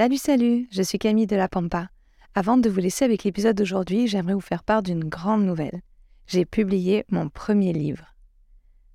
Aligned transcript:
Salut, 0.00 0.16
salut, 0.16 0.66
je 0.70 0.80
suis 0.80 0.98
Camille 0.98 1.26
de 1.26 1.36
la 1.36 1.46
Pampa. 1.46 1.88
Avant 2.34 2.56
de 2.56 2.70
vous 2.70 2.80
laisser 2.80 3.04
avec 3.04 3.22
l'épisode 3.22 3.54
d'aujourd'hui, 3.54 4.08
j'aimerais 4.08 4.32
vous 4.32 4.40
faire 4.40 4.64
part 4.64 4.82
d'une 4.82 5.04
grande 5.04 5.44
nouvelle. 5.44 5.82
J'ai 6.26 6.46
publié 6.46 7.04
mon 7.10 7.28
premier 7.28 7.74
livre. 7.74 8.06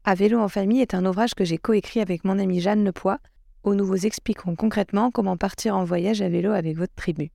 À 0.04 0.16
vélo 0.16 0.40
en 0.40 0.48
famille 0.48 0.82
est 0.82 0.96
un 0.96 1.06
ouvrage 1.06 1.36
que 1.36 1.46
j'ai 1.46 1.60
coécrit 1.60 2.00
avec 2.00 2.26
mon 2.26 2.40
amie 2.40 2.60
Jeanne 2.60 2.84
Lepoix, 2.84 3.20
où 3.64 3.76
nous 3.76 3.86
vous 3.86 4.08
expliquerons 4.08 4.56
concrètement 4.56 5.12
comment 5.12 5.38
partir 5.38 5.78
en 5.78 5.84
voyage 5.84 6.24
à 6.24 6.28
vélo 6.28 6.54
avec 6.54 6.76
votre 6.76 6.96
tribu. 6.96 7.30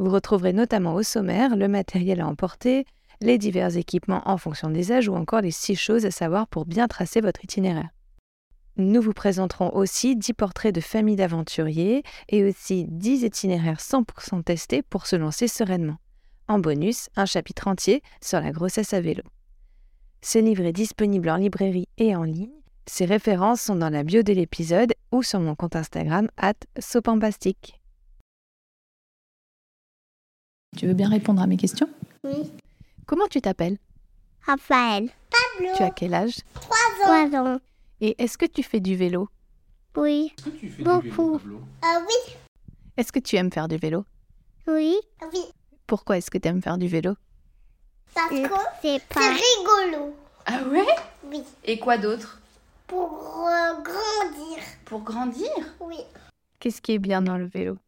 Vous 0.00 0.10
retrouverez 0.10 0.52
notamment 0.52 0.94
au 0.94 1.04
sommaire 1.04 1.54
le 1.54 1.68
matériel 1.68 2.20
à 2.20 2.26
emporter, 2.26 2.84
les 3.20 3.38
divers 3.38 3.76
équipements 3.76 4.28
en 4.28 4.38
fonction 4.38 4.70
des 4.70 4.90
âges 4.90 5.08
ou 5.08 5.14
encore 5.14 5.42
les 5.42 5.52
six 5.52 5.76
choses 5.76 6.04
à 6.04 6.10
savoir 6.10 6.48
pour 6.48 6.66
bien 6.66 6.88
tracer 6.88 7.20
votre 7.20 7.44
itinéraire. 7.44 7.90
Nous 8.76 9.02
vous 9.02 9.12
présenterons 9.12 9.74
aussi 9.74 10.16
10 10.16 10.32
portraits 10.32 10.74
de 10.74 10.80
familles 10.80 11.16
d'aventuriers 11.16 12.02
et 12.28 12.44
aussi 12.44 12.86
10 12.88 13.24
itinéraires 13.24 13.80
100% 13.80 14.42
testés 14.44 14.82
pour 14.82 15.06
se 15.06 15.16
lancer 15.16 15.46
sereinement. 15.46 15.98
En 16.48 16.58
bonus, 16.58 17.08
un 17.16 17.26
chapitre 17.26 17.68
entier 17.68 18.02
sur 18.22 18.40
la 18.40 18.50
grossesse 18.50 18.94
à 18.94 19.00
vélo. 19.00 19.22
Ce 20.22 20.38
livre 20.38 20.64
est 20.64 20.72
disponible 20.72 21.28
en 21.28 21.36
librairie 21.36 21.88
et 21.98 22.16
en 22.16 22.24
ligne. 22.24 22.50
Ses 22.86 23.04
références 23.04 23.60
sont 23.60 23.76
dans 23.76 23.90
la 23.90 24.02
bio 24.04 24.22
de 24.22 24.32
l'épisode 24.32 24.92
ou 25.12 25.22
sur 25.22 25.40
mon 25.40 25.54
compte 25.54 25.76
Instagram 25.76 26.28
at 26.36 26.54
sopampastique. 26.78 27.78
Tu 30.76 30.86
veux 30.86 30.94
bien 30.94 31.08
répondre 31.10 31.42
à 31.42 31.46
mes 31.46 31.58
questions? 31.58 31.88
Oui. 32.24 32.50
Comment 33.06 33.26
tu 33.28 33.40
t'appelles? 33.40 33.76
Raphaël. 34.46 35.10
Pablo. 35.30 35.74
Tu 35.76 35.82
as 35.82 35.90
quel 35.90 36.14
âge? 36.14 36.36
Trois 36.54 36.76
ans. 37.04 37.28
Trois 37.28 37.40
ans. 37.40 37.60
Et 38.04 38.20
est-ce 38.20 38.36
que 38.36 38.46
tu 38.46 38.64
fais 38.64 38.80
du 38.80 38.96
vélo? 38.96 39.28
Oui. 39.96 40.34
Beaucoup. 40.80 41.40
Ah 41.82 42.00
oui. 42.04 42.34
Est-ce 42.96 43.12
que 43.12 43.20
tu 43.20 43.36
aimes 43.36 43.52
faire 43.52 43.68
du 43.68 43.76
vélo? 43.76 44.04
Oui. 44.66 44.96
Oui. 45.32 45.44
Pourquoi 45.86 46.18
est-ce 46.18 46.28
que 46.28 46.36
tu 46.36 46.48
aimes 46.48 46.60
faire 46.60 46.78
du 46.78 46.88
vélo? 46.88 47.14
Parce 48.12 48.30
que 48.30 48.48
c'est 48.82 49.00
rigolo. 49.14 50.16
Ah 50.46 50.64
ouais? 50.64 50.84
Oui. 51.26 51.44
Et 51.64 51.78
quoi 51.78 51.96
d'autre? 51.96 52.40
Pour 52.88 53.46
euh, 53.46 53.80
grandir. 53.80 54.58
Pour 54.84 55.02
grandir? 55.02 55.52
Oui. 55.78 55.98
Qu'est-ce 56.58 56.82
qui 56.82 56.94
est 56.94 56.98
bien 56.98 57.22
dans 57.22 57.38
le 57.38 57.46
vélo? 57.46 57.78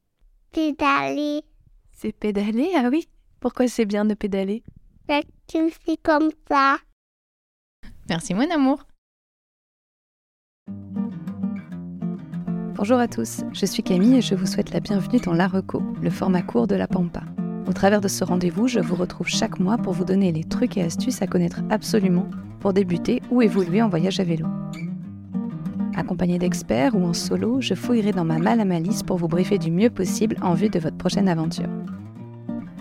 Pédaler. 0.53 1.43
C'est 1.91 2.13
pédaler, 2.13 2.71
ah 2.77 2.89
oui 2.89 3.09
Pourquoi 3.41 3.67
c'est 3.67 3.85
bien 3.85 4.05
de 4.05 4.15
pédaler? 4.15 4.63
Parce 5.09 5.27
que 5.53 5.71
c'est 5.85 6.01
comme 6.01 6.31
ça. 6.49 6.79
Merci 8.09 8.33
mon 8.33 8.49
amour 8.49 8.85
Bonjour 12.77 12.99
à 12.99 13.07
tous, 13.07 13.43
je 13.53 13.67
suis 13.67 13.85
Camille 13.85 14.17
et 14.17 14.21
je 14.21 14.35
vous 14.35 14.47
souhaite 14.47 14.73
la 14.73 14.81
bienvenue 14.81 15.21
dans 15.21 15.33
La 15.33 15.47
Reco, 15.47 15.81
le 16.03 16.11
format 16.11 16.43
court 16.43 16.67
de 16.67 16.75
la 16.75 16.89
Pampa. 16.89 17.23
Au 17.69 17.73
travers 17.73 18.01
de 18.01 18.09
ce 18.09 18.25
rendez-vous, 18.25 18.67
je 18.67 18.81
vous 18.81 18.97
retrouve 18.97 19.29
chaque 19.29 19.61
mois 19.61 19.79
pour 19.79 19.93
vous 19.93 20.05
donner 20.05 20.33
les 20.33 20.43
trucs 20.43 20.77
et 20.77 20.83
astuces 20.83 21.23
à 21.23 21.29
connaître 21.29 21.61
absolument 21.71 22.29
pour 22.59 22.73
débuter 22.73 23.23
ou 23.31 23.43
évoluer 23.43 23.81
en 23.81 23.89
voyage 23.89 24.19
à 24.19 24.25
vélo. 24.25 24.49
Accompagné 25.95 26.41
d'experts 26.41 26.97
ou 26.97 27.05
en 27.05 27.13
solo, 27.13 27.61
je 27.61 27.75
fouillerai 27.75 28.11
dans 28.11 28.25
ma 28.25 28.39
malle 28.39 28.59
à 28.59 28.65
malice 28.65 29.05
pour 29.05 29.19
vous 29.19 29.29
briefer 29.29 29.59
du 29.59 29.71
mieux 29.71 29.91
possible 29.91 30.37
en 30.43 30.55
vue 30.55 30.69
de 30.69 30.81
votre 30.81 30.97
prochaine 30.97 31.29
aventure. 31.29 31.71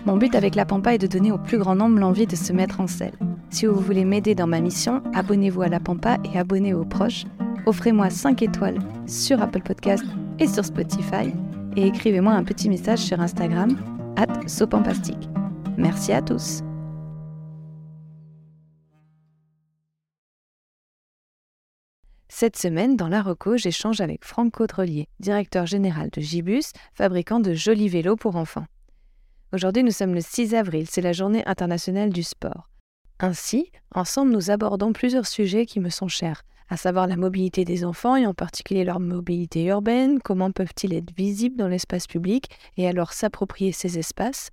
Mon 0.06 0.16
but 0.16 0.34
avec 0.34 0.56
la 0.56 0.64
Pampa 0.64 0.94
est 0.94 0.98
de 0.98 1.06
donner 1.06 1.30
au 1.30 1.38
plus 1.38 1.58
grand 1.58 1.76
nombre 1.76 2.00
l'envie 2.00 2.26
de 2.26 2.34
se 2.34 2.52
mettre 2.52 2.80
en 2.80 2.88
selle. 2.88 3.14
Si 3.50 3.64
vous 3.64 3.78
voulez 3.78 4.04
m'aider 4.04 4.34
dans 4.34 4.48
ma 4.48 4.60
mission, 4.60 5.02
abonnez-vous 5.14 5.62
à 5.62 5.68
la 5.68 5.78
Pampa 5.78 6.18
et 6.24 6.36
abonnez 6.36 6.74
aux 6.74 6.84
proches 6.84 7.26
offrez-moi 7.66 8.10
5 8.10 8.42
étoiles 8.42 8.78
sur 9.06 9.42
Apple 9.42 9.62
Podcast 9.62 10.04
et 10.38 10.46
sur 10.46 10.64
Spotify 10.64 11.32
et 11.76 11.86
écrivez-moi 11.86 12.32
un 12.32 12.44
petit 12.44 12.68
message 12.68 13.00
sur 13.00 13.20
Instagram, 13.20 13.76
at 14.16 14.48
sopampastique. 14.48 15.28
Merci 15.76 16.12
à 16.12 16.22
tous. 16.22 16.62
Cette 22.28 22.56
semaine, 22.56 22.96
dans 22.96 23.08
la 23.08 23.22
Reco, 23.22 23.56
j'échange 23.56 24.00
avec 24.00 24.24
Franck 24.24 24.54
Caudrelier, 24.54 25.06
directeur 25.20 25.66
général 25.66 26.10
de 26.10 26.20
Gibus, 26.20 26.72
fabricant 26.92 27.38
de 27.38 27.54
jolis 27.54 27.88
vélos 27.88 28.16
pour 28.16 28.34
enfants. 28.36 28.66
Aujourd'hui, 29.52 29.84
nous 29.84 29.92
sommes 29.92 30.14
le 30.14 30.20
6 30.20 30.52
avril, 30.54 30.86
c'est 30.90 31.00
la 31.00 31.12
journée 31.12 31.44
internationale 31.46 32.10
du 32.10 32.24
sport. 32.24 32.68
Ainsi, 33.20 33.70
ensemble, 33.94 34.32
nous 34.32 34.50
abordons 34.50 34.92
plusieurs 34.92 35.28
sujets 35.28 35.64
qui 35.64 35.78
me 35.78 35.90
sont 35.90 36.08
chers, 36.08 36.42
à 36.68 36.76
savoir 36.76 37.06
la 37.06 37.16
mobilité 37.16 37.64
des 37.64 37.84
enfants 37.84 38.16
et 38.16 38.26
en 38.26 38.34
particulier 38.34 38.84
leur 38.84 39.00
mobilité 39.00 39.64
urbaine, 39.64 40.20
comment 40.20 40.50
peuvent-ils 40.50 40.94
être 40.94 41.14
visibles 41.16 41.56
dans 41.56 41.68
l'espace 41.68 42.06
public 42.06 42.48
et 42.76 42.88
alors 42.88 43.12
s'approprier 43.12 43.72
ces 43.72 43.98
espaces. 43.98 44.50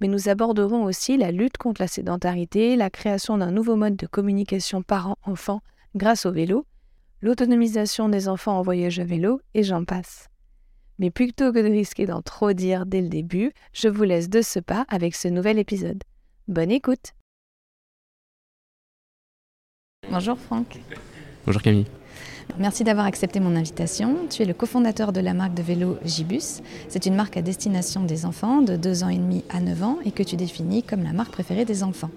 Mais 0.00 0.08
nous 0.08 0.28
aborderons 0.28 0.84
aussi 0.84 1.16
la 1.16 1.30
lutte 1.30 1.58
contre 1.58 1.80
la 1.80 1.88
sédentarité, 1.88 2.74
la 2.76 2.90
création 2.90 3.38
d'un 3.38 3.52
nouveau 3.52 3.76
mode 3.76 3.96
de 3.96 4.06
communication 4.06 4.82
parents-enfants 4.82 5.60
grâce 5.94 6.26
au 6.26 6.32
vélo, 6.32 6.66
l'autonomisation 7.20 8.08
des 8.08 8.28
enfants 8.28 8.58
en 8.58 8.62
voyage 8.62 8.98
à 8.98 9.04
vélo 9.04 9.40
et 9.54 9.62
j'en 9.62 9.84
passe. 9.84 10.28
Mais 10.98 11.10
plutôt 11.10 11.52
que 11.52 11.58
de 11.58 11.70
risquer 11.70 12.06
d'en 12.06 12.22
trop 12.22 12.52
dire 12.52 12.86
dès 12.86 13.00
le 13.00 13.08
début, 13.08 13.52
je 13.72 13.88
vous 13.88 14.02
laisse 14.02 14.28
de 14.28 14.42
ce 14.42 14.58
pas 14.58 14.84
avec 14.88 15.14
ce 15.14 15.28
nouvel 15.28 15.58
épisode. 15.58 16.02
Bonne 16.48 16.70
écoute 16.70 17.12
Bonjour 20.10 20.38
Franck. 20.38 20.78
Bonjour 21.44 21.60
Camille. 21.60 21.86
Merci 22.58 22.84
d'avoir 22.84 23.06
accepté 23.06 23.40
mon 23.40 23.56
invitation. 23.56 24.16
Tu 24.30 24.42
es 24.42 24.44
le 24.44 24.54
cofondateur 24.54 25.12
de 25.12 25.20
la 25.20 25.34
marque 25.34 25.54
de 25.54 25.62
vélo 25.62 25.98
Gibus. 26.04 26.60
C'est 26.88 27.06
une 27.06 27.16
marque 27.16 27.36
à 27.36 27.42
destination 27.42 28.04
des 28.04 28.26
enfants 28.26 28.62
de 28.62 28.76
2 28.76 29.02
ans 29.02 29.08
et 29.08 29.16
demi 29.16 29.42
à 29.50 29.60
9 29.60 29.82
ans 29.82 29.98
et 30.04 30.12
que 30.12 30.22
tu 30.22 30.36
définis 30.36 30.84
comme 30.84 31.02
la 31.02 31.12
marque 31.12 31.32
préférée 31.32 31.64
des 31.64 31.82
enfants. 31.82 32.10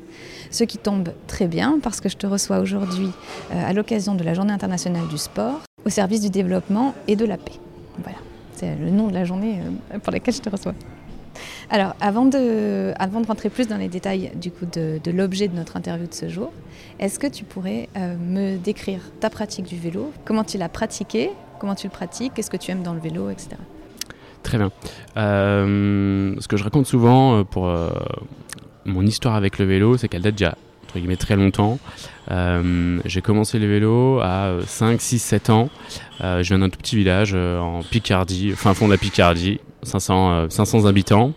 Ce 0.52 0.64
qui 0.64 0.78
tombe 0.78 1.10
très 1.26 1.48
bien 1.48 1.80
parce 1.82 2.02
que 2.02 2.10
je 2.10 2.18
te 2.18 2.28
reçois 2.28 2.60
aujourd'hui 2.60 3.10
euh, 3.52 3.70
à 3.70 3.74
l'occasion 3.74 4.14
de 4.14 4.24
la 4.24 4.36
Journée 4.36 4.54
internationale 4.54 5.08
du 5.08 5.18
sport 5.18 5.62
au 5.86 5.90
service 5.90 6.22
du 6.22 6.30
développement 6.30 6.94
et 7.08 7.16
de 7.16 7.26
la 7.26 7.38
paix. 7.38 7.60
Voilà, 8.04 8.20
c'est 8.56 8.76
le 8.76 8.92
nom 8.92 9.08
de 9.08 9.14
la 9.14 9.26
journée 9.26 9.60
euh, 9.94 10.00
pour 10.00 10.12
laquelle 10.12 10.36
je 10.36 10.42
te 10.42 10.50
reçois. 10.50 10.76
Alors, 11.70 11.96
avant 12.00 12.26
de, 12.26 12.94
avant 13.00 13.22
de 13.22 13.28
rentrer 13.28 13.50
plus 13.50 13.68
dans 13.68 13.78
les 13.78 13.88
détails 13.88 14.32
du 14.36 14.52
coup 14.52 14.66
de, 14.66 15.00
l'objet 15.12 15.48
de 15.48 15.56
notre 15.56 15.78
interview 15.78 16.08
de 16.08 16.14
ce 16.14 16.30
jour, 16.30 16.52
est-ce 17.00 17.20
que 17.20 17.28
tu 17.28 17.44
pourrais 17.44 17.90
euh, 17.98 18.16
me 18.18 18.58
décrire 18.58 19.00
ta 19.20 19.30
pratique 19.30 19.66
du 19.66 19.78
vélo? 19.78 20.12
Comment 20.24 20.44
tu 20.44 20.58
l'as 20.58 20.70
pratiqué 20.70 21.32
Comment 21.60 21.76
tu 21.76 21.88
le 21.88 21.92
pratiques? 21.92 22.34
Qu'est-ce 22.34 22.50
que 22.50 22.58
tu 22.58 22.72
aimes 22.72 22.84
dans 22.84 22.94
le 22.94 23.00
vélo, 23.00 23.30
etc. 23.30 23.50
Très 24.44 24.58
bien. 24.58 24.72
Euh, 25.18 26.36
ce 26.40 26.48
que 26.48 26.58
je 26.58 26.64
raconte 26.64 26.86
souvent 26.86 27.40
euh, 27.40 27.44
pour 27.44 27.74
mon 28.86 29.06
histoire 29.06 29.36
avec 29.36 29.58
le 29.58 29.66
vélo, 29.66 29.98
c'est 29.98 30.08
qu'elle 30.08 30.22
date 30.22 30.36
déjà 30.36 30.56
très 31.18 31.36
longtemps. 31.36 31.80
j'ai 32.30 33.22
commencé 33.22 33.60
le 33.60 33.68
vélo 33.68 34.20
à 34.22 34.58
5, 34.66 35.02
6, 35.02 35.20
7 35.20 35.50
ans. 35.50 35.70
je 36.20 36.44
viens 36.44 36.60
d'un 36.60 36.70
tout 36.70 36.80
petit 36.80 36.96
village 36.96 37.34
en 37.34 37.82
Picardie, 37.84 38.52
fin 38.52 38.74
fond 38.74 38.88
de 38.88 38.92
la 38.94 38.98
Picardie, 38.98 39.60
500, 39.86 40.50
500 40.50 40.84
euh, 40.86 40.90
habitants. 40.90 41.34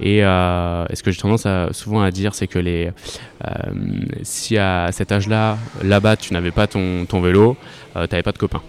Et, 0.00 0.24
euh, 0.24 0.86
ce 0.92 1.02
que 1.02 1.10
j'ai 1.10 1.20
tendance 1.20 1.46
souvent 1.72 2.02
à 2.02 2.10
dire, 2.10 2.34
c'est 2.34 2.46
que 2.46 2.58
euh, 2.58 2.90
si 4.22 4.58
à 4.58 4.90
cet 4.92 5.12
âge-là, 5.12 5.58
là-bas, 5.82 6.16
tu 6.16 6.32
n'avais 6.32 6.50
pas 6.50 6.66
ton, 6.66 7.06
vélo, 7.20 7.56
tu 7.94 7.98
n'avais 7.98 8.22
pas 8.22 8.32
de 8.32 8.38
copains. 8.38 8.62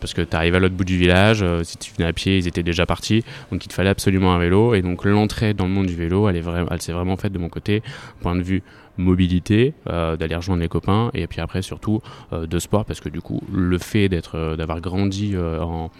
parce 0.00 0.14
que 0.14 0.22
tu 0.22 0.36
arrives 0.36 0.54
à 0.54 0.58
l'autre 0.58 0.74
bout 0.74 0.84
du 0.84 0.98
village, 0.98 1.44
si 1.62 1.76
tu 1.78 1.92
venais 1.96 2.08
à 2.08 2.12
pied, 2.12 2.38
ils 2.38 2.48
étaient 2.48 2.62
déjà 2.62 2.86
partis, 2.86 3.24
donc 3.50 3.64
il 3.64 3.68
te 3.68 3.74
fallait 3.74 3.90
absolument 3.90 4.34
un 4.34 4.38
vélo. 4.38 4.74
Et 4.74 4.82
donc 4.82 5.04
l'entrée 5.04 5.54
dans 5.54 5.64
le 5.64 5.70
monde 5.70 5.86
du 5.86 5.94
vélo, 5.94 6.28
elle 6.28 6.42
s'est 6.80 6.92
vraiment 6.92 7.16
faite 7.16 7.32
de 7.32 7.38
mon 7.38 7.48
côté, 7.48 7.82
point 8.20 8.36
de 8.36 8.42
vue 8.42 8.62
mobilité, 8.96 9.74
euh, 9.88 10.16
d'aller 10.16 10.36
rejoindre 10.36 10.62
les 10.62 10.68
copains, 10.68 11.10
et 11.14 11.26
puis 11.26 11.40
après 11.40 11.62
surtout 11.62 12.00
euh, 12.32 12.46
de 12.46 12.58
sport, 12.58 12.84
parce 12.84 13.00
que 13.00 13.08
du 13.08 13.20
coup 13.20 13.40
le 13.52 13.78
fait 13.78 14.08
d'être, 14.08 14.36
euh, 14.36 14.56
d'avoir 14.56 14.80
grandi 14.80 15.34
en, 15.36 15.90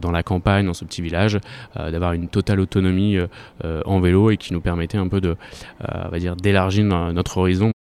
dans 0.00 0.10
la 0.10 0.22
campagne, 0.22 0.66
dans 0.66 0.74
ce 0.74 0.84
petit 0.84 1.02
village, 1.02 1.38
d'avoir 1.76 2.12
une 2.12 2.28
totale 2.28 2.60
autonomie 2.60 3.18
en 3.62 4.00
vélo 4.00 4.30
et 4.30 4.36
qui 4.36 4.52
nous 4.52 4.60
permettait 4.60 4.98
un 4.98 5.08
peu 5.08 5.20
de, 5.20 5.36
on 5.82 6.08
va 6.08 6.18
dire, 6.18 6.36
d'élargir 6.36 6.84
notre 6.84 7.38
horizon. 7.38 7.72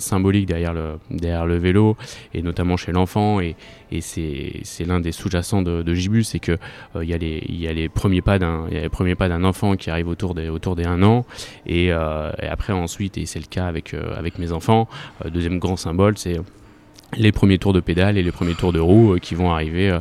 Symbolique 0.00 0.46
derrière 0.46 0.74
le, 0.74 1.56
vélo, 1.56 1.96
et 2.34 2.42
notamment 2.42 2.76
chez 2.76 2.92
l'enfant, 2.92 3.40
et, 3.40 3.56
c'est 4.00 4.84
l'un 4.84 5.00
des 5.00 5.12
sous-jacents 5.12 5.62
de, 5.62 5.82
de, 5.82 6.22
c'est 6.22 6.38
qu'il 6.38 6.58
euh, 6.96 7.04
y, 7.04 7.14
a 7.14 7.72
les, 7.72 7.88
premiers 7.88 8.20
pas 8.20 8.38
d'un 8.38 9.44
enfant 9.44 9.76
qui 9.76 9.90
arrive 9.90 10.08
autour 10.08 10.34
des, 10.34 10.48
autour 10.48 10.76
des 10.76 10.84
1 10.84 11.02
an, 11.02 11.24
et, 11.66 11.92
euh, 11.92 12.30
et 12.40 12.46
après 12.46 12.72
ensuite, 12.72 13.18
et 13.18 13.26
c'est 13.26 13.38
le 13.38 13.46
cas 13.46 13.66
avec, 13.66 13.94
euh, 13.94 14.20
mes 14.38 14.52
enfants, 14.52 14.88
deuxième 15.24 15.58
grand 15.58 15.76
symbole, 15.76 16.18
c'est 16.18 16.40
les 17.16 17.32
premiers 17.32 17.58
tours 17.58 17.72
de 17.72 17.80
pédale 17.80 18.18
et 18.18 18.22
les 18.22 18.32
premiers 18.32 18.54
tours 18.54 18.72
de 18.72 18.80
roue 18.80 19.16
qui 19.22 19.34
vont 19.36 19.52
arriver 19.52 19.96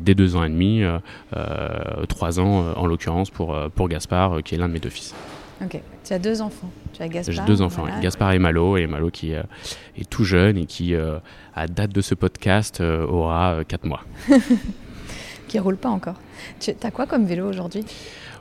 dès 0.00 0.14
deux 0.14 0.34
ans 0.34 0.42
et 0.42 0.48
demi, 0.48 0.82
trois 2.08 2.40
ans 2.40 2.72
en 2.74 2.86
l'occurrence 2.86 3.30
pour 3.30 3.88
Gaspard 3.88 4.42
qui 4.42 4.54
est 4.54 4.58
l'un 4.58 4.68
de 4.68 4.72
mes 4.72 4.80
deux 4.80 4.88
fils. 4.88 5.14
Ok, 5.64 5.80
tu 6.04 6.12
as 6.12 6.18
deux 6.18 6.42
enfants. 6.42 6.70
Tu 6.92 7.02
as 7.02 7.08
Gaspard. 7.08 7.34
J'ai 7.34 7.42
deux 7.42 7.62
enfants, 7.62 7.86
Gaspard 8.02 8.32
et 8.32 8.38
Malo, 8.38 8.76
et 8.76 8.86
Malo 8.86 9.10
qui 9.10 9.32
est 9.32 9.44
tout 10.10 10.24
jeune 10.24 10.58
et 10.58 10.66
qui, 10.66 10.94
à 11.54 11.66
date 11.66 11.92
de 11.92 12.00
ce 12.00 12.14
podcast, 12.14 12.80
aura 12.80 13.60
quatre 13.66 13.86
mois. 13.86 14.04
qui 15.48 15.58
roule 15.58 15.76
pas 15.76 15.88
encore. 15.88 16.16
Tu 16.60 16.72
as 16.82 16.90
quoi 16.90 17.06
comme 17.06 17.26
vélo 17.26 17.48
aujourd'hui? 17.48 17.84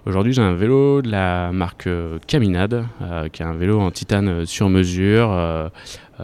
Aujourd'hui, 0.06 0.33
j'ai 0.33 0.42
un 0.44 0.53
vélo 0.53 1.01
de 1.01 1.09
la 1.09 1.51
marque 1.51 1.88
euh, 1.88 2.19
Caminade, 2.27 2.86
euh, 3.01 3.27
qui 3.27 3.42
est 3.42 3.45
un 3.45 3.56
vélo 3.56 3.80
en 3.80 3.89
titane 3.89 4.27
euh, 4.27 4.45
sur 4.45 4.69
mesure, 4.69 5.36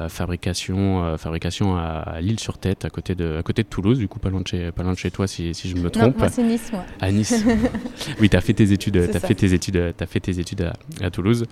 fabrication, 0.08 1.18
fabrication 1.18 1.76
à, 1.76 2.22
l'île 2.22 2.40
sur 2.40 2.58
Tête, 2.58 2.86
à 2.86 2.90
côté, 2.90 3.14
de, 3.14 3.40
à 3.40 3.44
côté 3.44 3.64
de 3.64 3.68
Toulouse, 3.68 4.00
du 4.00 4.08
coup 4.08 4.20
pas 4.20 4.30
loin 4.30 4.40
de 4.40 4.48
chez, 4.48 4.72
pas 4.72 4.84
loin 4.84 4.94
de 4.94 4.98
chez 4.98 5.12
toi 5.12 5.28
si, 5.28 5.54
si 5.54 5.68
je 5.68 5.76
me 5.76 5.90
trompe. 5.90 6.14
Non, 6.14 6.20
moi 6.20 6.30
c'est 6.30 6.44
Nice, 6.44 6.70
moi. 6.72 6.86
À 7.02 7.12
Nice. 7.12 7.44
oui, 8.22 8.30
tu 8.30 8.38
as 8.38 8.40
fait 8.40 8.54
tes 8.54 8.72
études, 8.72 8.96
as 8.96 9.20
fait 9.20 9.36
tes 9.36 9.54
études, 9.54 9.94
as 10.00 10.06
fait 10.06 10.22
tes 10.22 10.40
études 10.40 10.72
à, 11.02 11.10
Toulouse. 11.10 11.44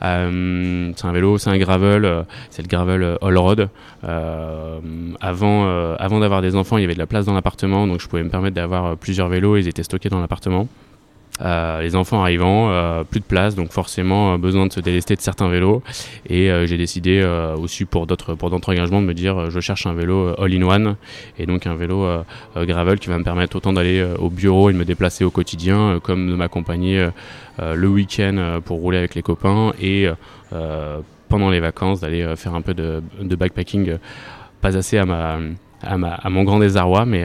c'est 0.00 0.06
un 0.06 1.12
vélo, 1.12 1.36
c'est 1.36 1.50
un 1.50 1.58
gravel, 1.58 2.24
c'est 2.48 2.62
le 2.62 2.68
gravel 2.68 3.18
all 3.20 3.36
road. 3.36 3.68
avant, 4.02 5.94
avant 5.96 6.20
d'avoir 6.20 6.40
des 6.40 6.56
enfants, 6.56 6.78
il 6.78 6.80
y 6.80 6.84
avait 6.84 6.94
de 6.94 6.98
la 6.98 7.06
place 7.06 7.26
dans 7.26 7.34
l'appartement, 7.34 7.86
donc 7.86 8.00
je 8.00 8.08
pouvais 8.08 8.22
me 8.22 8.30
permettre 8.30 8.54
d'avoir 8.54 8.96
plusieurs 8.96 9.28
vélos. 9.28 9.58
Étaient 9.68 9.82
stockés 9.82 10.08
dans 10.08 10.20
l'appartement. 10.20 10.68
Euh, 11.40 11.80
les 11.80 11.96
enfants 11.96 12.20
arrivant, 12.20 12.70
euh, 12.70 13.04
plus 13.04 13.20
de 13.20 13.24
place, 13.24 13.54
donc 13.54 13.70
forcément 13.70 14.34
euh, 14.34 14.36
besoin 14.36 14.66
de 14.66 14.72
se 14.72 14.80
délester 14.80 15.16
de 15.16 15.20
certains 15.20 15.48
vélos. 15.48 15.82
Et 16.28 16.50
j'ai 16.66 16.76
décidé 16.76 17.22
aussi 17.58 17.84
pour 17.84 18.06
d'autres 18.06 18.34
pour 18.34 18.50
d'autres 18.50 18.70
engagements 18.70 19.00
de 19.00 19.06
me 19.06 19.14
dire 19.14 19.50
je 19.50 19.60
cherche 19.60 19.86
un 19.86 19.94
vélo 19.94 20.34
all-in-one 20.40 20.96
et 21.38 21.46
donc 21.46 21.66
un 21.66 21.74
vélo 21.74 22.06
gravel 22.56 22.98
qui 22.98 23.08
va 23.08 23.18
me 23.18 23.24
permettre 23.24 23.56
autant 23.56 23.72
d'aller 23.72 24.06
au 24.18 24.30
bureau 24.30 24.70
et 24.70 24.72
de 24.72 24.78
me 24.78 24.84
déplacer 24.84 25.24
au 25.24 25.30
quotidien, 25.30 26.00
comme 26.02 26.28
de 26.30 26.34
m'accompagner 26.34 27.08
le 27.58 27.88
week-end 27.88 28.60
pour 28.64 28.78
rouler 28.78 28.98
avec 28.98 29.14
les 29.14 29.22
copains 29.22 29.72
et 29.80 30.08
pendant 31.28 31.50
les 31.50 31.60
vacances 31.60 32.00
d'aller 32.00 32.34
faire 32.36 32.54
un 32.54 32.62
peu 32.62 32.74
de, 32.74 33.02
de 33.20 33.36
backpacking, 33.36 33.96
pas 34.60 34.76
assez 34.76 34.98
à 34.98 35.06
ma 35.06 35.38
à, 35.82 35.98
ma, 35.98 36.14
à 36.14 36.30
mon 36.30 36.44
grand 36.44 36.60
désarroi, 36.60 37.04
mais 37.04 37.24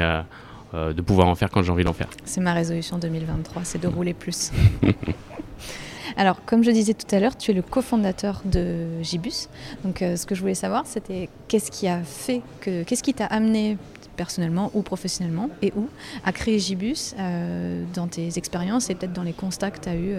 euh, 0.73 0.93
de 0.93 1.01
pouvoir 1.01 1.27
en 1.27 1.35
faire 1.35 1.49
quand 1.49 1.63
j'ai 1.63 1.71
envie 1.71 1.83
d'en 1.83 1.93
faire. 1.93 2.09
C'est 2.25 2.41
ma 2.41 2.53
résolution 2.53 2.97
2023, 2.97 3.63
c'est 3.63 3.81
de 3.81 3.87
rouler 3.87 4.13
plus. 4.13 4.51
Alors, 6.17 6.43
comme 6.45 6.63
je 6.63 6.71
disais 6.71 6.93
tout 6.93 7.15
à 7.15 7.19
l'heure, 7.19 7.37
tu 7.37 7.51
es 7.51 7.53
le 7.53 7.61
cofondateur 7.61 8.41
de 8.43 9.01
Gibus. 9.03 9.49
Donc, 9.85 10.01
euh, 10.01 10.15
ce 10.15 10.25
que 10.25 10.33
je 10.35 10.41
voulais 10.41 10.55
savoir, 10.55 10.85
c'était 10.85 11.29
qu'est-ce 11.47 11.69
qui 11.69 11.87
a 11.87 12.01
fait 12.01 12.41
que, 12.61 12.83
qu'est-ce 12.83 13.03
qui 13.03 13.13
t'a 13.13 13.25
amené 13.25 13.77
personnellement 14.17 14.71
ou 14.73 14.81
professionnellement 14.81 15.49
et 15.61 15.71
où 15.75 15.87
à 16.25 16.31
créer 16.33 16.59
Gibus 16.59 17.15
euh, 17.17 17.83
dans 17.93 18.07
tes 18.07 18.37
expériences 18.37 18.89
et 18.89 18.95
peut-être 18.95 19.13
dans 19.13 19.23
les 19.23 19.33
constats 19.33 19.71
que 19.71 19.79
tu 19.79 19.89
as 19.89 19.95
eu 19.95 20.13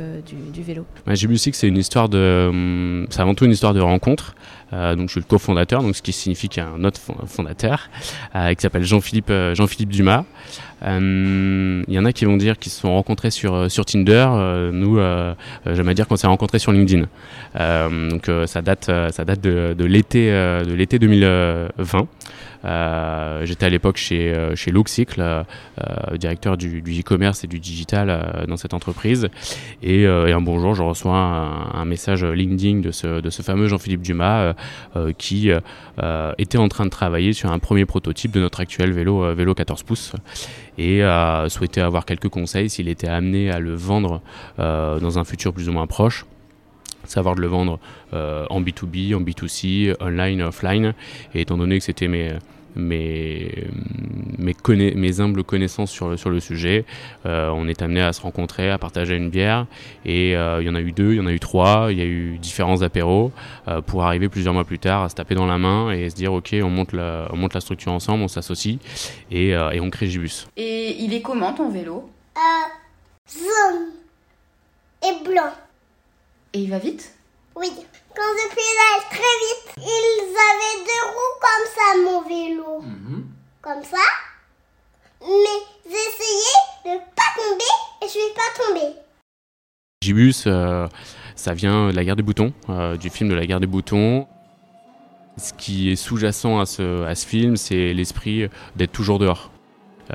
du, 0.53 0.63
vélo 0.63 0.87
bah, 1.07 1.15
Gibus 1.15 1.39
c'est 1.53 1.69
une 1.69 1.77
histoire 1.77 2.09
de, 2.09 2.49
hum, 2.49 3.07
c'est 3.11 3.21
avant 3.21 3.35
tout 3.35 3.45
une 3.45 3.53
histoire 3.53 3.75
de 3.75 3.81
rencontre. 3.81 4.35
Euh, 4.73 4.95
donc 4.95 5.09
je 5.09 5.13
suis 5.13 5.21
le 5.21 5.27
cofondateur, 5.27 5.83
ce 5.95 6.03
qui 6.03 6.13
signifie 6.13 6.49
qu'il 6.49 6.63
y 6.63 6.67
a 6.67 6.69
un 6.69 6.85
autre 6.85 7.01
fondateur 7.27 7.89
euh, 8.35 8.53
qui 8.53 8.61
s'appelle 8.61 8.85
Jean-Philippe 8.85 9.31
euh, 9.31 9.55
Jean-Philippe 9.55 9.91
Dumas. 9.91 10.25
Il 10.83 11.85
y 11.89 11.99
en 11.99 12.05
a 12.05 12.13
qui 12.13 12.25
vont 12.25 12.37
dire 12.37 12.59
qu'ils 12.59 12.71
se 12.71 12.81
sont 12.81 12.93
rencontrés 12.93 13.31
sur, 13.33 13.69
sur 13.69 13.85
Tinder. 13.85 14.29
nous, 14.73 15.01
j'aime 15.67 15.89
à 15.89 15.95
dire 15.95 16.07
qu'on 16.07 16.15
s'est 16.15 16.29
rencontrés 16.29 16.61
sur 16.61 16.71
LinkedIn. 16.71 17.07
donc 18.11 18.31
ça 18.47 18.63
date, 18.63 18.85
ça 18.85 19.25
date 19.25 19.41
de, 19.41 19.75
de 19.77 19.85
l'été 19.85 20.31
de 20.31 20.73
l'été 20.73 21.01
2020. 21.01 22.07
Euh, 22.65 23.45
j'étais 23.45 23.67
à 23.67 23.69
l'époque 23.69 23.97
chez, 23.97 24.33
euh, 24.35 24.55
chez 24.57 24.73
euh, 25.19 25.45
directeur 26.17 26.57
du, 26.57 26.81
e-commerce 27.01 27.45
et 27.45 27.47
du 27.47 27.61
digital 27.61 28.45
dans 28.49 28.57
cette 28.57 28.75
entreprise. 28.75 29.29
Et, 29.83 30.07
un 30.07 30.41
bonjour, 30.41 30.75
je 30.75 30.83
reçois 30.83 31.17
un, 31.17 31.85
message 31.85 32.25
LinkedIn 32.25 32.81
de 32.81 32.91
ce, 32.91 33.21
de 33.21 33.31
ce 33.31 33.43
fameux 33.43 33.67
Jean-Philippe 33.67 34.03
Dumas 34.03 34.55
qui 35.17 35.51
était 36.39 36.59
en 36.59 36.69
train 36.69 36.85
de 36.85 36.91
travailler 36.91 37.33
sur 37.33 37.51
un 37.51 37.59
premier 37.59 37.87
prototype 37.87 38.31
de 38.31 38.41
notre 38.41 38.61
actuel 38.61 38.93
vélo, 38.93 39.35
vélo 39.35 39.55
14 39.55 39.83
pouces 39.83 40.13
et 40.77 41.03
souhaitait 41.49 41.81
avoir 41.81 42.05
quelques 42.05 42.29
conseils 42.29 42.71
s'il 42.71 42.89
était 42.89 43.09
amené 43.09 43.51
à 43.51 43.59
le 43.59 43.75
vendre 43.75 44.21
dans 44.59 45.19
un 45.19 45.25
futur 45.25 45.53
plus 45.53 45.69
ou 45.69 45.73
moins 45.73 45.87
proche 45.87 46.25
savoir 47.11 47.35
de 47.35 47.41
le 47.41 47.47
vendre 47.47 47.79
euh, 48.13 48.47
en 48.51 48.61
B2B, 48.61 49.15
en 49.15 49.21
B2C, 49.21 49.95
online, 50.01 50.43
offline. 50.43 50.95
Et 51.35 51.41
étant 51.41 51.57
donné 51.57 51.79
que 51.79 51.85
c'était 51.85 52.09
mes, 52.09 52.33
mes, 52.77 53.67
mes, 54.39 54.55
mes, 54.95 55.21
humbles 55.21 55.45
connaissances 55.45 55.91
sur, 55.91 56.19
sur 56.19 56.31
le 56.31 56.41
sujet, 56.41 56.85
euh, 57.27 57.51
on 57.51 57.69
est 57.69 57.83
amené 57.83 58.01
à 58.01 58.13
se 58.13 58.21
rencontrer, 58.21 58.71
à 58.71 58.79
partager 58.79 59.17
une 59.17 59.31
bière. 59.31 59.67
Et 60.05 60.37
euh, 60.37 60.61
il 60.61 60.67
y 60.67 60.71
en 60.71 60.75
a 60.75 60.81
eu 60.81 60.93
deux, 60.93 61.13
il 61.13 61.17
y 61.17 61.21
en 61.21 61.27
a 61.27 61.33
eu 61.33 61.41
trois, 61.41 61.89
il 61.91 61.99
y 61.99 62.03
a 62.03 62.07
eu 62.07 62.39
différents 62.39 62.83
apéros 62.83 63.33
pour 63.87 64.05
arriver 64.05 64.29
plusieurs 64.29 64.55
mois 64.55 64.65
plus 64.65 64.79
tard 64.79 65.03
à 65.03 65.09
se 65.09 65.15
taper 65.15 65.35
dans 65.35 65.47
la 65.47 65.59
main 65.59 65.91
et 65.91 66.09
se 66.11 66.15
dire 66.15 66.33
ok, 66.33 66.55
on 66.63 66.71
monte 66.71 66.93
la, 66.93 67.29
on 67.31 67.37
monte 67.37 67.55
la 67.55 67.61
structure 67.61 67.93
ensemble, 67.93 68.23
on 68.23 68.29
s'associe 68.29 68.79
et, 69.31 69.49
et, 69.51 69.81
on 69.81 69.91
crée 69.91 70.07
Gibus. 70.07 70.47
Et 70.57 70.97
il 71.01 71.13
est 71.13 71.23
comment 71.23 71.53
ton 71.53 71.71
vélo? 71.71 72.11
Jaune 73.31 73.93
et 75.03 75.25
blanc. 75.25 75.53
Et 76.55 76.61
il 76.61 76.71
va 76.71 76.79
vite 76.79 77.15
Oui. 77.55 77.71
Quand 78.17 78.23
je 78.37 78.49
pédale 78.49 79.11
très 79.11 79.19
vite, 79.19 79.75
ils 79.77 80.35
avaient 80.49 80.85
deux 80.85 81.05
roues 81.09 81.39
comme 81.41 81.67
ça, 81.75 81.87
mon 82.05 82.23
vélo. 82.29 82.81
Mhm. 82.81 83.27
Comme 83.61 83.85
ça. 83.85 83.99
Mais 85.21 85.61
j'essayais 85.85 86.95
de 86.97 86.99
pas 87.15 87.31
tomber 87.37 87.65
et 88.03 88.07
je 88.07 88.11
suis 88.11 88.35
pas 88.35 88.65
tombée. 88.65 88.95
Gibus, 90.03 90.45
euh, 90.47 90.87
ça 91.37 91.55
vient 91.55 91.89
de 91.91 91.97
la 91.97 92.05
guerre 92.05 92.17
des 92.17 92.23
boutons, 92.23 92.53
euh, 92.71 92.97
du 92.97 93.11
film 93.11 93.29
de 93.29 93.35
la 93.35 93.47
guerre 93.47 93.61
des 93.61 93.67
boutons. 93.67 94.27
Ce 95.37 95.53
qui 95.53 95.91
est 95.91 95.97
sous-jacent 95.97 96.59
à 96.61 96.67
ce, 96.67 97.05
à 97.05 97.15
ce 97.15 97.27
film, 97.27 97.57
c'est 97.57 97.93
l'esprit 97.93 98.49
d'être 98.75 98.93
toujours 98.93 99.19
dehors. 99.19 99.51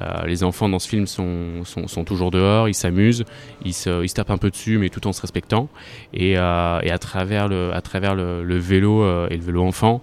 Euh, 0.02 0.26
les 0.26 0.44
enfants 0.44 0.70
dans 0.70 0.80
ce 0.80 0.88
film 0.88 1.08
sont, 1.08 1.64
sont, 1.66 2.04
toujours 2.04 2.32
dehors, 2.32 2.68
ils 2.68 2.74
s'amusent, 2.74 3.26
ils 3.64 3.74
se, 3.74 4.14
tapent 4.14 4.32
un 4.32 4.38
peu 4.38 4.50
dessus, 4.50 4.78
mais 4.78 4.90
tout 4.90 5.06
en 5.08 5.14
se 5.14 5.22
respectant. 5.22 5.70
Et, 6.14 6.38
euh, 6.38 6.80
à 6.80 6.98
travers 6.98 7.48
le, 7.48 7.72
à 7.74 7.82
travers 7.82 8.16
le, 8.16 8.58
vélo 8.58 9.04
euh, 9.04 9.28
et 9.30 9.38
le 9.38 9.44
vélo 9.44 9.64
enfant, 9.64 10.02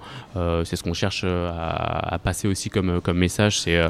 c'est 0.65 0.77
ce 0.77 0.83
qu'on 0.83 0.95
cherche 0.95 1.25
à, 1.25 2.15
à, 2.15 2.19
passer 2.19 2.49
aussi 2.49 2.71
comme, 2.71 3.01
comme 3.01 3.19
message. 3.19 3.61
C'est 3.61 3.81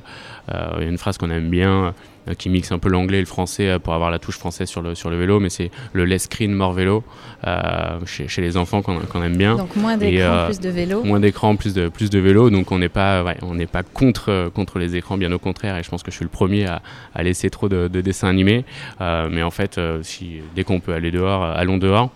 une 0.81 0.99
phrase 0.99 1.19
qu'on 1.19 1.31
aime 1.31 1.51
bien 1.51 1.95
qui 2.39 2.49
mixe 2.49 2.73
un 2.73 2.79
peu 2.79 2.89
l'anglais 2.89 3.19
et 3.19 3.21
le 3.21 3.27
français 3.27 3.69
euh, 3.69 3.79
pour 3.79 3.95
avoir 3.95 4.11
la 4.11 4.19
touche 4.19 4.39
française 4.39 4.69
sur 4.69 4.83
le, 4.83 4.95
sur 4.95 5.11
le 5.11 5.17
vélo, 5.17 5.41
mais 5.41 5.51
c'est 5.51 5.71
le 5.93 6.05
less 6.05 6.25
screen, 6.25 6.53
more 6.53 6.73
vélo 6.73 7.03
euh, 7.47 7.99
chez, 8.07 8.29
chez, 8.29 8.43
les 8.43 8.57
enfants 8.57 8.83
qu'on 8.83 9.23
aime 9.23 9.37
bien. 9.37 9.57
Donc 9.57 9.77
moins 9.77 9.97
d'écran, 9.97 10.47
plus 10.47 10.61
de 10.61 10.69
vélo. 10.69 11.03
Moins 11.03 11.21
d'écran, 11.21 11.57
plus 11.57 11.75
de, 11.75 11.89
plus 11.89 12.11
de 12.11 12.19
vélo. 12.19 12.51
Donc 12.51 12.73
on 12.73 12.79
n'est 12.79 12.89
pas, 12.89 13.23
ouais, 13.23 13.37
on 13.43 13.55
n'est 13.55 13.67
pas 13.67 13.83
contre, 13.83 14.51
contre 14.55 14.79
les 14.79 14.97
écrans, 14.97 15.17
bien 15.17 15.33
au 15.33 15.39
contraire. 15.39 15.77
Et 15.77 15.83
je 15.83 15.89
pense 15.89 16.03
que 16.03 16.11
je 16.11 16.17
suis 16.17 16.25
le 16.25 16.31
premier 16.31 16.67
à, 16.67 16.83
à 17.15 17.23
laisser 17.23 17.51
trop 17.51 17.69
de, 17.69 17.89
de 17.89 18.01
dessins 18.01 18.29
animés. 18.29 18.65
mais 19.01 19.43
en 19.43 19.51
fait, 19.51 19.81
si, 20.03 20.41
dès 20.55 20.65
qu'on 20.65 20.81
peut 20.81 20.93
aller 20.93 21.11
dehors, 21.11 21.43
allons 21.43 21.79
dehors. 21.79 22.11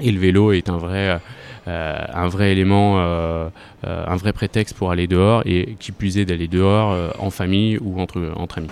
Et 0.00 0.12
le 0.12 0.18
vélo 0.18 0.52
est 0.52 0.70
un 0.70 0.78
vrai, 0.78 1.20
euh, 1.68 1.98
un 2.12 2.28
vrai 2.28 2.52
élément, 2.52 2.96
euh, 2.98 3.48
un 3.84 4.16
vrai 4.16 4.32
prétexte 4.32 4.76
pour 4.76 4.90
aller 4.90 5.06
dehors 5.06 5.42
et 5.44 5.76
qui 5.78 5.92
est 6.18 6.24
d'aller 6.24 6.48
dehors 6.48 6.96
en 7.18 7.30
famille 7.30 7.78
ou 7.78 8.00
entre, 8.00 8.32
entre 8.36 8.58
amis. 8.58 8.70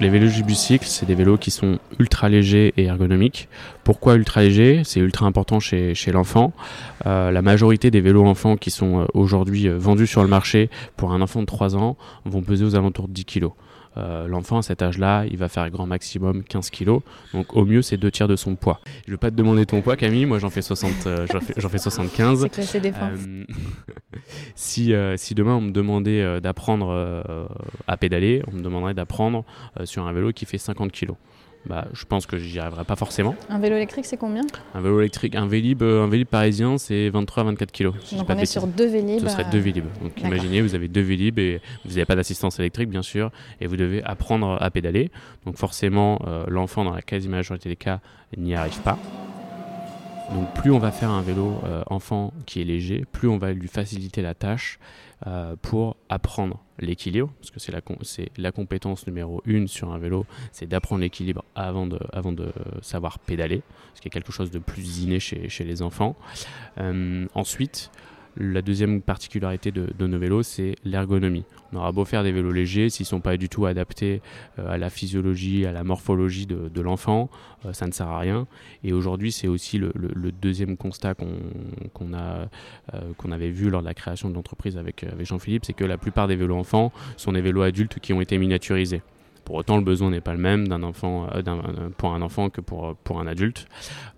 Les 0.00 0.10
vélos 0.10 0.28
Gibucycle, 0.28 0.86
c'est 0.86 1.06
des 1.06 1.16
vélos 1.16 1.38
qui 1.38 1.50
sont 1.50 1.80
ultra 1.98 2.28
légers 2.28 2.72
et 2.76 2.84
ergonomiques. 2.84 3.48
Pourquoi 3.82 4.14
ultra 4.14 4.42
légers? 4.42 4.82
C'est 4.84 5.00
ultra 5.00 5.26
important 5.26 5.58
chez, 5.58 5.92
chez 5.96 6.12
l'enfant. 6.12 6.52
Euh, 7.06 7.32
la 7.32 7.42
majorité 7.42 7.90
des 7.90 8.00
vélos 8.00 8.24
enfants 8.24 8.56
qui 8.56 8.70
sont 8.70 9.00
euh, 9.00 9.06
aujourd'hui 9.12 9.66
euh, 9.66 9.76
vendus 9.76 10.06
sur 10.06 10.22
le 10.22 10.28
marché 10.28 10.70
pour 10.96 11.12
un 11.12 11.20
enfant 11.20 11.40
de 11.40 11.46
3 11.46 11.76
ans 11.76 11.96
vont 12.24 12.42
peser 12.42 12.64
aux 12.64 12.76
alentours 12.76 13.08
de 13.08 13.12
10 13.12 13.24
kg. 13.24 13.48
Euh, 13.98 14.26
l'enfant 14.28 14.58
à 14.58 14.62
cet 14.62 14.82
âge-là, 14.82 15.24
il 15.30 15.36
va 15.36 15.48
faire 15.48 15.68
grand 15.70 15.86
maximum 15.86 16.42
15 16.42 16.70
kg. 16.70 16.98
Donc 17.34 17.56
au 17.56 17.64
mieux, 17.64 17.82
c'est 17.82 17.96
deux 17.96 18.10
tiers 18.10 18.28
de 18.28 18.36
son 18.36 18.54
poids. 18.56 18.80
Je 19.06 19.10
ne 19.10 19.14
vais 19.14 19.18
pas 19.18 19.30
te 19.30 19.36
demander 19.36 19.66
ton 19.66 19.80
poids, 19.80 19.96
Camille. 19.96 20.26
Moi, 20.26 20.38
j'en 20.38 20.50
fais, 20.50 20.62
60, 20.62 21.06
euh, 21.06 21.26
j'en 21.56 21.68
fais, 21.68 21.78
75. 21.78 22.42
C'est 22.42 22.48
classé 22.48 22.80
défense. 22.80 23.18
Euh, 23.26 23.44
si, 24.54 24.94
si 25.16 25.34
demain, 25.34 25.54
on 25.54 25.60
me 25.60 25.70
demandait 25.70 26.40
d'apprendre 26.40 27.56
à 27.86 27.96
pédaler, 27.96 28.42
on 28.50 28.56
me 28.56 28.62
demanderait 28.62 28.94
d'apprendre 28.94 29.44
sur 29.84 30.06
un 30.06 30.12
vélo 30.12 30.32
qui 30.32 30.46
fait 30.46 30.58
50 30.58 30.92
kg 30.92 31.12
bah, 31.68 31.86
je 31.92 32.04
pense 32.04 32.26
que 32.26 32.38
j'y 32.38 32.58
arriverai 32.58 32.84
pas 32.84 32.96
forcément. 32.96 33.34
Un 33.48 33.58
vélo 33.58 33.76
électrique, 33.76 34.06
c'est 34.06 34.16
combien? 34.16 34.42
Un 34.74 34.80
vélo 34.80 35.00
électrique, 35.00 35.34
un 35.34 35.46
Vélib, 35.46 35.82
euh, 35.82 36.04
un 36.04 36.08
Vélib 36.08 36.26
parisien, 36.26 36.78
c'est 36.78 37.10
23 37.10 37.44
24 37.44 37.72
kg. 37.72 37.84
Donc 38.12 38.26
on 38.28 38.38
est 38.38 38.46
sur 38.46 38.66
deux 38.66 38.86
Vélib. 38.86 39.20
Ce 39.20 39.28
serait 39.28 39.46
deux 39.50 39.58
Vélib. 39.58 39.84
Donc 40.02 40.20
imaginez, 40.20 40.62
vous 40.62 40.74
avez 40.74 40.88
deux 40.88 41.02
Vélib 41.02 41.38
et 41.38 41.60
vous 41.84 41.90
n'avez 41.92 42.06
pas 42.06 42.16
d'assistance 42.16 42.58
électrique, 42.58 42.88
bien 42.88 43.02
sûr, 43.02 43.30
et 43.60 43.66
vous 43.66 43.76
devez 43.76 44.02
apprendre 44.02 44.56
à 44.60 44.70
pédaler. 44.70 45.10
Donc 45.44 45.56
forcément, 45.56 46.20
euh, 46.26 46.44
l'enfant, 46.48 46.84
dans 46.84 46.94
la 46.94 47.02
quasi-majorité 47.02 47.68
des 47.68 47.76
cas, 47.76 48.00
n'y 48.36 48.54
arrive 48.54 48.80
pas. 48.80 48.98
Donc 50.32 50.52
plus 50.54 50.70
on 50.70 50.78
va 50.78 50.92
faire 50.92 51.10
un 51.10 51.22
vélo 51.22 51.60
enfant 51.86 52.32
qui 52.46 52.60
est 52.60 52.64
léger, 52.64 53.04
plus 53.12 53.28
on 53.28 53.38
va 53.38 53.52
lui 53.52 53.68
faciliter 53.68 54.22
la 54.22 54.34
tâche 54.34 54.78
pour 55.62 55.96
apprendre 56.08 56.62
l'équilibre, 56.78 57.30
parce 57.40 57.50
que 57.50 57.58
c'est 57.58 57.72
la, 58.36 58.52
compétence 58.52 59.06
numéro 59.06 59.42
une 59.46 59.66
sur 59.66 59.92
un 59.92 59.98
vélo, 59.98 60.26
c'est 60.52 60.66
d'apprendre 60.66 61.00
l'équilibre 61.00 61.44
avant 61.54 61.86
de, 61.86 62.52
savoir 62.82 63.18
pédaler, 63.18 63.62
ce 63.94 64.00
qui 64.00 64.08
est 64.08 64.10
quelque 64.10 64.32
chose 64.32 64.50
de 64.50 64.58
plus 64.58 65.02
inné 65.02 65.18
chez, 65.18 65.48
chez 65.48 65.64
les 65.64 65.82
enfants. 65.82 66.14
ensuite, 67.34 67.90
la 68.38 68.62
deuxième 68.62 69.02
particularité 69.02 69.72
de, 69.72 70.06
nos 70.06 70.18
vélos, 70.18 70.44
c'est 70.44 70.76
l'ergonomie. 70.84 71.44
On 71.72 71.76
aura 71.76 71.92
beau 71.92 72.04
faire 72.04 72.22
des 72.22 72.32
vélos 72.32 72.52
légers, 72.52 72.88
s'ils 72.88 73.04
ne 73.04 73.08
sont 73.08 73.20
pas 73.20 73.36
du 73.36 73.48
tout 73.48 73.66
adaptés 73.66 74.22
euh, 74.58 74.70
à 74.70 74.78
la 74.78 74.90
physiologie, 74.90 75.66
à 75.66 75.72
la 75.72 75.84
morphologie 75.84 76.46
de, 76.46 76.80
l'enfant, 76.80 77.28
euh, 77.66 77.72
ça 77.72 77.86
ne 77.86 77.92
sert 77.92 78.06
à 78.06 78.18
rien. 78.18 78.46
Et 78.84 78.92
aujourd'hui, 78.92 79.32
c'est 79.32 79.48
aussi 79.48 79.78
le, 79.78 79.92
deuxième 80.40 80.76
constat 80.76 81.14
qu'on 81.14 81.28
euh, 82.14 82.46
qu'on 83.16 83.32
avait 83.32 83.50
vu 83.50 83.70
lors 83.70 83.82
de 83.82 83.86
la 83.86 83.94
création 83.94 84.30
de 84.30 84.34
l'entreprise 84.34 84.76
avec 84.76 85.04
Jean-Philippe, 85.20 85.64
c'est 85.64 85.72
que 85.72 85.84
la 85.84 85.98
plupart 85.98 86.28
des 86.28 86.36
vélos 86.36 86.56
enfants 86.56 86.92
sont 87.16 87.32
des 87.32 87.40
vélos 87.40 87.62
adultes 87.62 87.98
qui 87.98 88.12
ont 88.12 88.20
été 88.20 88.38
miniaturisés. 88.38 89.02
Pour 89.48 89.56
autant, 89.56 89.78
le 89.78 89.82
besoin 89.82 90.10
n'est 90.10 90.20
pas 90.20 90.34
le 90.34 90.38
même 90.38 90.68
d'un 90.68 90.82
enfant, 90.82 91.26
euh, 91.34 91.88
pour 91.96 92.12
un 92.12 92.20
enfant 92.20 92.50
que 92.50 92.60
pour, 92.60 92.94
pour 92.96 93.18
un 93.18 93.26
adulte. 93.26 93.66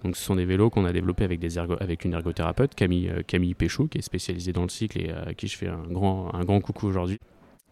Donc, 0.02 0.16
ce 0.16 0.24
sont 0.24 0.34
des 0.34 0.44
vélos 0.44 0.70
qu'on 0.70 0.84
a 0.84 0.92
développés 0.92 1.22
avec, 1.22 1.38
des 1.38 1.56
avec 1.56 2.04
une 2.04 2.14
ergothérapeute, 2.14 2.74
Camille, 2.74 3.08
euh, 3.10 3.22
Camille 3.24 3.54
Péchou, 3.54 3.86
qui 3.86 3.98
est 3.98 4.02
spécialisée 4.02 4.52
dans 4.52 4.64
le 4.64 4.68
cycle 4.68 5.00
et 5.00 5.12
à 5.12 5.32
qui 5.32 5.46
je 5.46 5.56
fais 5.56 5.68
un 5.68 5.84
grand, 5.88 6.34
un 6.34 6.42
grand 6.42 6.60
coucou 6.60 6.88
aujourd'hui. 6.88 7.20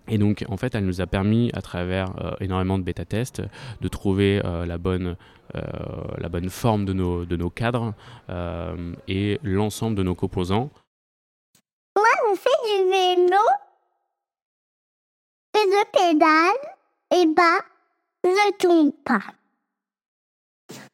Et 0.06 0.18
donc, 0.18 0.44
en 0.48 0.56
fait, 0.56 0.76
elle 0.76 0.84
nous 0.84 1.00
a 1.00 1.08
permis, 1.08 1.50
à 1.52 1.60
travers 1.60 2.12
euh, 2.24 2.36
énormément 2.38 2.78
de 2.78 2.84
bêta-tests, 2.84 3.42
de 3.80 3.88
trouver 3.88 4.40
la, 4.40 4.78
bonne, 4.78 5.16
la 5.52 6.28
bonne 6.28 6.50
forme 6.50 6.84
de 6.84 6.92
nos, 6.92 7.24
de 7.24 7.34
nos 7.34 7.50
cadres 7.50 7.92
et 9.08 9.40
l'ensemble 9.42 9.96
de 9.96 10.04
nos 10.04 10.14
composants. 10.14 10.70
Moi, 11.96 12.06
on 12.30 12.36
fait 12.36 12.50
du 12.64 12.88
vélo 12.88 13.42
et 15.56 15.66
de 15.66 15.90
pédales? 15.90 16.77
Et 17.14 17.26
bah, 17.26 17.60
ne 18.24 18.50
tombe 18.52 18.92
pas. 19.04 19.22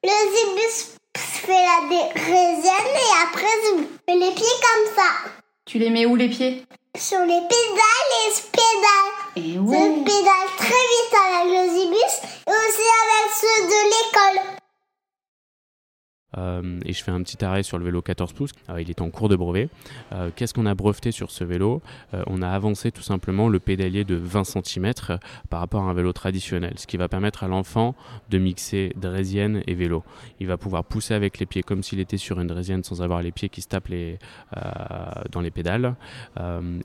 Le 0.03 0.11
zibus 0.11 0.97
fait 1.17 1.53
la 1.53 1.89
résine 1.89 2.97
et 2.97 3.13
après 3.23 3.55
je 3.65 3.75
mets 4.07 4.27
les 4.27 4.35
pieds 4.35 4.45
comme 4.45 4.95
ça. 4.95 5.31
Tu 5.65 5.79
les 5.79 5.91
mets 5.91 6.07
où 6.07 6.17
les 6.17 6.29
pieds? 6.29 6.65
Sur 6.97 7.21
les 7.21 7.27
pédales 7.27 8.13
et 8.21 8.33
je 8.35 8.43
pédale. 8.53 9.11
Et 9.37 9.59
ouais. 9.59 9.77
Je 9.77 10.05
pédale 10.05 10.51
très 10.57 10.85
vite 10.93 11.15
avec 11.27 11.47
le 11.53 11.63
zibus 11.75 12.15
et 12.47 12.51
aussi 12.51 12.87
avec 13.03 13.33
ceux 13.35 13.63
de 13.67 13.81
l'école. 13.85 14.54
Euh, 16.39 16.81
et 16.85 16.93
je 16.93 17.03
fais 17.03 17.11
un 17.11 17.23
petit 17.23 17.45
arrêt 17.45 17.63
sur 17.63 17.79
le 17.79 17.85
vélo 17.85 18.03
14 18.03 18.33
pouces. 18.33 18.53
Euh, 18.71 18.81
il 18.81 18.91
est 18.91 19.01
en 19.01 19.11
cours 19.11 19.29
de 19.29 19.37
brevet. 19.37 19.69
Euh, 20.13 20.31
qu'est-ce 20.35 20.55
qu'on 20.55 20.67
a 20.67 20.75
breveté 20.75 21.13
sur 21.13 21.31
ce 21.31 21.45
vélo? 21.45 21.83
On 22.27 22.43
a 22.43 22.49
avancé 22.49 22.91
tout 22.93 23.03
simplement 23.03 23.49
le 23.49 23.59
pédalier 23.61 24.05
de 24.05 24.15
20 24.15 24.45
cm 24.45 24.93
par 25.51 25.61
rapport 25.61 25.83
à 25.83 25.91
un 25.91 25.95
vélo 25.95 26.13
traditionnel, 26.13 26.75
ce 26.77 26.87
qui 26.87 26.97
va 26.97 27.09
permettre 27.09 27.45
à 27.45 27.49
l'enfant 27.49 27.95
de 28.31 28.39
mixer 28.39 28.93
draisienne 28.97 29.63
et 29.67 29.75
vélo. 29.75 30.05
Il 30.41 30.47
va 30.47 30.57
pouvoir 30.57 30.85
pousser 30.85 31.15
avec 31.15 31.39
les 31.39 31.47
pieds 31.47 31.63
comme 31.63 31.83
s'il 31.83 32.01
était 32.01 32.17
sur 32.17 32.41
une 32.41 32.47
draisienne 32.47 32.85
sans 32.85 33.03
avoir 33.03 33.23
les 33.23 33.33
pieds 33.33 33.49
qui 33.49 33.63
se 33.63 33.69
tapent 33.69 33.85
dans 35.31 35.41
les 35.41 35.51
pédales 35.51 35.97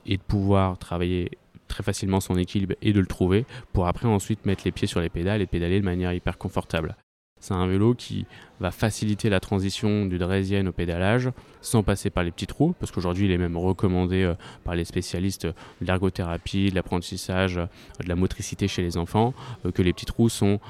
et 0.06 0.16
de 0.16 0.22
pouvoir 0.22 0.78
travailler 0.78 1.30
très 1.68 1.82
facilement 1.82 2.20
son 2.20 2.36
équilibre 2.36 2.74
et 2.82 2.92
de 2.92 3.00
le 3.00 3.06
trouver 3.06 3.46
pour 3.72 3.86
après 3.86 4.08
ensuite 4.08 4.44
mettre 4.46 4.62
les 4.64 4.72
pieds 4.72 4.88
sur 4.88 5.00
les 5.00 5.08
pédales 5.08 5.40
et 5.40 5.46
pédaler 5.46 5.80
de 5.80 5.84
manière 5.84 6.12
hyper 6.12 6.36
confortable. 6.36 6.96
C'est 7.40 7.54
un 7.54 7.66
vélo 7.66 7.94
qui 7.94 8.26
va 8.60 8.70
faciliter 8.70 9.30
la 9.30 9.40
transition 9.40 10.04
du 10.04 10.18
draisienne 10.18 10.68
au 10.68 10.72
pédalage 10.72 11.30
sans 11.62 11.82
passer 11.82 12.10
par 12.10 12.22
les 12.22 12.30
petits 12.30 12.46
trous, 12.46 12.74
parce 12.78 12.92
qu'aujourd'hui 12.92 13.26
il 13.26 13.32
est 13.32 13.38
même 13.38 13.56
recommandé 13.56 14.22
euh, 14.22 14.34
par 14.64 14.74
les 14.74 14.84
spécialistes 14.84 15.46
de 15.46 15.54
l'ergothérapie, 15.82 16.70
de 16.70 16.74
l'apprentissage, 16.74 17.58
euh, 17.58 17.66
de 18.02 18.08
la 18.08 18.16
motricité 18.16 18.68
chez 18.68 18.82
les 18.82 18.96
enfants, 18.96 19.34
euh, 19.64 19.72
que 19.72 19.82
les 19.82 19.92
petits 19.92 20.06
trous 20.06 20.28
sont 20.28 20.60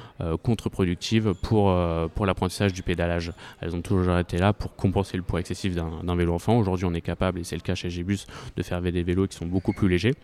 contre-productives 0.43 1.35
pour, 1.43 1.75
pour 2.15 2.27
l'apprentissage 2.27 2.73
du 2.73 2.83
pédalage. 2.83 3.33
Elles 3.61 3.75
ont 3.75 3.81
toujours 3.81 4.19
été 4.19 4.39
là 4.39 4.53
pour 4.53 4.75
compenser 4.77 5.17
le 5.17 5.23
poids 5.23 5.41
excessif 5.41 5.75
d'un 5.75 6.17
vélo 6.17 6.35
enfant. 6.35 6.59
Aujourd'hui 6.59 6.85
on 6.85 6.95
est 6.95 7.01
capable, 7.01 7.41
et 7.41 7.45
c'est 7.45 7.57
le 7.57 7.63
cas 7.63 7.75
chez 7.75 7.91
Gébus, 7.91 8.27
de 8.57 8.63
faire 8.63 8.81
des 8.83 9.03
vélos 9.03 9.27
qui 9.27 9.37
sont 9.37 9.47
beaucoup 9.47 9.73
plus 9.73 9.89
légers. 9.89 10.15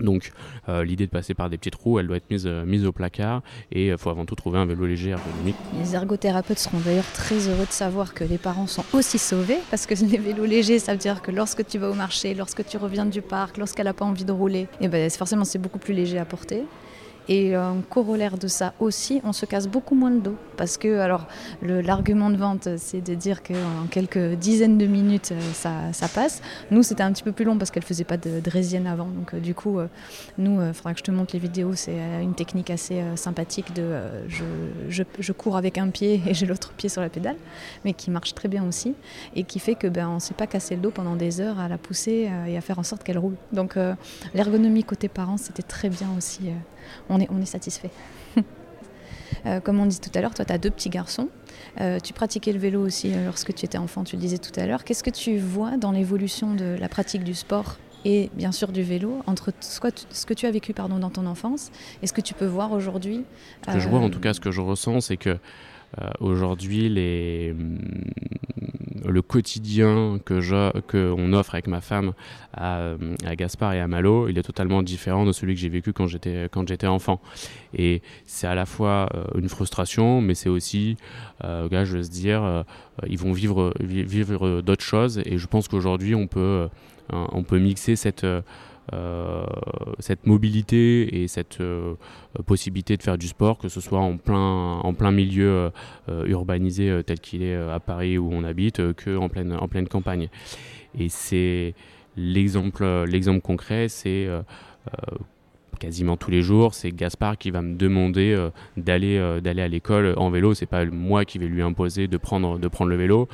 Donc 0.00 0.32
euh, 0.68 0.84
l'idée 0.84 1.06
de 1.06 1.10
passer 1.10 1.34
par 1.34 1.48
des 1.48 1.58
petits 1.58 1.70
trous, 1.70 1.98
elle 1.98 2.06
doit 2.06 2.16
être 2.16 2.30
mise, 2.30 2.46
euh, 2.46 2.64
mise 2.64 2.84
au 2.84 2.92
placard 2.92 3.42
et 3.70 3.86
il 3.86 3.90
euh, 3.92 3.96
faut 3.96 4.10
avant 4.10 4.24
tout 4.24 4.34
trouver 4.34 4.58
un 4.58 4.66
vélo 4.66 4.86
léger 4.86 5.10
ergonomique. 5.10 5.56
Les 5.78 5.94
ergothérapeutes 5.94 6.58
seront 6.58 6.80
d'ailleurs 6.80 7.10
très 7.14 7.48
heureux 7.48 7.66
de 7.66 7.72
savoir 7.72 8.12
que 8.14 8.24
les 8.24 8.38
parents 8.38 8.66
sont 8.66 8.84
aussi 8.92 9.18
sauvés 9.18 9.58
parce 9.70 9.86
que 9.86 9.94
les 9.94 10.18
vélos 10.18 10.44
légers, 10.44 10.78
ça 10.78 10.92
veut 10.92 10.98
dire 10.98 11.22
que 11.22 11.30
lorsque 11.30 11.66
tu 11.66 11.78
vas 11.78 11.90
au 11.90 11.94
marché, 11.94 12.34
lorsque 12.34 12.64
tu 12.66 12.76
reviens 12.76 13.06
du 13.06 13.22
parc, 13.22 13.58
lorsqu'elle 13.58 13.86
n'a 13.86 13.94
pas 13.94 14.04
envie 14.04 14.24
de 14.24 14.32
rouler, 14.32 14.62
et 14.80 14.86
eh 14.86 14.88
ben, 14.88 15.08
forcément 15.10 15.44
c'est 15.44 15.58
beaucoup 15.58 15.78
plus 15.78 15.94
léger 15.94 16.18
à 16.18 16.24
porter. 16.24 16.64
Et 17.28 17.54
un 17.54 17.82
corollaire 17.88 18.36
de 18.38 18.48
ça 18.48 18.74
aussi, 18.80 19.20
on 19.24 19.32
se 19.32 19.46
casse 19.46 19.68
beaucoup 19.68 19.94
moins 19.94 20.10
le 20.10 20.20
dos. 20.20 20.36
Parce 20.56 20.76
que, 20.76 20.98
alors, 20.98 21.26
l'argument 21.62 22.30
de 22.30 22.36
vente, 22.36 22.68
c'est 22.76 23.00
de 23.00 23.14
dire 23.14 23.42
qu'en 23.42 23.86
quelques 23.90 24.34
dizaines 24.34 24.78
de 24.78 24.86
minutes, 24.86 25.32
euh, 25.32 25.92
ça, 25.92 26.08
passe. 26.08 26.42
Nous, 26.70 26.82
c'était 26.82 27.02
un 27.02 27.12
petit 27.12 27.22
peu 27.22 27.32
plus 27.32 27.44
long 27.44 27.58
parce 27.58 27.70
qu'elle 27.70 27.82
ne 27.82 27.86
faisait 27.86 28.04
pas 28.04 28.16
de, 28.16 28.40
de 28.40 28.86
avant. 28.86 29.06
Donc, 29.06 29.34
euh, 29.34 29.40
du 29.40 29.54
coup, 29.54 29.78
euh, 29.78 29.88
nous, 30.38 30.64
il 30.64 30.74
faudra 30.74 30.92
que 30.92 30.98
je 30.98 31.04
te 31.04 31.10
montre 31.10 31.34
les 31.34 31.38
vidéos. 31.38 31.74
C'est 31.74 31.96
une 32.20 32.34
technique 32.34 32.70
assez 32.70 33.02
sympathique 33.16 33.74
de 33.74 33.92
je, 34.28 34.44
je, 35.18 35.32
cours 35.32 35.56
avec 35.56 35.78
un 35.78 35.88
pied 35.88 36.22
et 36.26 36.34
j'ai 36.34 36.46
l'autre 36.46 36.72
pied 36.72 36.88
sur 36.88 37.00
la 37.00 37.08
pédale, 37.08 37.36
mais 37.84 37.92
qui 37.92 38.10
marche 38.10 38.34
très 38.34 38.48
bien 38.48 38.64
aussi 38.64 38.94
et 39.34 39.44
qui 39.44 39.58
fait 39.58 39.74
que 39.74 39.86
ben, 39.86 40.08
on 40.08 40.14
ne 40.14 40.20
s'est 40.20 40.34
pas 40.34 40.46
cassé 40.46 40.76
le 40.76 40.82
dos 40.82 40.90
pendant 40.90 41.16
des 41.16 41.40
heures 41.40 41.58
à 41.58 41.68
la 41.68 41.78
pousser 41.78 42.30
et 42.46 42.56
à 42.56 42.60
faire 42.60 42.78
en 42.78 42.82
sorte 42.82 43.02
qu'elle 43.02 43.18
roule. 43.18 43.36
Donc, 43.52 43.76
l'ergonomie 44.34 44.84
côté 44.84 45.08
parents, 45.08 45.36
c'était 45.36 45.62
très 45.62 45.88
bien 45.88 46.08
aussi 46.16 46.50
on 47.08 47.20
est, 47.20 47.28
on 47.30 47.40
est 47.40 47.46
satisfait. 47.46 47.90
Euh, 49.46 49.60
comme 49.60 49.80
on 49.80 49.86
dit 49.86 49.98
tout 49.98 50.10
à 50.14 50.20
l'heure, 50.20 50.34
toi, 50.34 50.44
tu 50.44 50.52
as 50.52 50.58
deux 50.58 50.70
petits 50.70 50.90
garçons. 50.90 51.28
Euh, 51.80 51.98
tu 51.98 52.12
pratiquais 52.12 52.52
le 52.52 52.58
vélo 52.58 52.84
aussi 52.84 53.12
euh, 53.12 53.24
lorsque 53.24 53.52
tu 53.54 53.64
étais 53.64 53.78
enfant, 53.78 54.04
tu 54.04 54.14
le 54.16 54.20
disais 54.20 54.38
tout 54.38 54.52
à 54.60 54.66
l'heure. 54.66 54.84
Qu'est-ce 54.84 55.02
que 55.02 55.10
tu 55.10 55.38
vois 55.38 55.76
dans 55.76 55.90
l'évolution 55.90 56.54
de 56.54 56.76
la 56.78 56.88
pratique 56.88 57.24
du 57.24 57.34
sport 57.34 57.76
et 58.04 58.30
bien 58.34 58.52
sûr 58.52 58.72
du 58.72 58.82
vélo 58.82 59.22
entre 59.26 59.52
ce 59.60 59.80
que 60.26 60.34
tu 60.34 60.46
as 60.46 60.50
vécu 60.50 60.74
pardon, 60.74 60.98
dans 60.98 61.10
ton 61.10 61.24
enfance 61.26 61.70
et 62.02 62.06
ce 62.06 62.12
que 62.12 62.20
tu 62.20 62.34
peux 62.34 62.46
voir 62.46 62.72
aujourd'hui 62.72 63.24
Ce 63.66 63.74
que 63.74 63.80
je 63.80 63.88
vois, 63.88 64.00
en 64.00 64.10
tout 64.10 64.20
cas, 64.20 64.34
ce 64.34 64.40
que 64.40 64.50
je 64.50 64.60
ressens, 64.60 65.02
c'est 65.02 65.16
que 65.16 65.38
aujourd'hui, 66.20 66.88
les, 66.88 67.54
le 69.08 69.22
quotidien 69.22 70.18
que 70.24 70.40
qu'on 70.80 71.32
offre 71.32 71.54
avec 71.54 71.66
ma 71.66 71.80
femme 71.80 72.12
à, 72.52 72.94
à, 73.24 73.36
Gaspard 73.36 73.72
et 73.74 73.80
à 73.80 73.86
Malo, 73.86 74.28
il 74.28 74.38
est 74.38 74.42
totalement 74.42 74.82
différent 74.82 75.24
de 75.24 75.32
celui 75.32 75.54
que 75.54 75.60
j'ai 75.60 75.68
vécu 75.68 75.92
quand 75.92 76.06
j'étais, 76.06 76.48
quand 76.50 76.66
j'étais 76.68 76.86
enfant. 76.86 77.20
Et 77.74 78.02
c'est 78.24 78.46
à 78.46 78.54
la 78.54 78.66
fois 78.66 79.08
euh, 79.14 79.24
une 79.38 79.48
frustration, 79.48 80.20
mais 80.20 80.34
c'est 80.34 80.48
aussi, 80.48 80.96
euh, 81.44 81.68
je 81.84 81.96
veux 81.96 82.02
se 82.02 82.10
dire, 82.10 82.42
euh, 82.42 82.62
ils 83.06 83.18
vont 83.18 83.32
vivre, 83.32 83.72
vivre 83.80 84.60
d'autres 84.60 84.84
choses. 84.84 85.20
Et 85.24 85.38
je 85.38 85.46
pense 85.46 85.68
qu'aujourd'hui, 85.68 86.14
on 86.14 86.26
peut, 86.26 86.68
on 87.10 87.42
peut 87.42 87.58
mixer 87.58 87.96
cette 87.96 88.26
euh, 88.92 89.44
cette 90.02 90.26
mobilité 90.26 91.22
et 91.22 91.28
cette 91.28 91.60
euh, 91.60 91.94
possibilité 92.46 92.96
de 92.96 93.02
faire 93.02 93.16
du 93.16 93.28
sport, 93.28 93.58
que 93.58 93.68
ce 93.68 93.80
soit 93.80 94.00
en 94.00 94.16
plein, 94.18 94.78
en 94.78 94.94
plein 94.94 95.10
milieu 95.10 95.70
euh, 96.08 96.26
urbanisé 96.26 97.00
tel 97.06 97.20
qu'il 97.20 97.42
est 97.42 97.56
à 97.56 97.80
Paris 97.80 98.18
où 98.18 98.28
on 98.32 98.44
habite, 98.44 98.92
que 98.94 99.16
en 99.16 99.28
pleine, 99.28 99.52
en 99.52 99.68
pleine 99.68 99.88
campagne. 99.88 100.28
Et 100.98 101.08
c'est 101.08 101.74
l'exemple, 102.16 102.84
l'exemple 103.04 103.40
concret, 103.40 103.88
c'est 103.88 104.28
quasiment 105.78 106.16
tous 106.16 106.30
les 106.30 106.42
jours, 106.42 106.74
c'est 106.74 106.92
Gaspard 106.92 107.38
qui 107.38 107.50
va 107.50 107.62
me 107.62 107.74
demander 107.74 108.48
d'aller 108.76 109.40
d'aller 109.42 109.62
à 109.62 109.68
l'école 109.68 110.14
en 110.16 110.30
vélo. 110.30 110.54
C'est 110.54 110.66
pas 110.66 110.84
moi 110.84 111.24
qui 111.24 111.38
vais 111.38 111.46
lui 111.46 111.62
imposer 111.62 112.08
de 112.08 112.16
prendre 112.18 112.58
de 112.58 112.68
prendre 112.68 112.90
le 112.90 112.96
vélo. 112.96 113.28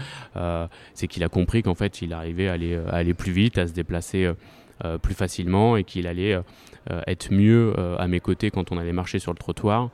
c'est 0.95 1.09
qu'il 1.09 1.25
a 1.25 1.29
compris 1.29 1.63
qu'en 1.63 1.75
fait, 1.75 2.01
il 2.03 2.13
arrivait 2.13 2.49
à 2.49 2.53
aller, 2.53 2.77
à 2.77 2.95
aller 2.95 3.15
plus 3.15 3.33
vite, 3.33 3.59
à 3.59 3.67
se 3.67 3.73
déplacer 3.73 4.25
euh, 4.25 4.35
plus 5.03 5.15
facilement 5.15 5.77
et 5.77 5.85
qu'il 5.85 6.07
allait 6.07 6.35
euh, 6.35 6.43
euh, 6.91 7.03
être 7.07 7.33
mieux 7.33 7.75
à 7.99 8.09
mes 8.09 8.21
côtés 8.21 8.51
quand 8.51 8.73
on 8.73 8.79
allait 8.79 8.93
marcher 8.93 9.19
sur 9.19 9.33
le 9.33 9.39
trottoir 9.39 9.91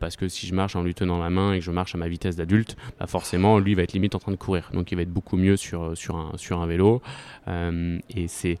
parce 0.00 0.16
que 0.16 0.28
si 0.28 0.46
je 0.46 0.54
marche 0.54 0.76
en 0.76 0.82
lui 0.82 0.94
tenant 0.94 1.18
la 1.18 1.30
main 1.30 1.52
et 1.52 1.58
que 1.58 1.64
je 1.64 1.70
marche 1.70 1.94
à 1.94 1.98
ma 1.98 2.08
vitesse 2.08 2.36
d'adulte, 2.36 2.76
bah 2.98 3.06
forcément 3.06 3.58
lui 3.58 3.74
va 3.74 3.82
être 3.82 3.92
limite 3.92 4.14
en 4.14 4.18
train 4.18 4.32
de 4.32 4.36
courir. 4.36 4.70
Donc 4.72 4.90
il 4.90 4.94
va 4.94 5.02
être 5.02 5.12
beaucoup 5.12 5.36
mieux 5.36 5.56
sur, 5.56 5.96
sur, 5.96 6.16
un, 6.16 6.32
sur 6.36 6.60
un 6.60 6.66
vélo. 6.66 7.02
et 7.46 8.28
c'est 8.28 8.58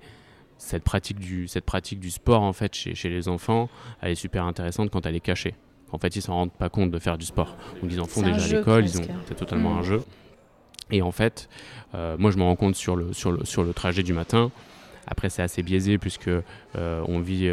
cette 0.58 0.82
pratique, 0.82 1.18
du, 1.18 1.48
cette 1.48 1.64
pratique 1.64 2.00
du 2.00 2.10
sport 2.10 2.42
en 2.42 2.52
fait 2.52 2.74
chez, 2.74 2.94
chez, 2.94 3.08
les 3.08 3.28
enfants, 3.28 3.68
elle 4.02 4.12
est 4.12 4.16
super 4.16 4.44
intéressante 4.44 4.90
quand 4.90 5.06
elle 5.06 5.14
est 5.14 5.20
cachée. 5.20 5.54
En 5.92 5.98
fait, 5.98 6.16
ils 6.16 6.22
s'en 6.22 6.34
rendent 6.34 6.52
pas 6.52 6.68
compte 6.68 6.90
de 6.90 6.98
faire 6.98 7.16
du 7.16 7.24
sport. 7.24 7.56
Donc 7.80 7.90
ils 7.90 8.00
en 8.00 8.06
font 8.06 8.22
déjà 8.22 8.44
à 8.44 8.58
l'école, 8.58 8.84
ils 8.84 9.00
ont 9.00 9.04
c'est 9.26 9.36
totalement 9.36 9.78
un 9.78 9.80
mm. 9.80 9.84
jeu. 9.84 10.02
Et 10.90 11.00
en 11.00 11.12
fait, 11.12 11.48
moi 11.94 12.30
je 12.30 12.36
me 12.36 12.42
rends 12.42 12.56
compte 12.56 12.74
sur 12.74 12.96
le, 12.96 13.12
sur 13.12 13.32
le, 13.32 13.44
sur 13.44 13.62
le 13.62 13.72
trajet 13.72 14.02
du 14.02 14.12
matin, 14.12 14.50
Après, 15.10 15.30
c'est 15.30 15.42
assez 15.42 15.62
biaisé 15.62 15.98
puisque 15.98 16.30
on, 16.74 17.20
vit, 17.20 17.50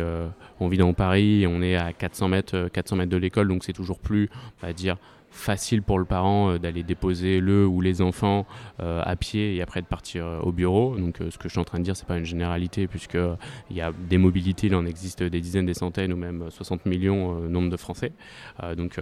on 0.59 0.67
vit 0.67 0.77
dans 0.77 0.93
Paris 0.93 1.45
on 1.47 1.61
est 1.61 1.75
à 1.75 1.93
400 1.93 2.27
mètres, 2.27 2.69
400 2.71 2.95
mètres 2.97 3.11
de 3.11 3.17
l'école, 3.17 3.47
donc 3.47 3.63
c'est 3.63 3.73
toujours 3.73 3.99
plus, 3.99 4.29
on 4.61 4.67
va 4.67 4.73
dire, 4.73 4.97
facile 5.35 5.83
pour 5.83 5.99
le 5.99 6.05
parent 6.05 6.51
euh, 6.51 6.59
d'aller 6.59 6.81
déposer 6.81 7.41
le 7.41 7.67
ou 7.67 7.81
les 7.81 8.01
enfants 8.01 8.45
euh, 8.79 9.01
à 9.03 9.15
pied 9.17 9.55
et 9.55 9.61
après 9.61 9.81
de 9.81 9.85
partir 9.85 10.25
euh, 10.25 10.39
au 10.39 10.51
bureau. 10.51 10.95
Donc 10.95 11.17
ce 11.17 11.37
que 11.37 11.43
je 11.43 11.49
suis 11.49 11.59
en 11.59 11.65
train 11.65 11.79
de 11.79 11.83
dire, 11.83 11.95
c'est 11.95 12.07
pas 12.07 12.17
une 12.17 12.25
généralité 12.25 12.87
puisque 12.87 13.17
il 13.69 13.75
y 13.75 13.81
a 13.81 13.91
des 13.91 14.17
mobilités, 14.17 14.67
il 14.67 14.75
en 14.75 14.85
existe 14.85 15.21
des 15.21 15.41
dizaines, 15.41 15.65
des 15.65 15.73
centaines 15.73 16.13
ou 16.13 16.17
même 16.17 16.45
60 16.49 16.85
millions 16.85 17.35
nombre 17.49 17.69
de 17.69 17.77
Français. 17.77 18.13
donc 18.77 18.99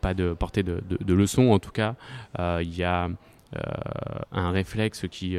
pas 0.00 0.14
de 0.14 0.32
portée 0.32 0.62
de, 0.62 0.82
de, 0.88 1.14
leçons 1.14 1.50
en 1.50 1.58
tout 1.58 1.70
cas. 1.70 1.94
Il 2.38 2.74
y 2.74 2.82
a 2.82 3.10
un 4.32 4.50
réflexe 4.50 5.06
qui, 5.10 5.36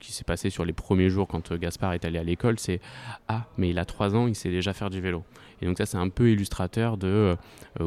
qui 0.00 0.12
s'est 0.12 0.24
passé 0.24 0.50
sur 0.50 0.64
les 0.64 0.72
premiers 0.72 1.10
jours 1.10 1.28
quand 1.28 1.52
Gaspard 1.54 1.92
est 1.92 2.04
allé 2.04 2.18
à 2.18 2.24
l'école, 2.24 2.58
c'est 2.58 2.80
Ah, 3.28 3.46
mais 3.56 3.70
il 3.70 3.78
a 3.78 3.84
3 3.84 4.14
ans, 4.16 4.26
il 4.26 4.34
sait 4.34 4.50
déjà 4.50 4.72
faire 4.72 4.90
du 4.90 5.00
vélo. 5.00 5.24
Et 5.60 5.66
donc 5.66 5.78
ça, 5.78 5.86
c'est 5.86 5.96
un 5.96 6.08
peu 6.08 6.30
illustrateur 6.30 6.96
de 6.96 7.36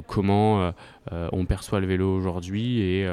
comment 0.07 0.73
on 1.11 1.45
perçoit 1.45 1.79
le 1.79 1.87
vélo 1.87 2.15
aujourd'hui 2.15 2.81
et 2.81 3.07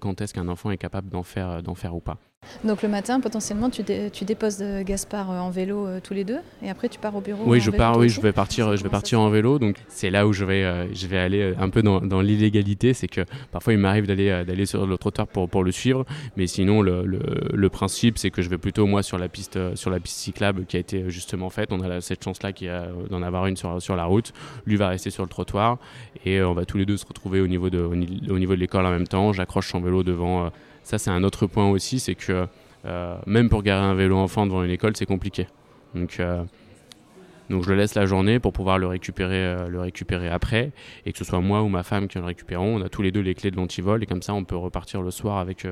quand 0.00 0.20
est-ce 0.20 0.34
qu'un 0.34 0.48
enfant 0.48 0.70
est 0.70 0.78
capable 0.78 1.08
d'en 1.08 1.22
faire, 1.22 1.62
d'en 1.62 1.74
faire 1.74 1.94
ou 1.94 2.00
pas. 2.00 2.18
Donc 2.64 2.82
le 2.82 2.88
matin, 2.88 3.20
potentiellement, 3.20 3.70
tu, 3.70 3.82
tu 4.12 4.24
déposes 4.24 4.58
euh, 4.60 4.84
Gaspard 4.84 5.30
euh, 5.30 5.38
en 5.38 5.50
vélo 5.50 5.86
euh, 5.86 6.00
tous 6.02 6.14
les 6.14 6.22
deux, 6.24 6.38
et 6.62 6.70
après 6.70 6.88
tu 6.88 6.98
pars 6.98 7.14
au 7.16 7.20
bureau. 7.20 7.42
Oui, 7.46 7.60
je 7.60 7.70
pars. 7.70 7.96
Oui, 7.98 8.08
je 8.08 8.20
vais 8.20 8.32
partir. 8.32 8.76
Je 8.76 8.82
vais 8.82 8.88
partir 8.88 9.20
en 9.20 9.30
vélo. 9.30 9.58
Donc 9.58 9.76
c'est 9.88 10.10
là 10.10 10.26
où 10.26 10.32
je 10.32 10.44
vais, 10.44 10.94
je 10.94 11.06
vais 11.06 11.18
aller 11.18 11.54
un 11.58 11.70
peu 11.70 11.82
dans, 11.82 12.00
dans 12.00 12.20
l'illégalité, 12.20 12.94
c'est 12.94 13.08
que 13.08 13.22
parfois 13.50 13.72
il 13.72 13.78
m'arrive 13.78 14.06
d'aller 14.06 14.44
d'aller 14.46 14.66
sur 14.66 14.86
le 14.86 14.96
trottoir 14.96 15.26
pour, 15.26 15.48
pour 15.48 15.64
le 15.64 15.72
suivre, 15.72 16.04
mais 16.36 16.46
sinon 16.46 16.82
le, 16.82 17.04
le, 17.04 17.20
le 17.52 17.68
principe 17.68 18.18
c'est 18.18 18.30
que 18.30 18.42
je 18.42 18.48
vais 18.48 18.58
plutôt 18.58 18.86
moi 18.86 19.02
sur 19.02 19.18
la 19.18 19.28
piste 19.28 19.58
sur 19.74 19.90
la 19.90 19.98
piste 19.98 20.18
cyclable 20.18 20.66
qui 20.66 20.76
a 20.76 20.80
été 20.80 21.08
justement 21.10 21.50
faite. 21.50 21.70
On 21.72 21.80
a 21.80 22.00
cette 22.00 22.22
chance 22.22 22.42
là 22.42 22.52
d'en 23.10 23.22
avoir 23.22 23.46
une 23.46 23.56
sur, 23.56 23.80
sur 23.80 23.96
la 23.96 24.04
route. 24.04 24.32
Lui 24.66 24.76
va 24.76 24.88
rester 24.88 25.10
sur 25.10 25.22
le 25.22 25.28
trottoir 25.28 25.78
et 26.24 26.42
on 26.42 26.54
va 26.54 26.64
tous 26.64 26.78
les 26.78 26.86
deux 26.86 26.96
se 26.96 27.06
retrouver 27.06 27.40
au 27.40 27.46
niveau 27.48 27.70
de 27.70 27.78
au 27.80 27.94
niveau 28.38 28.54
de 28.54 28.60
l'école 28.60 28.86
en 28.86 28.90
même 28.90 29.08
temps. 29.08 29.32
J'accroche 29.32 29.68
son 29.70 29.80
vélo 29.80 30.02
devant 30.02 30.50
ça, 30.82 30.98
c'est 30.98 31.10
un 31.10 31.24
autre 31.24 31.46
point 31.46 31.68
aussi, 31.68 32.00
c'est 32.00 32.14
que 32.14 32.46
euh, 32.84 33.16
même 33.26 33.48
pour 33.48 33.62
garer 33.62 33.84
un 33.84 33.94
vélo 33.94 34.16
enfant 34.16 34.46
devant 34.46 34.62
une 34.64 34.70
école, 34.70 34.96
c'est 34.96 35.06
compliqué. 35.06 35.46
Donc, 35.94 36.18
euh, 36.18 36.42
donc 37.50 37.64
je 37.64 37.70
le 37.70 37.76
laisse 37.76 37.94
la 37.94 38.06
journée 38.06 38.38
pour 38.38 38.52
pouvoir 38.52 38.78
le 38.78 38.86
récupérer, 38.86 39.44
euh, 39.44 39.68
le 39.68 39.80
récupérer 39.80 40.28
après, 40.28 40.72
et 41.06 41.12
que 41.12 41.18
ce 41.18 41.24
soit 41.24 41.40
moi 41.40 41.62
ou 41.62 41.68
ma 41.68 41.82
femme 41.82 42.08
qui 42.08 42.18
le 42.18 42.24
récupérons. 42.24 42.76
On 42.76 42.82
a 42.82 42.88
tous 42.88 43.02
les 43.02 43.12
deux 43.12 43.20
les 43.20 43.34
clés 43.34 43.50
de 43.50 43.56
l'antivol, 43.56 44.02
et 44.02 44.06
comme 44.06 44.22
ça, 44.22 44.34
on 44.34 44.44
peut 44.44 44.56
repartir 44.56 45.02
le 45.02 45.10
soir 45.10 45.38
avec, 45.38 45.66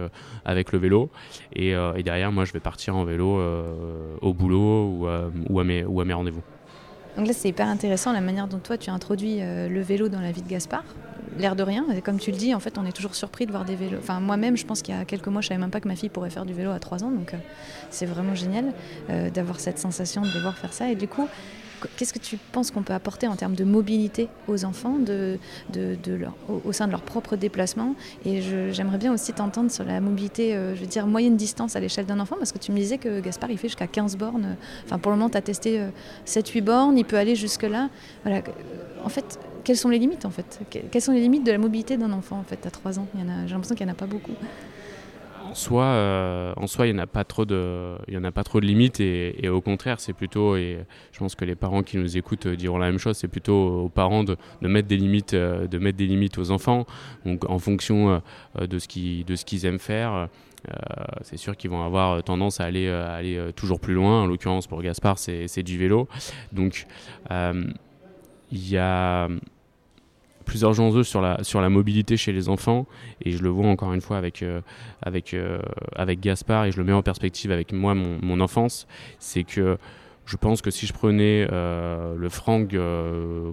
avec 0.44 0.72
le 0.72 0.78
vélo. 0.78 1.10
Et, 1.54 1.70
et, 1.70 2.02
derrière, 2.02 2.32
moi, 2.32 2.44
je 2.44 2.52
vais 2.52 2.60
partir 2.60 2.96
en 2.96 3.04
vélo 3.04 3.40
au 4.20 4.34
boulot 4.34 4.86
ou, 4.86 5.08
ou 5.48 5.60
à 5.60 5.64
mes, 5.64 5.84
ou 5.84 6.00
à 6.00 6.04
mes 6.04 6.14
rendez-vous. 6.14 6.42
Donc 7.16 7.26
là, 7.26 7.32
c'est 7.32 7.48
hyper 7.48 7.68
intéressant 7.68 8.12
la 8.12 8.20
manière 8.20 8.46
dont 8.46 8.58
toi, 8.58 8.78
tu 8.78 8.90
as 8.90 8.92
introduit 8.92 9.40
le 9.40 9.80
vélo 9.80 10.08
dans 10.08 10.20
la 10.20 10.32
vie 10.32 10.42
de 10.42 10.48
Gaspard 10.48 10.84
l'air 11.38 11.56
de 11.56 11.62
rien. 11.62 11.86
Et 11.96 12.00
comme 12.00 12.18
tu 12.18 12.30
le 12.30 12.36
dis, 12.36 12.54
en 12.54 12.60
fait, 12.60 12.78
on 12.78 12.84
est 12.84 12.92
toujours 12.92 13.14
surpris 13.14 13.46
de 13.46 13.50
voir 13.50 13.64
des 13.64 13.76
vélos. 13.76 13.98
Enfin, 13.98 14.20
moi-même, 14.20 14.56
je 14.56 14.66
pense 14.66 14.82
qu'il 14.82 14.94
y 14.94 14.98
a 14.98 15.04
quelques 15.04 15.26
mois, 15.28 15.40
je 15.40 15.48
savais 15.48 15.60
même 15.60 15.70
pas 15.70 15.80
que 15.80 15.88
ma 15.88 15.96
fille 15.96 16.08
pourrait 16.08 16.30
faire 16.30 16.44
du 16.44 16.52
vélo 16.52 16.70
à 16.70 16.78
3 16.78 17.04
ans. 17.04 17.10
Donc, 17.10 17.34
euh, 17.34 17.38
c'est 17.90 18.06
vraiment 18.06 18.34
génial 18.34 18.72
euh, 19.08 19.30
d'avoir 19.30 19.60
cette 19.60 19.78
sensation 19.78 20.22
de 20.22 20.28
les 20.32 20.40
voir 20.40 20.56
faire 20.56 20.72
ça. 20.72 20.90
Et 20.90 20.94
du 20.94 21.08
coup, 21.08 21.28
Qu'est-ce 21.96 22.12
que 22.12 22.18
tu 22.18 22.36
penses 22.52 22.70
qu'on 22.70 22.82
peut 22.82 22.92
apporter 22.92 23.26
en 23.26 23.36
termes 23.36 23.54
de 23.54 23.64
mobilité 23.64 24.28
aux 24.48 24.64
enfants 24.64 24.98
au, 26.64 26.72
sein 26.72 26.86
de 26.86 26.90
leur 26.90 27.02
propre 27.02 27.36
déplacement? 27.36 27.94
Et 28.24 28.42
j'aimerais 28.72 28.98
bien 28.98 29.12
aussi 29.12 29.32
t'entendre 29.32 29.70
sur 29.70 29.84
la 29.84 30.00
mobilité, 30.00 30.54
euh, 30.54 30.74
je 30.74 30.80
veux 30.80 30.86
dire, 30.86 31.06
moyenne 31.06 31.36
distance 31.36 31.76
à 31.76 31.80
l'échelle 31.80 32.06
d'un 32.06 32.20
enfant, 32.20 32.36
parce 32.38 32.52
que 32.52 32.58
tu 32.58 32.72
me 32.72 32.76
disais 32.76 32.98
que 32.98 33.20
Gaspard, 33.20 33.50
il 33.50 33.58
fait 33.58 33.68
jusqu'à 33.68 33.86
15 33.86 34.16
bornes. 34.16 34.56
Enfin, 34.84 34.98
pour 34.98 35.12
le 35.12 35.18
moment, 35.18 35.30
tu 35.30 35.38
as 35.38 35.42
testé 35.42 35.80
7-8 36.26 36.58
euh, 36.58 36.60
bornes, 36.62 36.98
il 36.98 37.04
peut 37.04 37.18
aller 37.18 37.36
jusque-là. 37.36 37.88
Voilà. 38.24 38.42
En 39.04 39.08
fait, 39.08 39.38
quelles 39.64 39.76
sont 39.76 39.88
les 39.88 39.98
limites, 39.98 40.24
en 40.24 40.30
fait? 40.30 40.60
Quelles 40.90 41.02
sont 41.02 41.12
les 41.12 41.20
limites 41.20 41.44
de 41.44 41.52
la 41.52 41.58
mobilité 41.58 41.96
d'un 41.96 42.12
enfant, 42.12 42.38
en 42.38 42.44
fait, 42.44 42.66
à 42.66 42.70
3 42.70 42.98
ans? 42.98 43.06
J'ai 43.46 43.52
l'impression 43.52 43.74
qu'il 43.74 43.86
n'y 43.86 43.92
en 43.92 43.94
a 43.94 43.96
pas 43.96 44.06
beaucoup 44.06 44.32
en 45.50 45.54
soi, 45.54 45.84
euh, 45.84 46.52
en 46.56 46.66
soi, 46.66 46.86
il 46.86 46.94
n'y 46.94 47.00
en 47.00 47.02
a 47.02 47.06
pas 47.06 47.24
trop 47.24 47.44
de, 47.44 47.96
il 48.06 48.14
y 48.14 48.16
en 48.16 48.22
a 48.22 48.30
pas 48.30 48.44
trop 48.44 48.60
de 48.60 48.66
limites 48.66 49.00
et, 49.00 49.48
au 49.48 49.60
contraire, 49.60 49.98
c'est 49.98 50.12
plutôt, 50.12 50.56
et 50.56 50.78
je 51.12 51.18
pense 51.18 51.34
que 51.34 51.44
les 51.44 51.56
parents 51.56 51.82
qui 51.82 51.96
nous 51.96 52.16
écoutent 52.16 52.46
diront 52.46 52.78
la 52.78 52.86
même 52.86 52.98
chose, 52.98 53.16
c'est 53.16 53.28
plutôt 53.28 53.84
aux 53.84 53.88
parents 53.88 54.22
de, 54.22 54.36
mettre 54.62 54.86
des 54.86 54.96
limites, 54.96 55.34
euh, 55.34 55.66
de 55.66 55.78
mettre 55.78 55.98
des 55.98 56.06
limites 56.06 56.38
aux 56.38 56.52
enfants, 56.52 56.86
donc 57.26 57.48
en 57.50 57.58
fonction 57.58 58.22
euh, 58.60 58.66
de 58.66 58.78
ce 58.78 58.86
qu'ils, 58.86 59.24
de 59.24 59.34
ce 59.34 59.44
qu'ils 59.44 59.66
aiment 59.66 59.80
faire. 59.80 60.28
c'est 61.22 61.36
sûr 61.36 61.56
qu'ils 61.56 61.70
vont 61.70 61.84
avoir 61.84 62.22
tendance 62.22 62.60
à 62.60 62.64
aller, 62.64 62.88
aller 62.88 63.50
toujours 63.56 63.80
plus 63.80 63.94
loin. 63.94 64.22
En 64.22 64.26
l'occurrence, 64.26 64.66
pour 64.66 64.82
Gaspard, 64.82 65.18
c'est 65.18 65.62
du 65.62 65.78
vélo. 65.78 66.06
Donc, 66.52 66.86
il 67.30 68.68
y 68.68 68.76
a 68.76 69.28
plusieurs 70.50 70.80
enjeux 70.80 71.04
sur 71.04 71.20
la, 71.20 71.44
sur 71.44 71.60
la 71.60 71.68
mobilité 71.68 72.16
chez 72.16 72.32
les 72.32 72.48
enfants 72.48 72.84
et 73.22 73.30
je 73.30 73.40
le 73.40 73.50
vois 73.50 73.68
encore 73.68 73.92
une 73.92 74.00
fois 74.00 74.16
avec, 74.16 74.42
euh, 74.42 74.60
avec, 75.00 75.32
euh, 75.32 75.60
avec 75.94 76.18
Gaspard 76.18 76.64
et 76.64 76.72
je 76.72 76.78
le 76.78 76.82
mets 76.82 76.92
en 76.92 77.02
perspective 77.02 77.52
avec 77.52 77.72
moi, 77.72 77.94
mon, 77.94 78.18
mon 78.20 78.40
enfance, 78.40 78.88
c'est 79.20 79.44
que 79.44 79.78
je 80.26 80.36
pense 80.36 80.60
que 80.60 80.72
si 80.72 80.86
je 80.88 80.92
prenais 80.92 81.46
euh, 81.52 82.16
le 82.16 82.28
Franck 82.28 82.74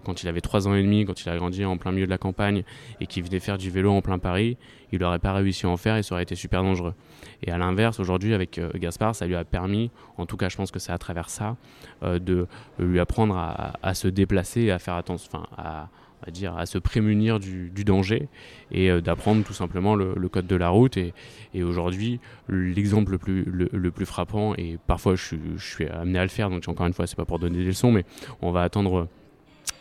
quand 0.05 0.23
il 0.23 0.27
avait 0.27 0.41
3 0.41 0.67
ans 0.67 0.73
et 0.73 0.81
demi, 0.81 1.05
quand 1.05 1.21
il 1.21 1.29
a 1.29 1.37
grandi 1.37 1.63
en 1.65 1.77
plein 1.77 1.91
milieu 1.91 2.07
de 2.07 2.11
la 2.11 2.17
campagne 2.17 2.63
et 2.99 3.05
qu'il 3.05 3.23
venait 3.23 3.39
faire 3.39 3.59
du 3.59 3.69
vélo 3.69 3.91
en 3.91 4.01
plein 4.01 4.17
Paris, 4.17 4.57
il 4.91 4.99
n'aurait 4.99 5.19
pas 5.19 5.33
réussi 5.33 5.67
à 5.67 5.69
en 5.69 5.77
faire 5.77 5.97
et 5.97 6.03
ça 6.03 6.15
aurait 6.15 6.23
été 6.23 6.35
super 6.35 6.63
dangereux. 6.63 6.95
Et 7.43 7.51
à 7.51 7.59
l'inverse, 7.59 7.99
aujourd'hui 7.99 8.33
avec 8.33 8.59
Gaspard, 8.75 9.13
ça 9.13 9.27
lui 9.27 9.35
a 9.35 9.43
permis, 9.43 9.91
en 10.17 10.25
tout 10.25 10.37
cas 10.37 10.49
je 10.49 10.57
pense 10.57 10.71
que 10.71 10.79
c'est 10.79 10.91
à 10.91 10.97
travers 10.97 11.29
ça, 11.29 11.57
de 12.01 12.47
lui 12.79 12.99
apprendre 12.99 13.37
à, 13.37 13.93
se 13.93 14.07
déplacer 14.07 14.71
à 14.71 14.79
faire 14.79 14.95
attention, 14.95 15.29
enfin 15.33 15.89
à 16.27 16.31
dire, 16.31 16.57
à 16.57 16.65
se 16.65 16.77
prémunir 16.77 17.39
du, 17.39 17.71
danger 17.85 18.27
et 18.71 18.91
euh, 18.91 19.01
d'apprendre 19.01 19.43
tout 19.43 19.53
simplement 19.53 19.95
le, 19.95 20.29
code 20.29 20.45
de 20.45 20.55
la 20.55 20.69
route. 20.69 20.97
Et, 20.97 21.13
aujourd'hui, 21.63 22.19
l'exemple 22.49 23.13
le 23.13 23.17
plus, 23.17 23.45
le, 23.45 23.91
plus 23.91 24.05
frappant, 24.05 24.53
et 24.55 24.77
parfois 24.85 25.15
je, 25.15 25.35
suis 25.57 25.87
amené 25.87 26.19
à 26.19 26.23
le 26.23 26.29
faire, 26.29 26.49
donc 26.49 26.67
encore 26.67 26.85
une 26.85 26.93
fois, 26.93 27.07
c'est 27.07 27.15
pas 27.15 27.25
pour 27.25 27.39
donner 27.39 27.57
des 27.57 27.63
leçons, 27.63 27.91
mais 27.91 28.05
on 28.41 28.51
va 28.51 28.61
attendre 28.61 29.07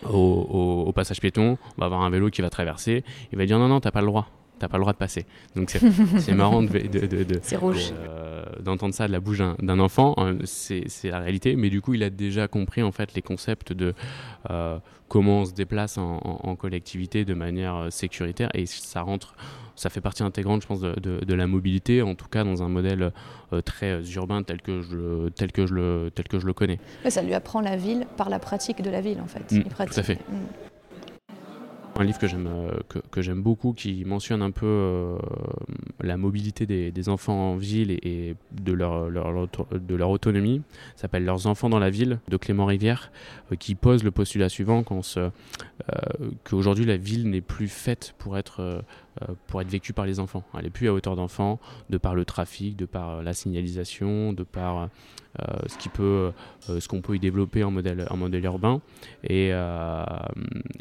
au, 0.08 0.92
passage 0.94 1.20
piéton, 1.20 1.58
on 1.76 1.80
va 1.80 1.86
avoir 1.86 2.02
un 2.02 2.10
vélo 2.10 2.30
qui 2.30 2.40
va 2.40 2.48
traverser, 2.48 3.04
il 3.32 3.38
va 3.38 3.44
dire 3.44 3.58
non, 3.58 3.68
non, 3.68 3.80
t'as 3.80 3.90
pas 3.90 4.00
le 4.00 4.06
droit 4.06 4.28
t'as 4.58 4.68
pas 4.68 4.78
le 4.78 4.84
droit 4.84 4.94
de 4.94 4.98
passer. 4.98 5.26
Donc 5.54 5.68
c'est 5.68 6.32
marrant 6.34 6.62
de, 6.62 6.70
euh, 6.74 8.35
d'entendre 8.66 8.94
ça 8.94 9.06
de 9.06 9.12
la 9.12 9.20
bouche 9.20 9.38
d'un 9.38 9.78
enfant. 9.80 10.14
Hein, 10.18 10.36
c'est 10.44 10.86
la 11.04 11.20
réalité, 11.20 11.56
mais 11.56 11.70
du 11.70 11.80
coup 11.80 11.94
il 11.94 12.02
a 12.02 12.10
déjà 12.10 12.48
compris 12.48 12.82
en 12.82 12.92
fait 12.92 13.14
les 13.14 13.22
concepts 13.22 13.72
de 13.72 13.94
euh, 14.50 14.78
comment 15.08 15.40
on 15.40 15.44
se 15.44 15.52
déplace 15.52 15.98
en, 15.98 16.56
collectivité 16.56 17.24
de 17.24 17.34
manière 17.34 17.76
euh, 17.76 17.90
sécuritaire 17.90 18.50
et 18.54 18.66
ça 18.66 19.02
rentre. 19.02 19.34
Ça 19.78 19.90
fait 19.90 20.00
partie 20.00 20.22
intégrante, 20.22 20.62
je 20.62 20.66
pense, 20.66 20.80
de, 20.80 21.34
la 21.34 21.46
mobilité, 21.46 22.00
en 22.00 22.14
tout 22.14 22.28
cas 22.28 22.44
dans 22.44 22.62
un 22.62 22.68
modèle 22.70 23.12
très 23.66 24.00
urbain 24.12 24.42
tel 24.42 24.62
que 24.62 24.80
je, 24.80 25.28
tel 25.28 25.52
que 25.52 25.66
je, 25.66 25.74
le, 25.74 26.10
tel 26.14 26.28
que 26.28 26.38
je 26.38 26.46
le 26.46 26.54
connais. 26.54 26.78
ça 27.06 27.20
lui 27.20 27.34
apprend 27.34 27.60
la 27.60 27.76
ville 27.76 28.06
par 28.16 28.30
la 28.30 28.38
pratique 28.38 28.80
de 28.80 28.88
la 28.88 29.02
ville, 29.02 29.20
en 29.20 29.26
fait. 29.26 29.52
Mmh, 29.52 29.64
tout 29.64 30.00
à 30.00 30.02
fait. 30.02 30.14
Mmh 30.14 30.66
un 32.00 32.04
livre 32.04 32.18
que 32.18 32.26
j'aime 32.26 32.46
euh, 32.46 33.00
que, 33.10 33.22
j'aime 33.22 33.42
beaucoup 33.42 33.72
qui 33.72 34.04
mentionne 34.04 34.42
un 34.42 34.50
peu 34.50 34.66
euh, 34.66 35.18
la 36.00 36.16
mobilité 36.16 36.66
des, 36.66 37.08
enfants 37.08 37.52
en 37.52 37.56
ville 37.56 37.90
et, 37.90 38.34
de 38.52 38.72
leur, 38.72 39.10
de 39.10 39.94
leur 39.94 40.10
autonomie 40.10 40.62
s'appelle 40.96 41.24
Leurs 41.24 41.46
enfants 41.46 41.68
dans 41.68 41.78
la 41.78 41.90
ville 41.90 42.18
de 42.28 42.36
Clément 42.36 42.66
Rivière 42.66 43.10
euh, 43.52 43.56
qui 43.56 43.74
pose 43.74 44.02
le 44.02 44.10
postulat 44.10 44.48
suivant 44.48 44.82
qu'aujourd'hui 46.44 46.84
la 46.84 46.96
ville 46.96 47.28
n'est 47.30 47.40
plus 47.40 47.68
faite 47.68 48.14
pour 48.18 48.36
être 48.36 48.82
pour 49.46 49.62
être 49.62 49.68
vécue 49.68 49.94
par 49.94 50.04
les 50.04 50.20
enfants. 50.20 50.44
Elle 50.54 50.64
n'est 50.64 50.70
plus 50.70 50.88
à 50.88 50.92
hauteur 50.92 51.16
d'enfants, 51.16 51.58
de 51.88 51.96
par 51.96 52.14
le 52.14 52.26
trafic, 52.26 52.76
de 52.76 52.84
par 52.84 53.22
la 53.22 53.32
signalisation, 53.32 54.34
de 54.34 54.42
par 54.42 54.90
ce 55.66 55.76
qui 55.78 55.88
peut, 55.88 56.32
euh, 56.70 56.80
ce 56.80 56.88
qu'on 56.88 57.00
peut 57.00 57.16
y 57.16 57.20
développer 57.20 57.64
en 57.64 57.70
modèle, 57.70 58.06
en 58.10 58.16
modèle 58.16 58.44
urbain. 58.44 58.80
Et, 59.24 59.50
euh, 59.52 60.04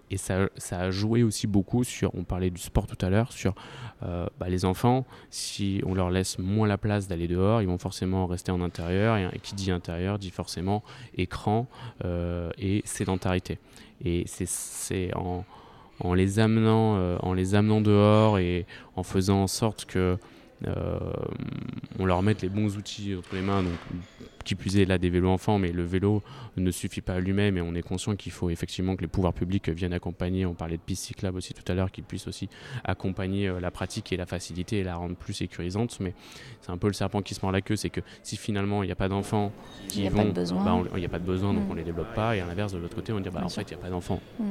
et 0.09 0.17
ça, 0.17 0.49
ça, 0.57 0.79
a 0.79 0.91
joué 0.91 1.23
aussi 1.23 1.47
beaucoup 1.47 1.83
sur, 1.83 2.13
on 2.15 2.23
parlait 2.23 2.49
du 2.49 2.61
sport 2.61 2.87
tout 2.87 3.03
à 3.05 3.09
l'heure, 3.09 3.31
sur 3.31 3.55
bah, 4.01 4.49
les 4.49 4.65
enfants, 4.65 5.03
si 5.31 5.81
on 5.83 5.95
leur 5.95 6.11
laisse 6.11 6.37
moins 6.37 6.67
la 6.67 6.77
place 6.77 7.07
d'aller 7.07 7.27
dehors, 7.27 7.63
ils 7.63 7.67
vont 7.67 7.79
forcément 7.79 8.27
rester 8.27 8.51
en 8.51 8.61
intérieur. 8.61 9.17
Et, 9.17 9.39
qui 9.39 9.55
dit 9.55 9.71
intérieur 9.71 10.19
dit 10.19 10.29
forcément 10.29 10.83
écran 11.17 11.67
et 12.03 12.83
sédentarité. 12.85 13.57
Et 14.03 14.25
c'est 14.27 15.15
en, 15.15 15.43
en, 16.01 16.13
les 16.13 16.37
amenant, 16.37 17.17
en 17.17 17.33
les 17.33 17.55
amenant 17.55 17.81
dehors 17.81 18.37
et 18.37 18.67
en 18.95 19.01
faisant 19.01 19.41
en 19.41 19.47
sorte 19.47 19.85
que 19.85 20.17
on 21.97 22.05
leur 22.05 22.21
met 22.21 22.35
les 22.41 22.49
bons 22.49 22.77
outils 22.77 23.15
entre 23.15 23.33
les 23.33 23.41
mains. 23.41 23.63
Qui 24.45 24.55
plus 24.55 24.77
est 24.77 24.85
là 24.85 24.97
des 24.97 25.09
vélos 25.09 25.29
enfants, 25.29 25.59
mais 25.59 25.71
le 25.71 25.83
vélo 25.83 26.23
ne 26.55 26.71
suffit 26.71 27.01
pas 27.01 27.15
à 27.15 27.19
lui-même 27.19 27.57
et 27.57 27.61
on 27.61 27.75
est 27.75 27.81
conscient 27.81 28.15
qu'il 28.15 28.31
faut 28.31 28.49
effectivement 28.49 28.95
que 28.95 29.01
les 29.01 29.07
pouvoirs 29.07 29.33
publics 29.33 29.67
viennent 29.69 29.93
accompagner. 29.93 30.45
On 30.45 30.53
parlait 30.53 30.77
de 30.77 30.81
pistes 30.81 31.03
cyclables 31.05 31.37
aussi 31.37 31.53
tout 31.53 31.69
à 31.69 31.75
l'heure, 31.75 31.91
qu'ils 31.91 32.03
puissent 32.03 32.27
aussi 32.27 32.47
accompagner 32.83 33.51
la 33.59 33.71
pratique 33.71 34.13
et 34.13 34.17
la 34.17 34.25
facilité 34.25 34.79
et 34.79 34.83
la 34.83 34.95
rendre 34.95 35.15
plus 35.15 35.33
sécurisante. 35.33 35.99
Mais 35.99 36.13
c'est 36.61 36.71
un 36.71 36.77
peu 36.77 36.87
le 36.87 36.93
serpent 36.93 37.21
qui 37.21 37.33
se 37.33 37.41
mord 37.41 37.51
la 37.51 37.61
queue, 37.61 37.75
c'est 37.75 37.89
que 37.89 38.01
si 38.23 38.37
finalement 38.37 38.83
il 38.83 38.85
n'y 38.85 38.91
a 38.91 38.95
pas 38.95 39.09
d'enfants 39.09 39.51
qui 39.87 40.07
vont, 40.07 40.31
bah, 40.31 40.83
il 40.93 40.99
n'y 40.99 41.05
a 41.05 41.09
pas 41.09 41.19
de 41.19 41.25
besoin, 41.25 41.53
donc 41.53 41.67
mm. 41.67 41.71
on 41.71 41.73
les 41.73 41.83
développe 41.83 42.13
pas. 42.13 42.35
Et 42.35 42.39
à 42.39 42.45
l'inverse 42.45 42.71
de 42.71 42.77
l'autre 42.77 42.95
côté, 42.95 43.11
on 43.11 43.19
dit 43.19 43.29
bah 43.29 43.41
en 43.43 43.49
fait 43.49 43.63
il 43.63 43.75
n'y 43.75 43.81
a 43.81 43.83
pas 43.83 43.89
d'enfants, 43.89 44.21
mm. 44.39 44.43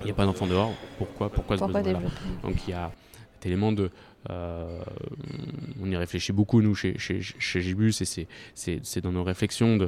il 0.00 0.04
n'y 0.06 0.10
a 0.10 0.14
pas 0.14 0.24
d'enfants 0.24 0.46
dehors. 0.46 0.72
Pourquoi, 0.98 1.30
pourquoi, 1.30 1.58
ce 1.58 1.64
besoin-là? 1.64 2.00
Donc 2.42 2.54
il 2.66 2.70
y 2.70 2.74
a 2.74 2.90
cet 3.34 3.46
élément 3.46 3.72
de 3.72 3.84
euh, 3.84 3.88
on 4.28 5.90
y 5.90 5.96
réfléchit 5.96 6.32
beaucoup, 6.32 6.62
nous, 6.62 6.74
chez, 6.74 6.98
chez, 6.98 7.20
chez 7.20 7.60
Gibus, 7.60 8.00
et 8.02 8.26
c'est 8.54 9.00
dans 9.00 9.12
nos 9.12 9.24
réflexions 9.24 9.78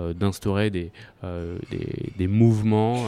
euh, 0.00 0.12
d'instaurer 0.12 0.70
des, 0.70 0.90
euh, 1.24 1.58
des, 1.70 2.12
des, 2.16 2.26
mouvements 2.26 3.06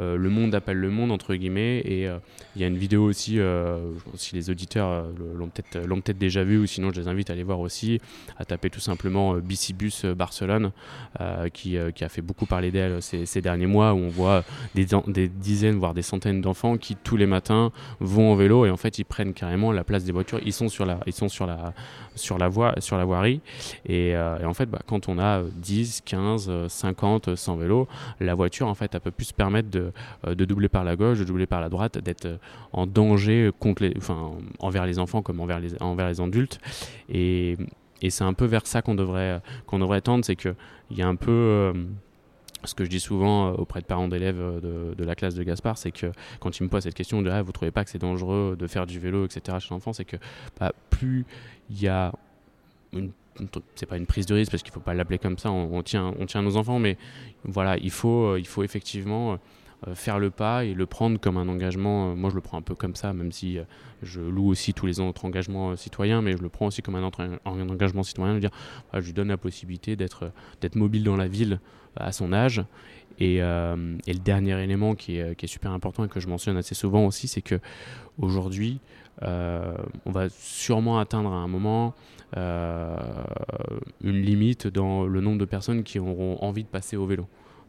euh, 0.00 0.16
le 0.16 0.30
monde 0.30 0.54
appelle 0.54 0.78
le 0.78 0.90
monde 0.90 1.12
entre 1.12 1.34
guillemets 1.34 1.80
et 1.84 2.08
euh, 2.08 2.18
il 2.56 2.62
y 2.62 2.64
a 2.64 2.68
une 2.68 2.76
vidéo 2.76 3.04
aussi 3.04 3.38
euh, 3.38 3.78
si 4.14 4.34
les 4.34 4.50
auditeurs 4.50 5.06
l'ont 5.34 5.48
peut-être 5.48 5.86
l'ont 5.86 6.00
peut-être 6.00 6.18
déjà 6.18 6.44
vu 6.44 6.58
ou 6.58 6.66
sinon 6.66 6.90
je 6.92 7.00
les 7.00 7.08
invite 7.08 7.30
à 7.30 7.32
aller 7.32 7.42
voir 7.42 7.60
aussi 7.60 8.00
à 8.38 8.44
taper 8.44 8.70
tout 8.70 8.80
simplement 8.80 9.34
Bicibus 9.36 10.04
Barcelone 10.04 10.72
qui, 11.52 11.76
qui, 11.94 12.04
a 12.04 12.08
fait 12.08 12.22
beaucoup 12.22 12.46
parler 12.46 12.70
d'elle 12.70 13.02
ces, 13.02 13.40
derniers 13.40 13.66
mois 13.66 13.94
où 13.94 13.98
on 13.98 14.08
voit 14.08 14.44
des, 14.74 14.86
des 15.08 15.28
dizaines 15.28 15.76
voire 15.76 15.94
des 15.94 16.02
centaines 16.02 16.40
d'enfants 16.40 16.76
qui 16.76 16.96
tous 16.96 17.16
les 17.16 17.26
matins 17.26 17.72
vont 18.00 18.32
en 18.32 18.36
vélo 18.36 18.66
et 18.66 18.70
en 18.70 18.76
fait 18.76 18.98
ils 18.98 19.04
prennent 19.04 19.32
carrément 19.32 19.72
la 19.72 19.84
place 19.84 20.04
des 20.04 20.12
voitures. 20.12 20.40
Ils 20.44 20.52
sont 20.52 20.68
sur 20.68 20.86
la 20.86 21.00
ils 21.06 21.12
sont 21.12 21.28
sur 21.28 21.46
la 21.46 21.72
sur 22.14 22.38
la 22.38 22.48
voie 22.48 22.74
sur 22.78 22.96
la 22.96 23.04
voirie. 23.04 23.40
Et, 23.86 24.16
en 24.16 24.54
fait 24.54 24.66
bah, 24.66 24.80
quand 24.86 25.08
on 25.08 25.18
a 25.18 25.42
10 25.42 26.02
15 26.04 26.68
50 26.68 27.34
100 27.36 27.56
vélos 27.56 27.88
la 28.20 28.34
voiture 28.34 28.66
en 28.66 28.74
fait 28.74 28.94
elle 28.94 29.00
peut 29.00 29.10
plus 29.10 29.26
se 29.26 29.34
permettre 29.34 29.70
de 29.70 29.92
euh, 30.26 30.34
de 30.34 30.44
doubler 30.44 30.68
par 30.68 30.84
la 30.84 30.96
gauche, 30.96 31.18
de 31.18 31.24
doubler 31.24 31.46
par 31.46 31.60
la 31.60 31.68
droite, 31.68 31.98
d'être 31.98 32.26
euh, 32.26 32.36
en 32.72 32.86
danger 32.86 33.50
contre 33.58 33.90
enfin, 33.96 34.32
envers 34.58 34.86
les 34.86 34.98
enfants 34.98 35.22
comme 35.22 35.40
envers 35.40 35.60
les, 35.60 35.80
envers 35.82 36.08
les 36.08 36.20
adultes. 36.20 36.60
Et, 37.08 37.56
et 38.02 38.10
c'est 38.10 38.24
un 38.24 38.34
peu 38.34 38.44
vers 38.44 38.66
ça 38.66 38.82
qu'on 38.82 38.94
devrait, 38.94 39.40
qu'on 39.66 39.78
devrait 39.78 40.00
tendre, 40.00 40.24
c'est 40.24 40.36
qu'il 40.36 40.54
y 40.92 41.02
a 41.02 41.08
un 41.08 41.16
peu 41.16 41.30
euh, 41.30 41.72
ce 42.64 42.74
que 42.74 42.84
je 42.84 42.90
dis 42.90 43.00
souvent 43.00 43.50
auprès 43.52 43.80
de 43.80 43.86
parents 43.86 44.08
d'élèves 44.08 44.38
de, 44.62 45.04
la 45.04 45.14
classe 45.14 45.34
de 45.34 45.42
Gaspard, 45.42 45.78
c'est 45.78 45.92
que 45.92 46.12
quand 46.40 46.58
ils 46.58 46.62
me 46.64 46.68
posent 46.68 46.84
cette 46.84 46.94
question 46.94 47.22
de 47.22 47.30
ah, 47.30 47.42
vous 47.42 47.52
trouvez 47.52 47.70
pas 47.70 47.84
que 47.84 47.90
c'est 47.90 47.98
dangereux 47.98 48.56
de 48.58 48.66
faire 48.66 48.86
du 48.86 48.98
vélo, 48.98 49.24
etc. 49.24 49.58
chez 49.60 49.74
l'enfant, 49.74 49.92
c'est 49.92 50.04
que 50.04 50.16
bah, 50.58 50.72
plus 50.90 51.24
il 51.70 51.80
y 51.80 51.88
a 51.88 52.12
une 52.92 53.12
c'est 53.74 53.86
pas 53.86 53.96
une 53.96 54.06
prise 54.06 54.26
de 54.26 54.34
risque 54.34 54.50
parce 54.50 54.62
qu'il 54.62 54.72
faut 54.72 54.80
pas 54.80 54.92
l'appeler 54.92 55.18
comme 55.18 55.38
ça, 55.38 55.50
on, 55.50 55.82
tient, 55.82 56.12
on 56.18 56.26
tient 56.26 56.42
nos 56.42 56.56
enfants, 56.56 56.78
mais 56.78 56.98
voilà, 57.44 57.78
il 57.78 57.90
faut, 57.90 58.36
il 58.36 58.46
faut 58.46 58.62
effectivement 58.62 59.32
euh, 59.32 59.36
faire 59.94 60.18
le 60.18 60.30
pas 60.30 60.64
et 60.64 60.74
le 60.74 60.86
prendre 60.86 61.18
comme 61.18 61.36
un 61.36 61.48
engagement. 61.48 62.10
Euh, 62.10 62.14
moi, 62.14 62.30
je 62.30 62.34
le 62.34 62.40
prends 62.40 62.58
un 62.58 62.62
peu 62.62 62.74
comme 62.74 62.94
ça, 62.94 63.12
même 63.12 63.32
si 63.32 63.58
euh, 63.58 63.64
je 64.02 64.20
loue 64.20 64.48
aussi 64.48 64.74
tous 64.74 64.86
les 64.86 65.00
autres 65.00 65.24
engagements 65.24 65.74
citoyens, 65.76 66.22
mais 66.22 66.36
je 66.36 66.42
le 66.42 66.48
prends 66.48 66.66
aussi 66.66 66.82
comme 66.82 66.96
un, 66.96 67.04
autre, 67.04 67.26
engagement 67.44 68.02
citoyen, 68.02 68.38
je 68.92 69.00
lui 69.00 69.12
donne 69.12 69.28
la 69.28 69.36
possibilité 69.36 69.96
d'être 69.96 70.32
mobile 70.74 71.04
dans 71.04 71.16
la 71.16 71.28
ville 71.28 71.60
à 71.96 72.12
son 72.12 72.32
âge. 72.32 72.62
Et, 73.18 73.38
le 73.40 74.18
dernier 74.24 74.58
élément 74.62 74.94
qui 74.94 75.18
est, 75.18 75.34
qui 75.36 75.44
est, 75.44 75.48
super 75.48 75.72
important 75.72 76.04
et 76.04 76.08
que 76.08 76.20
je 76.20 76.28
mentionne 76.28 76.56
assez 76.56 76.74
souvent 76.74 77.04
aussi, 77.04 77.28
c'est 77.28 77.42
que 77.42 77.60
aujourd'hui, 78.18 78.80
on 79.20 80.10
va 80.10 80.28
sûrement 80.30 80.98
atteindre 80.98 81.30
à 81.30 81.36
un 81.36 81.48
moment 81.48 81.94
une 82.36 84.22
limite 84.22 84.66
dans 84.66 85.04
le 85.04 85.20
nombre 85.20 85.38
de 85.38 85.44
personnes 85.44 85.82
qui 85.82 85.98
auront 85.98 86.38
envie 86.42 86.64
de 86.64 86.68
passer 86.68 86.96
au 86.96 87.04
vélo. 87.04 87.26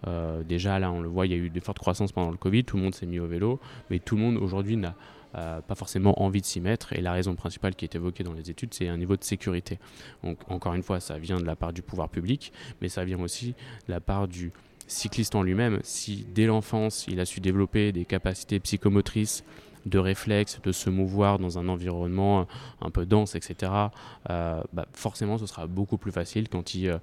Euh, 0.08 0.44
déjà, 0.44 0.80
là, 0.80 0.92
on 0.92 1.02
le 1.02 1.10
voit, 1.10 1.26
il 1.26 1.32
y 1.32 1.36
a 1.36 1.38
eu 1.38 1.50
des 1.50 1.60
fortes 1.60 1.80
croissances 1.80 2.12
pendant 2.12 2.32
le 2.32 2.38
Covid, 2.38 2.64
tout 2.64 2.78
le 2.78 2.84
monde 2.84 2.96
s'est 2.96 3.06
mis 3.06 3.20
au 3.20 3.28
vélo, 3.28 3.60
mais 3.90 4.00
tout 4.00 4.16
le 4.16 4.22
monde 4.22 4.38
aujourd'hui 4.38 4.78
n'a 4.78 4.96
euh, 5.36 5.62
pas 5.62 5.76
forcément 5.76 6.22
envie 6.22 6.42
de 6.42 6.46
s'y 6.46 6.60
mettre. 6.60 6.94
Et 6.94 7.02
la 7.02 7.12
raison 7.12 7.36
principale 7.36 7.76
qui 7.76 7.86
est 7.86 7.96
évoquée 7.96 8.24
dans 8.24 8.34
les 8.34 8.50
études, 8.50 8.74
c'est 8.74 8.88
un 8.88 8.98
niveau 8.98 9.16
de 9.16 9.24
sécurité. 9.24 9.80
Donc, 10.24 10.40
encore 10.50 10.74
une 10.74 10.84
fois, 10.84 11.00
ça 11.00 11.18
vient 11.18 11.40
de 11.40 11.46
la 11.46 11.56
part 11.56 11.74
du 11.74 11.82
pouvoir 11.82 12.10
public, 12.10 12.52
mais 12.82 12.90
ça 12.90 13.06
vient 13.06 13.20
aussi 13.20 13.54
de 13.88 13.94
la 13.94 14.00
part 14.00 14.28
du 14.28 14.52
cycliste 14.88 15.36
en 15.36 15.44
lui-même. 15.44 15.80
Si 15.84 16.26
dès 16.34 16.48
l'enfance, 16.48 17.06
il 17.08 17.20
a 17.20 17.26
su 17.26 17.40
développer 17.40 17.92
des 17.92 18.06
capacités 18.06 18.60
psychomotrices, 18.60 19.44
de 19.88 19.98
réflexes, 19.98 20.60
de 20.62 20.72
se 20.72 20.92
mouvoir 20.92 21.40
dans 21.40 21.58
un 21.58 21.68
environnement 21.68 22.46
un 22.82 22.92
peu 22.92 23.08
dense, 23.08 23.34
etc., 23.34 23.72
euh, 24.30 24.62
bah 24.74 24.86
forcément 24.94 25.40
ce 25.40 25.48
sera 25.48 25.66
beaucoup 25.66 25.98
plus 25.98 26.12
facile 26.12 26.50
quand 26.50 26.76
il, 26.76 27.00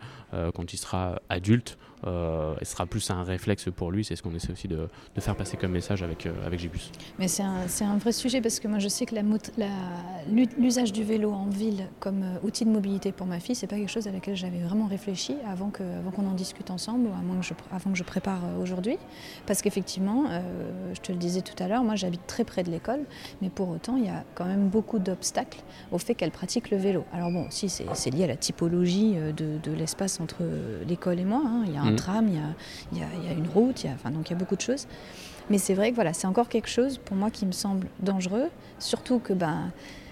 quand 0.55 0.73
il 0.73 0.77
sera 0.77 1.21
adulte 1.29 1.77
euh, 2.07 2.55
ce 2.61 2.73
sera 2.73 2.87
plus 2.87 3.11
un 3.11 3.23
réflexe 3.23 3.69
pour 3.75 3.91
lui. 3.91 4.05
C'est 4.05 4.17
ce 4.17 4.23
qu'on 4.23 4.35
essaie 4.35 4.53
aussi 4.53 4.69
de, 4.69 4.89
faire 5.19 5.37
passer 5.37 5.57
comme 5.57 5.73
message 5.73 6.03
avec, 6.03 6.27
euh, 6.27 6.47
avec. 6.47 6.59
Mais 7.19 7.29
c'est 7.29 7.43
un, 7.43 7.99
vrai 7.99 8.13
sujet 8.13 8.41
parce 8.41 8.61
que 8.61 8.69
moi 8.69 8.79
je 8.79 8.89
sais 8.89 9.07
que 9.07 9.15
l'usage 10.59 10.93
du 10.93 11.03
vélo 11.03 11.33
en 11.33 11.47
ville 11.47 11.89
comme 12.01 12.23
euh, 12.23 12.47
outil 12.47 12.65
de 12.65 12.71
mobilité 12.71 13.13
pour 13.13 13.27
ma 13.27 13.41
fille, 13.41 13.55
c'est 13.55 13.67
pas 13.67 13.77
quelque 13.77 13.91
chose 13.91 14.07
à 14.07 14.13
laquelle 14.13 14.37
j'avais 14.37 14.61
vraiment 14.61 14.87
réfléchi 14.87 15.37
avant 15.47 15.71
qu'on 15.71 16.27
en 16.27 16.35
discute 16.35 16.71
ensemble 16.71 17.09
ou 17.09 17.13
avant 17.73 17.91
que 17.91 17.97
je 17.97 18.05
prépare 18.05 18.41
aujourd'hui. 18.61 18.97
Parce 19.47 19.63
qu'effectivement, 19.63 20.25
je 20.95 21.01
te 21.01 21.13
le 21.13 21.19
disais 21.19 21.43
tout 21.43 21.61
à 21.63 21.69
l'heure, 21.69 21.83
moi 21.83 21.97
j'habite 21.97 22.27
très 22.27 22.45
près 22.45 22.63
de 22.63 22.71
l'école, 22.71 23.01
mais 23.43 23.51
pour 23.51 23.69
autant 23.69 23.97
il 23.97 24.05
y 24.05 24.09
a 24.09 24.25
quand 24.35 24.45
même 24.45 24.69
beaucoup 24.69 24.99
d'obstacles 24.99 25.61
au 25.93 25.99
fait 25.99 26.15
qu'elle 26.15 26.31
pratique 26.31 26.71
le 26.71 26.77
vélo. 26.77 27.05
Alors 27.13 27.31
bon, 27.31 27.47
si 27.51 27.69
c'est 27.69 28.11
lié 28.11 28.25
à 28.25 28.29
la 28.29 28.37
typologie 28.37 29.15
de, 29.15 29.59
de 29.63 29.73
l'espace 29.73 30.21
entre 30.21 30.43
l'école 30.87 31.21
et 31.21 31.25
moi, 31.25 31.43
hein. 31.45 31.65
il 31.67 31.75
y 31.75 31.77
a 31.77 31.83
un 31.83 31.88
mm. 31.93 31.97
tram, 31.97 32.29
il 32.93 32.99
y 32.99 33.03
a, 33.03 33.33
une 33.33 33.49
route, 33.49 33.83
il 33.85 33.87
y 33.87 33.91
a, 33.91 33.95
enfin, 33.95 34.11
donc 34.11 34.29
il 34.29 34.33
y 34.33 34.37
a 34.37 34.39
beaucoup 34.39 34.57
de 34.57 34.61
choses. 34.61 34.87
Mais 35.51 35.59
c'est 35.59 35.75
vrai 35.75 35.91
que 35.91 35.95
voilà, 35.95 36.13
c'est 36.13 36.27
encore 36.27 36.49
quelque 36.49 36.69
chose 36.69 36.99
pour 36.99 37.17
moi 37.17 37.31
qui 37.31 37.47
me 37.47 37.53
semble 37.53 37.87
dangereux, 38.01 38.49
surtout 38.79 39.19
que 39.19 39.33
ben, 39.33 39.71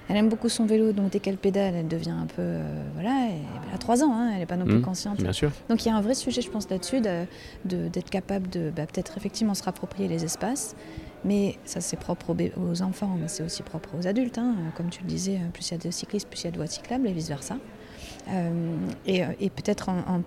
elle 0.08 0.16
aime 0.16 0.28
beaucoup 0.28 0.48
son 0.48 0.66
vélo, 0.66 0.92
donc 0.92 1.10
dès 1.10 1.20
qu'elle 1.20 1.36
pédale, 1.36 1.74
elle 1.74 1.88
devient 1.88 2.10
un 2.10 2.26
peu. 2.26 2.42
Euh, 2.42 2.82
voilà, 2.94 3.28
elle, 3.30 3.74
a 3.74 3.78
3 3.78 4.04
ans, 4.04 4.12
hein, 4.12 4.30
elle 4.32 4.38
n'est 4.38 4.46
pas 4.46 4.56
non 4.56 4.64
plus 4.64 4.78
mm. 4.78 4.82
consciente. 4.82 5.18
Bien 5.18 5.32
sûr. 5.32 5.50
Donc 5.68 5.84
il 5.84 5.88
y 5.88 5.90
a 5.90 5.96
un 5.96 6.00
vrai 6.00 6.14
sujet, 6.14 6.42
je 6.42 6.50
pense, 6.50 6.70
là-dessus, 6.70 7.00
d'être 7.00 8.10
capable 8.10 8.48
de 8.48 8.70
bah, 8.74 8.86
peut-être 8.86 9.16
effectivement 9.16 9.54
se 9.54 9.64
rapproprier 9.64 10.08
les 10.08 10.24
espaces. 10.24 10.76
Mais 11.24 11.58
ça, 11.64 11.80
c'est 11.80 11.96
propre 11.96 12.36
aux, 12.56 12.82
enfants, 12.82 13.16
mais 13.20 13.26
c'est 13.26 13.42
aussi 13.42 13.64
propre 13.64 13.88
aux 13.98 14.06
adultes. 14.06 14.38
Hein. 14.38 14.54
Comme 14.76 14.90
tu 14.90 15.02
le 15.02 15.08
disais, 15.08 15.40
plus 15.52 15.68
il 15.68 15.72
y 15.72 15.74
a 15.74 15.78
de 15.78 15.90
cyclistes, 15.90 16.28
plus 16.28 16.42
il 16.42 16.44
y 16.44 16.48
a 16.48 16.50
de 16.52 16.56
voies 16.56 16.68
cyclables 16.68 17.08
et 17.08 17.12
vice-versa. 17.12 17.56
Euh, 18.28 18.76
euh, 19.08 19.26
et, 19.38 19.50
peut-être 19.50 19.88
en, 19.88 20.20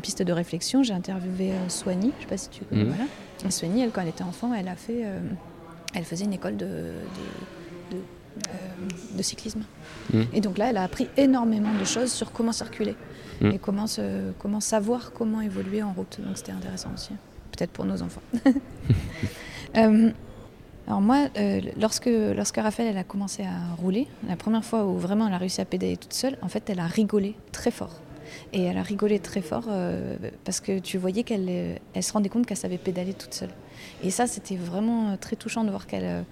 piste 0.00 0.22
de 0.22 0.32
réflexion, 0.32 0.82
j'ai 0.82 0.92
interviewé 0.92 1.52
euh, 1.52 1.68
Soigny, 1.68 2.12
je 2.12 2.16
ne 2.16 2.20
sais 2.22 2.26
pas 2.28 2.36
si 2.36 2.50
tu 2.50 2.64
connais. 2.64 2.84
Voilà. 2.84 3.50
Soigny, 3.50 3.82
elle, 3.82 3.90
quand 3.90 4.02
elle 4.02 4.08
était 4.08 4.24
enfant, 4.24 4.52
elle, 4.54 4.68
a 4.68 4.76
fait, 4.76 5.04
elle 5.94 6.04
faisait 6.04 6.24
une 6.24 6.32
école 6.32 6.56
de, 6.56 6.92
de, 9.16 9.22
cyclisme. 9.22 9.62
Mhm. 10.12 10.26
Et 10.32 10.40
donc 10.40 10.58
là, 10.58 10.70
elle 10.70 10.76
a 10.76 10.82
appris 10.82 11.08
énormément 11.16 11.72
de 11.78 11.84
choses 11.84 12.12
sur 12.12 12.32
comment 12.32 12.52
circuler 12.52 12.96
mhm. 13.40 13.52
et 13.52 13.58
comment, 13.58 13.86
se, 13.86 14.32
comment 14.38 14.60
savoir 14.60 15.12
comment 15.12 15.40
évoluer 15.40 15.82
en 15.82 15.92
route. 15.92 16.20
Donc 16.20 16.36
c'était 16.36 16.52
intéressant 16.52 16.90
aussi, 16.94 17.12
peut-être 17.52 17.70
pour 17.70 17.84
nos 17.84 18.02
enfants. 18.02 18.22
Alors 20.86 21.00
moi, 21.00 21.26
euh, 21.36 21.60
lorsque, 21.80 22.06
lorsque 22.08 22.56
Raphaël 22.58 22.90
elle 22.90 22.98
a 22.98 23.04
commencé 23.04 23.42
à 23.42 23.74
rouler, 23.76 24.06
la 24.28 24.36
première 24.36 24.64
fois 24.64 24.84
où 24.84 24.96
vraiment 24.96 25.26
elle 25.26 25.34
a 25.34 25.38
réussi 25.38 25.60
à 25.60 25.64
pédaler 25.64 25.96
toute 25.96 26.12
seule, 26.12 26.38
en 26.42 26.48
fait, 26.48 26.70
elle 26.70 26.78
a 26.78 26.86
rigolé 26.86 27.34
très 27.50 27.72
fort. 27.72 28.00
Et 28.52 28.62
elle 28.62 28.78
a 28.78 28.82
rigolé 28.82 29.18
très 29.18 29.40
fort 29.40 29.66
euh, 29.68 30.16
parce 30.44 30.60
que 30.60 30.78
tu 30.78 30.98
voyais 30.98 31.22
qu'elle 31.22 31.78
elle 31.94 32.02
se 32.02 32.12
rendait 32.12 32.28
compte 32.28 32.46
qu'elle 32.46 32.56
savait 32.56 32.78
pédaler 32.78 33.14
toute 33.14 33.34
seule. 33.34 33.50
Et 34.02 34.10
ça, 34.10 34.26
c'était 34.26 34.56
vraiment 34.56 35.10
euh, 35.10 35.16
très 35.16 35.36
touchant 35.36 35.64
de 35.64 35.70
voir 35.70 35.86
qu'elle 35.86 36.24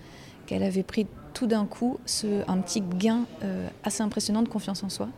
qu'elle 0.47 0.63
avait 0.63 0.83
pris 0.83 1.07
tout 1.33 1.47
d'un 1.47 1.65
coup 1.65 1.99
ce, 2.05 2.49
un 2.49 2.59
petit 2.59 2.83
gain 2.83 3.25
assez 3.83 4.03
impressionnant 4.03 4.43
de 4.43 4.49
confiance 4.49 4.85
en 4.85 4.91
soi. 4.91 5.09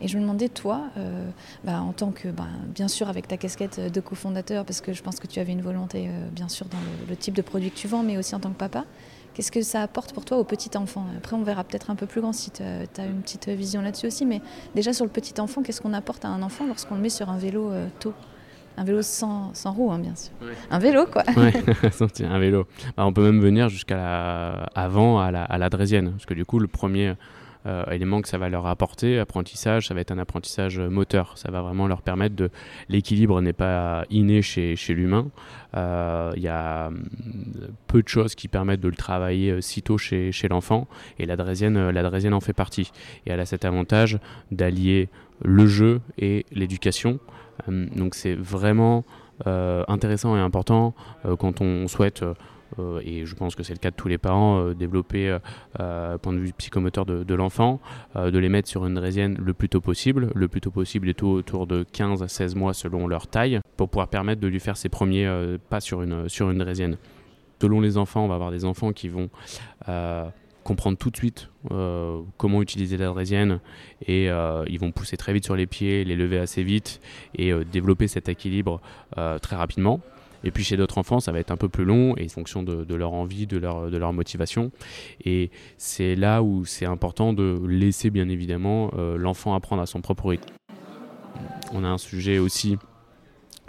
Et 0.00 0.08
je 0.08 0.16
me 0.16 0.22
demandais, 0.22 0.48
toi, 0.48 0.82
euh, 0.98 1.26
bah, 1.64 1.80
en 1.80 1.92
tant 1.92 2.10
que, 2.10 2.28
bah, 2.28 2.46
bien 2.74 2.88
sûr, 2.88 3.08
avec 3.08 3.28
ta 3.28 3.36
casquette 3.36 3.80
de 3.92 4.00
cofondateur, 4.00 4.64
parce 4.64 4.80
que 4.80 4.92
je 4.92 5.02
pense 5.02 5.18
que 5.18 5.26
tu 5.26 5.40
avais 5.40 5.52
une 5.52 5.62
volonté, 5.62 6.08
euh, 6.08 6.28
bien 6.30 6.48
sûr, 6.48 6.66
dans 6.66 6.78
le, 7.08 7.16
type 7.16 7.34
de 7.34 7.42
produit 7.42 7.70
que 7.70 7.76
tu 7.76 7.88
vends, 7.88 8.02
mais 8.02 8.18
aussi 8.18 8.34
en 8.34 8.40
tant 8.40 8.50
que 8.50 8.58
papa, 8.58 8.84
qu'est-ce 9.32 9.50
que 9.50 9.62
ça 9.62 9.80
apporte 9.80 10.12
pour 10.12 10.26
toi 10.26 10.36
au 10.36 10.44
petit 10.44 10.76
enfant? 10.76 11.06
Après, 11.16 11.34
on 11.34 11.42
verra 11.42 11.64
peut-être 11.64 11.90
un 11.90 11.94
peu 11.94 12.06
plus 12.06 12.20
grand 12.20 12.34
si 12.34 12.50
tu 12.50 12.62
as, 12.62 13.06
une 13.06 13.22
petite 13.22 13.48
vision 13.48 13.80
là-dessus 13.80 14.06
aussi, 14.06 14.26
mais 14.26 14.42
déjà 14.74 14.92
sur 14.92 15.06
le 15.06 15.10
petit 15.10 15.40
enfant, 15.40 15.62
qu'est-ce 15.62 15.80
qu'on 15.80 15.94
apporte 15.94 16.26
à 16.26 16.28
un 16.28 16.42
enfant 16.42 16.66
lorsqu'on 16.66 16.96
le 16.96 17.00
met 17.00 17.08
sur 17.08 17.30
un 17.30 17.38
vélo 17.38 17.70
euh, 17.70 17.86
tôt? 17.98 18.12
Un 18.78 18.84
vélo 18.84 19.00
sans, 19.00 19.54
sans 19.54 19.72
roue, 19.72 19.90
hein, 19.90 19.98
bien 19.98 20.14
sûr. 20.14 20.32
Un 20.70 20.78
vélo, 20.78 21.06
quoi. 21.06 21.22
Oui, 21.34 21.50
un 22.24 22.38
vélo. 22.38 22.66
Bah, 22.94 23.06
on 23.06 23.14
peut 23.14 23.22
même 23.22 23.40
venir 23.40 23.70
jusqu'à 23.70 24.64
avant 24.74 25.18
à 25.18 25.30
la, 25.30 25.44
à 25.44 25.56
la 25.56 25.70
Drésienne, 25.70 26.10
parce 26.10 26.26
que 26.26 26.34
du 26.34 26.44
coup, 26.44 26.58
le 26.58 26.68
premier, 26.68 27.14
élément 27.90 28.22
que 28.22 28.28
ça 28.28 28.38
va 28.38 28.48
leur 28.48 28.66
apporter. 28.66 29.18
Apprentissage, 29.18 29.88
ça 29.88 29.94
va 29.94 30.00
être 30.00 30.10
un 30.10 30.18
apprentissage 30.18 30.78
moteur. 30.78 31.36
Ça 31.36 31.50
va 31.50 31.62
vraiment 31.62 31.86
leur 31.86 32.02
permettre 32.02 32.36
de. 32.36 32.50
L'équilibre 32.88 33.40
n'est 33.40 33.52
pas 33.52 34.04
inné 34.10 34.42
chez, 34.42 34.76
chez 34.76 34.94
l'humain. 34.94 35.28
Il 35.74 36.42
y 36.42 36.48
a 36.48 36.88
hum, 36.88 37.02
peu 37.86 38.02
de 38.02 38.08
choses 38.08 38.34
qui 38.34 38.48
permettent 38.48 38.80
de 38.80 38.88
le 38.88 38.94
travailler 38.94 39.60
sitôt 39.60 39.98
chez, 39.98 40.32
chez 40.32 40.48
l'enfant. 40.48 40.86
Et 41.18 41.26
la 41.26 41.36
drésienne 41.36 41.76
en 41.76 42.40
fait 42.40 42.52
partie. 42.52 42.92
Et 43.26 43.30
elle 43.30 43.40
a 43.40 43.46
cet 43.46 43.64
avantage 43.64 44.18
d'allier 44.50 45.08
le 45.42 45.66
jeu 45.66 46.00
et 46.18 46.46
l'éducation. 46.52 47.18
Donc 47.68 48.14
c'est 48.14 48.34
vraiment 48.34 49.04
euh, 49.46 49.84
intéressant 49.88 50.36
et 50.36 50.40
important 50.40 50.94
euh, 51.26 51.36
quand 51.36 51.60
on 51.60 51.88
souhaite 51.88 52.24
euh, 52.78 53.00
et 53.04 53.26
je 53.26 53.34
pense 53.34 53.54
que 53.54 53.62
c'est 53.62 53.72
le 53.72 53.78
cas 53.78 53.90
de 53.90 53.96
tous 53.96 54.08
les 54.08 54.18
parents, 54.18 54.72
développer 54.72 55.36
point 55.76 56.32
de 56.32 56.38
vue 56.38 56.52
psychomoteur 56.52 57.06
de, 57.06 57.34
l'enfant, 57.34 57.80
de 58.14 58.38
les 58.38 58.48
mettre 58.48 58.68
sur 58.68 58.86
une 58.86 58.94
draisienne 58.94 59.36
le 59.40 59.54
plus 59.54 59.68
tôt 59.68 59.80
possible, 59.80 60.30
le 60.34 60.48
plus 60.48 60.60
tôt 60.60 60.70
possible 60.70 61.08
et 61.08 61.14
tout 61.14 61.28
autour 61.28 61.66
de 61.66 61.84
15 61.92 62.22
à 62.22 62.28
16 62.28 62.54
mois 62.54 62.74
selon 62.74 63.06
leur 63.06 63.26
taille, 63.26 63.60
pour 63.76 63.88
pouvoir 63.88 64.08
permettre 64.08 64.40
de 64.40 64.48
lui 64.48 64.60
faire 64.60 64.76
ses 64.76 64.88
premiers 64.88 65.28
pas 65.68 65.80
sur 65.80 66.02
une, 66.02 66.28
sur 66.28 66.50
une 66.50 66.58
draisienne. 66.58 66.96
Selon 67.60 67.80
les 67.80 67.96
enfants, 67.96 68.24
on 68.24 68.28
va 68.28 68.34
avoir 68.34 68.50
des 68.50 68.64
enfants 68.64 68.92
qui 68.92 69.08
vont 69.08 69.30
comprendre 70.66 70.98
tout 70.98 71.10
de 71.10 71.16
suite 71.16 71.48
euh, 71.70 72.20
comment 72.38 72.60
utiliser 72.60 72.96
la 72.96 73.06
draisienne 73.06 73.60
et 74.04 74.28
euh, 74.28 74.64
ils 74.68 74.80
vont 74.80 74.90
pousser 74.90 75.16
très 75.16 75.32
vite 75.32 75.44
sur 75.44 75.54
les 75.54 75.66
pieds, 75.66 76.04
les 76.04 76.16
lever 76.16 76.38
assez 76.38 76.64
vite 76.64 77.00
et 77.36 77.52
euh, 77.52 77.64
développer 77.64 78.08
cet 78.08 78.28
équilibre 78.28 78.80
très 79.40 79.56
rapidement. 79.56 80.00
Et 80.44 80.50
puis 80.50 80.64
chez 80.64 80.76
d'autres 80.76 80.98
enfants, 80.98 81.20
ça 81.20 81.32
va 81.32 81.38
être 81.38 81.50
un 81.50 81.56
peu 81.56 81.68
plus 81.68 81.84
long 81.84 82.16
et 82.16 82.24
en 82.24 82.28
fonction 82.28 82.62
de, 82.62 82.94
leur 82.94 83.12
envie, 83.12 83.46
de 83.46 83.58
leur, 83.58 83.90
de 83.90 83.96
leur 83.96 84.12
motivation. 84.12 84.70
Et 85.24 85.50
c'est 85.78 86.14
là 86.14 86.42
où 86.42 86.64
c'est 86.64 86.86
important 86.86 87.32
de 87.32 87.60
laisser 87.66 88.10
bien 88.10 88.28
évidemment 88.28 88.90
l'enfant 89.16 89.54
apprendre 89.54 89.82
à 89.82 89.86
son 89.86 90.00
propre 90.00 90.28
rythme. 90.28 90.48
On 91.72 91.84
a 91.84 91.88
un 91.88 91.98
sujet 91.98 92.38
aussi 92.38 92.76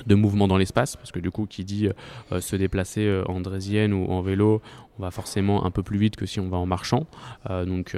de 0.06 0.16
mouvement 0.16 0.48
dans 0.48 0.58
l'espace, 0.58 0.96
parce 0.96 1.12
que 1.12 1.20
du 1.20 1.32
coup, 1.32 1.46
qui 1.46 1.64
dit 1.64 1.90
euh, 2.32 2.42
se 2.42 2.56
déplacer 2.56 3.06
euh, 3.06 3.24
en 3.28 3.40
draisienne 3.40 3.94
ou 3.94 4.06
en 4.06 4.22
vélo, 4.22 4.62
on 5.00 5.04
va 5.04 5.12
forcément 5.12 5.66
un 5.66 5.72
peu 5.72 5.84
plus 5.84 5.98
vite 5.98 6.16
que 6.16 6.26
si 6.26 6.40
on 6.40 6.50
va 6.50 6.58
en 6.58 6.66
marchant. 6.66 7.08
Euh, 7.50 7.66
donc 7.66 7.96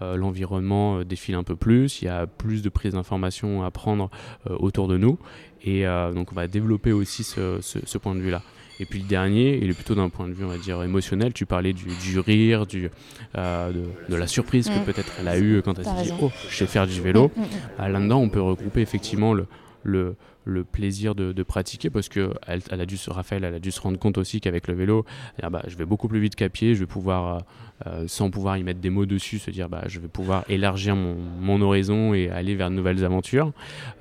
l'environnement 0.00 1.02
défile 1.04 1.34
un 1.34 1.44
peu 1.44 1.56
plus, 1.56 2.02
il 2.02 2.06
y 2.06 2.08
a 2.08 2.26
plus 2.26 2.62
de 2.62 2.68
prise 2.68 2.94
d'informations 2.94 3.62
à 3.62 3.70
prendre 3.70 4.10
autour 4.48 4.88
de 4.88 4.96
nous, 4.96 5.18
et 5.64 5.84
donc 6.14 6.32
on 6.32 6.34
va 6.34 6.48
développer 6.48 6.92
aussi 6.92 7.22
ce, 7.22 7.98
point 7.98 8.14
de 8.14 8.20
vue-là. 8.20 8.42
Et 8.80 8.84
puis 8.84 8.98
le 8.98 9.06
dernier, 9.06 9.58
il 9.62 9.70
est 9.70 9.74
plutôt 9.74 9.94
d'un 9.94 10.08
point 10.08 10.26
de 10.26 10.32
vue, 10.32 10.44
on 10.44 10.48
va 10.48 10.58
dire, 10.58 10.82
émotionnel. 10.82 11.32
Tu 11.32 11.46
parlais 11.46 11.72
du, 11.72 11.86
rire, 12.18 12.66
du, 12.66 12.90
de, 13.34 14.16
la 14.16 14.26
surprise 14.26 14.68
que 14.68 14.78
mm. 14.78 14.84
peut-être 14.84 15.12
elle 15.20 15.28
a 15.28 15.38
eue 15.38 15.62
quand 15.62 15.78
elle 15.78 15.84
s'est 15.84 16.02
dit 16.02 16.12
Oh, 16.20 16.30
je 16.48 16.56
sais 16.56 16.66
faire 16.66 16.86
du 16.86 17.00
vélo. 17.00 17.30
Mm, 17.36 17.42
mm, 17.42 17.92
Là-dedans, 17.92 18.18
on 18.18 18.28
peut 18.28 18.42
regrouper 18.42 18.80
effectivement 18.80 19.34
le, 19.34 19.46
le, 19.82 20.16
le 20.44 20.64
plaisir 20.64 21.14
de, 21.14 21.42
pratiquer 21.42 21.90
parce 21.90 22.08
que 22.08 22.32
elle, 22.46 22.62
a 22.80 22.86
dû 22.86 22.96
se, 22.96 23.10
Raphaël, 23.10 23.44
elle 23.44 23.54
a 23.54 23.58
dû 23.58 23.70
se 23.70 23.80
rendre 23.80 23.98
compte 23.98 24.18
aussi 24.18 24.40
qu'avec 24.40 24.68
le 24.68 24.74
vélo, 24.74 25.04
bah, 25.50 25.62
je 25.66 25.76
vais 25.76 25.84
beaucoup 25.84 26.08
plus 26.08 26.20
vite 26.20 26.34
qu'à 26.34 26.48
pied, 26.48 26.74
je 26.74 26.80
vais 26.80 26.86
pouvoir, 26.86 27.36
euh, 27.36 27.40
euh, 27.86 28.04
sans 28.06 28.30
pouvoir 28.30 28.56
y 28.56 28.62
mettre 28.62 28.80
des 28.80 28.90
mots 28.90 29.06
dessus, 29.06 29.38
se 29.38 29.50
dire 29.50 29.68
bah, 29.68 29.82
je 29.86 29.98
vais 29.98 30.08
pouvoir 30.08 30.44
élargir 30.48 30.96
mon, 30.96 31.16
mon 31.40 31.60
horizon 31.60 32.14
et 32.14 32.30
aller 32.30 32.54
vers 32.54 32.70
de 32.70 32.74
nouvelles 32.74 33.04
aventures. 33.04 33.52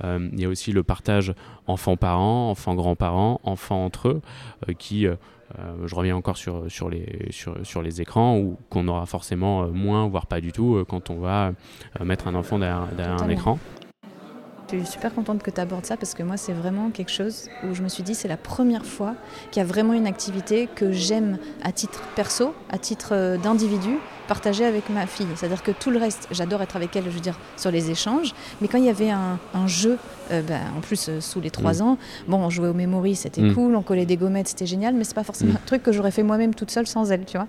Euh, 0.03 0.29
il 0.33 0.39
y 0.39 0.45
a 0.45 0.49
aussi 0.49 0.71
le 0.71 0.83
partage 0.83 1.33
enfants-parents, 1.67 2.51
enfants-grands-parents, 2.51 3.41
enfants 3.43 3.85
entre 3.85 4.09
eux, 4.09 4.21
qui 4.77 5.07
je 5.85 5.95
reviens 5.95 6.15
encore 6.15 6.37
sur, 6.37 6.71
sur, 6.71 6.89
les, 6.89 7.27
sur, 7.29 7.57
sur 7.65 7.81
les 7.81 8.01
écrans, 8.01 8.37
ou 8.37 8.57
qu'on 8.69 8.87
aura 8.87 9.05
forcément 9.05 9.67
moins, 9.67 10.07
voire 10.07 10.25
pas 10.25 10.39
du 10.39 10.53
tout, 10.53 10.83
quand 10.87 11.09
on 11.09 11.19
va 11.19 11.51
mettre 11.99 12.27
un 12.27 12.35
enfant 12.35 12.57
derrière, 12.57 12.87
derrière 12.95 13.21
un 13.21 13.29
écran. 13.29 13.59
Je 14.71 14.77
suis 14.77 14.85
super 14.93 15.13
contente 15.13 15.43
que 15.43 15.51
tu 15.51 15.59
abordes 15.59 15.85
ça 15.85 15.97
parce 15.97 16.13
que 16.13 16.23
moi, 16.23 16.37
c'est 16.37 16.53
vraiment 16.53 16.91
quelque 16.91 17.11
chose 17.11 17.49
où 17.65 17.73
je 17.73 17.81
me 17.83 17.89
suis 17.89 18.03
dit, 18.03 18.15
c'est 18.15 18.29
la 18.29 18.37
première 18.37 18.85
fois 18.85 19.15
qu'il 19.51 19.61
y 19.61 19.65
a 19.65 19.67
vraiment 19.67 19.91
une 19.91 20.07
activité 20.07 20.69
que 20.73 20.93
j'aime 20.93 21.39
à 21.61 21.73
titre 21.73 22.03
perso, 22.15 22.53
à 22.69 22.77
titre 22.77 23.09
euh, 23.11 23.37
d'individu, 23.37 23.97
partager 24.31 24.63
avec 24.63 24.89
ma 24.89 25.07
fille. 25.07 25.27
C'est-à-dire 25.35 25.61
que 25.61 25.71
tout 25.71 25.91
le 25.91 25.99
reste, 25.99 26.29
j'adore 26.31 26.61
être 26.61 26.77
avec 26.77 26.95
elle, 26.95 27.03
je 27.03 27.09
veux 27.09 27.19
dire, 27.19 27.37
sur 27.57 27.69
les 27.69 27.91
échanges. 27.91 28.33
Mais 28.61 28.69
quand 28.69 28.77
il 28.77 28.85
y 28.85 28.89
avait 28.89 29.09
un, 29.09 29.67
jeu, 29.67 29.97
euh, 30.31 30.41
ben, 30.41 30.61
en 30.77 30.79
plus 30.79 31.09
euh, 31.09 31.19
sous 31.19 31.41
les 31.41 31.51
trois 31.51 31.79
mm. 31.79 31.81
ans, 31.81 31.97
bon, 32.29 32.37
on 32.37 32.49
jouait 32.49 32.69
au 32.69 32.73
memory, 32.73 33.17
c'était 33.17 33.41
mm. 33.41 33.53
cool, 33.53 33.75
on 33.75 33.81
collait 33.81 34.05
des 34.05 34.15
gommettes, 34.15 34.47
c'était 34.47 34.65
génial, 34.65 34.93
mais 34.93 35.03
c'est 35.03 35.15
pas 35.15 35.25
forcément 35.25 35.51
mm. 35.51 35.57
un 35.57 35.65
truc 35.65 35.83
que 35.83 35.91
j'aurais 35.91 36.11
fait 36.11 36.23
moi-même 36.23 36.55
toute 36.55 36.71
seule 36.71 36.87
sans 36.87 37.11
elle, 37.11 37.25
tu 37.25 37.35
vois. 37.35 37.47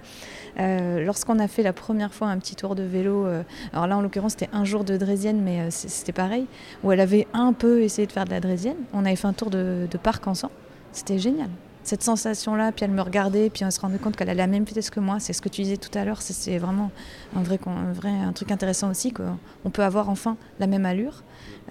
Euh, 0.59 1.05
lorsqu'on 1.05 1.39
a 1.39 1.47
fait 1.47 1.63
la 1.63 1.73
première 1.73 2.13
fois 2.13 2.27
un 2.27 2.39
petit 2.39 2.57
tour 2.57 2.75
de 2.75 2.83
vélo, 2.83 3.29
alors 3.73 3.87
là 3.87 3.97
en 3.97 4.01
l'occurrence 4.01 4.33
c'était 4.33 4.51
un 4.53 4.65
jour 4.65 4.83
de 4.83 4.97
Drésienne, 4.97 5.41
mais 5.41 5.71
c'était 5.71 6.13
pareil, 6.13 6.47
où 6.83 6.91
elle 6.91 7.01
avait 7.01 7.29
un 7.33 7.53
peu 7.53 7.83
essayé 7.83 8.09
de 8.09 8.13
faire 8.13 8.25
de 8.25 8.31
la 8.31 8.41
Drésienne. 8.41 8.77
On 8.93 9.05
avait 9.05 9.15
fait 9.15 9.29
un 9.29 9.33
tour 9.35 9.51
de 9.51 9.99
parc 10.03 10.27
ensemble. 10.27 10.55
C'était 10.91 11.21
génial 11.21 11.49
cette 11.85 12.03
sensation-là, 12.03 12.73
puis 12.73 12.85
elle 12.85 12.91
me 12.91 13.03
regardait, 13.03 13.51
puis 13.51 13.65
on 13.65 13.71
se 13.71 13.81
rendait 13.81 13.99
compte 13.99 14.17
qu'elle 14.17 14.31
a 14.31 14.35
la 14.35 14.47
même 14.47 14.65
vitesse 14.65 14.91
que 14.91 15.01
moi. 15.01 15.19
C'est 15.21 15.33
ce 15.33 15.43
que 15.43 15.49
tu 15.49 15.63
disais 15.63 15.77
tout 15.77 15.97
à 15.97 16.05
l'heure, 16.05 16.23
c'est 16.23 16.59
vraiment 16.59 16.91
un 17.37 17.43
vrai, 17.43 17.59
un 17.67 17.93
vrai 17.93 18.11
un 18.11 18.33
truc 18.33 18.51
intéressant 18.53 18.91
aussi, 18.91 19.13
qu'on 19.13 19.71
peut 19.71 19.83
avoir 19.83 20.09
enfin 20.09 20.37
la 20.59 20.67
même 20.67 20.87
allure. 20.87 21.23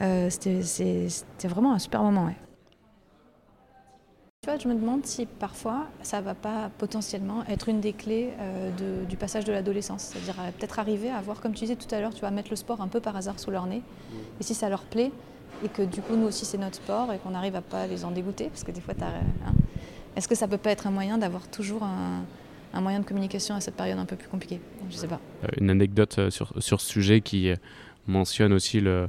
Euh, 0.01 0.29
C'était 0.29 1.47
vraiment 1.47 1.73
un 1.73 1.79
super 1.79 2.03
moment. 2.03 2.25
Ouais. 2.25 2.35
Tu 4.43 4.49
vois, 4.49 4.57
je 4.57 4.67
me 4.67 4.73
demande 4.73 5.05
si 5.05 5.27
parfois 5.27 5.85
ça 6.01 6.19
va 6.19 6.33
pas 6.33 6.71
potentiellement 6.79 7.43
être 7.47 7.69
une 7.69 7.79
des 7.79 7.93
clés 7.93 8.31
euh, 8.39 9.05
du 9.05 9.15
passage 9.15 9.45
de 9.45 9.51
l'adolescence. 9.51 10.01
C'est-à-dire 10.01 10.35
euh, 10.39 10.49
peut-être 10.57 10.79
arriver 10.79 11.11
à 11.11 11.17
avoir, 11.17 11.41
comme 11.41 11.53
tu 11.53 11.59
disais 11.59 11.75
tout 11.75 11.93
à 11.93 11.99
l'heure, 12.01 12.11
tu 12.11 12.21
vas 12.21 12.31
mettre 12.31 12.49
le 12.49 12.55
sport 12.55 12.81
un 12.81 12.87
peu 12.87 12.99
par 12.99 13.15
hasard 13.15 13.39
sous 13.39 13.51
leur 13.51 13.67
nez. 13.67 13.83
Et 14.39 14.43
si 14.43 14.55
ça 14.55 14.67
leur 14.67 14.81
plaît, 14.81 15.11
et 15.63 15.69
que 15.69 15.83
du 15.83 16.01
coup 16.01 16.15
nous 16.15 16.25
aussi 16.25 16.45
c'est 16.45 16.57
notre 16.57 16.77
sport 16.77 17.13
et 17.13 17.19
qu'on 17.19 17.29
n'arrive 17.29 17.55
à 17.55 17.61
pas 17.61 17.85
les 17.85 18.03
en 18.03 18.09
dégoûter, 18.09 18.45
parce 18.45 18.63
que 18.63 18.71
des 18.71 18.81
fois 18.81 18.95
tu 18.95 19.03
as. 19.03 19.09
Hein, 19.09 19.53
est-ce 20.15 20.27
que 20.27 20.35
ça 20.35 20.47
peut 20.47 20.57
pas 20.57 20.71
être 20.71 20.87
un 20.87 20.91
moyen 20.91 21.17
d'avoir 21.17 21.47
toujours 21.47 21.83
un, 21.83 22.81
moyen 22.81 22.99
de 22.99 23.05
communication 23.05 23.55
à 23.55 23.61
cette 23.61 23.75
période 23.75 23.99
un 23.99 24.05
peu 24.05 24.15
plus 24.15 24.27
compliquée? 24.27 24.59
Je 24.89 24.95
sais 24.95 25.07
pas. 25.07 25.19
Euh, 25.43 25.47
une 25.59 25.69
anecdote 25.69 26.17
euh, 26.19 26.29
sur, 26.29 26.53
sur 26.59 26.81
ce 26.81 26.87
sujet 26.89 27.21
qui 27.21 27.49
euh, 27.49 27.55
mentionne 28.07 28.53
aussi 28.53 28.81
le, 28.81 29.07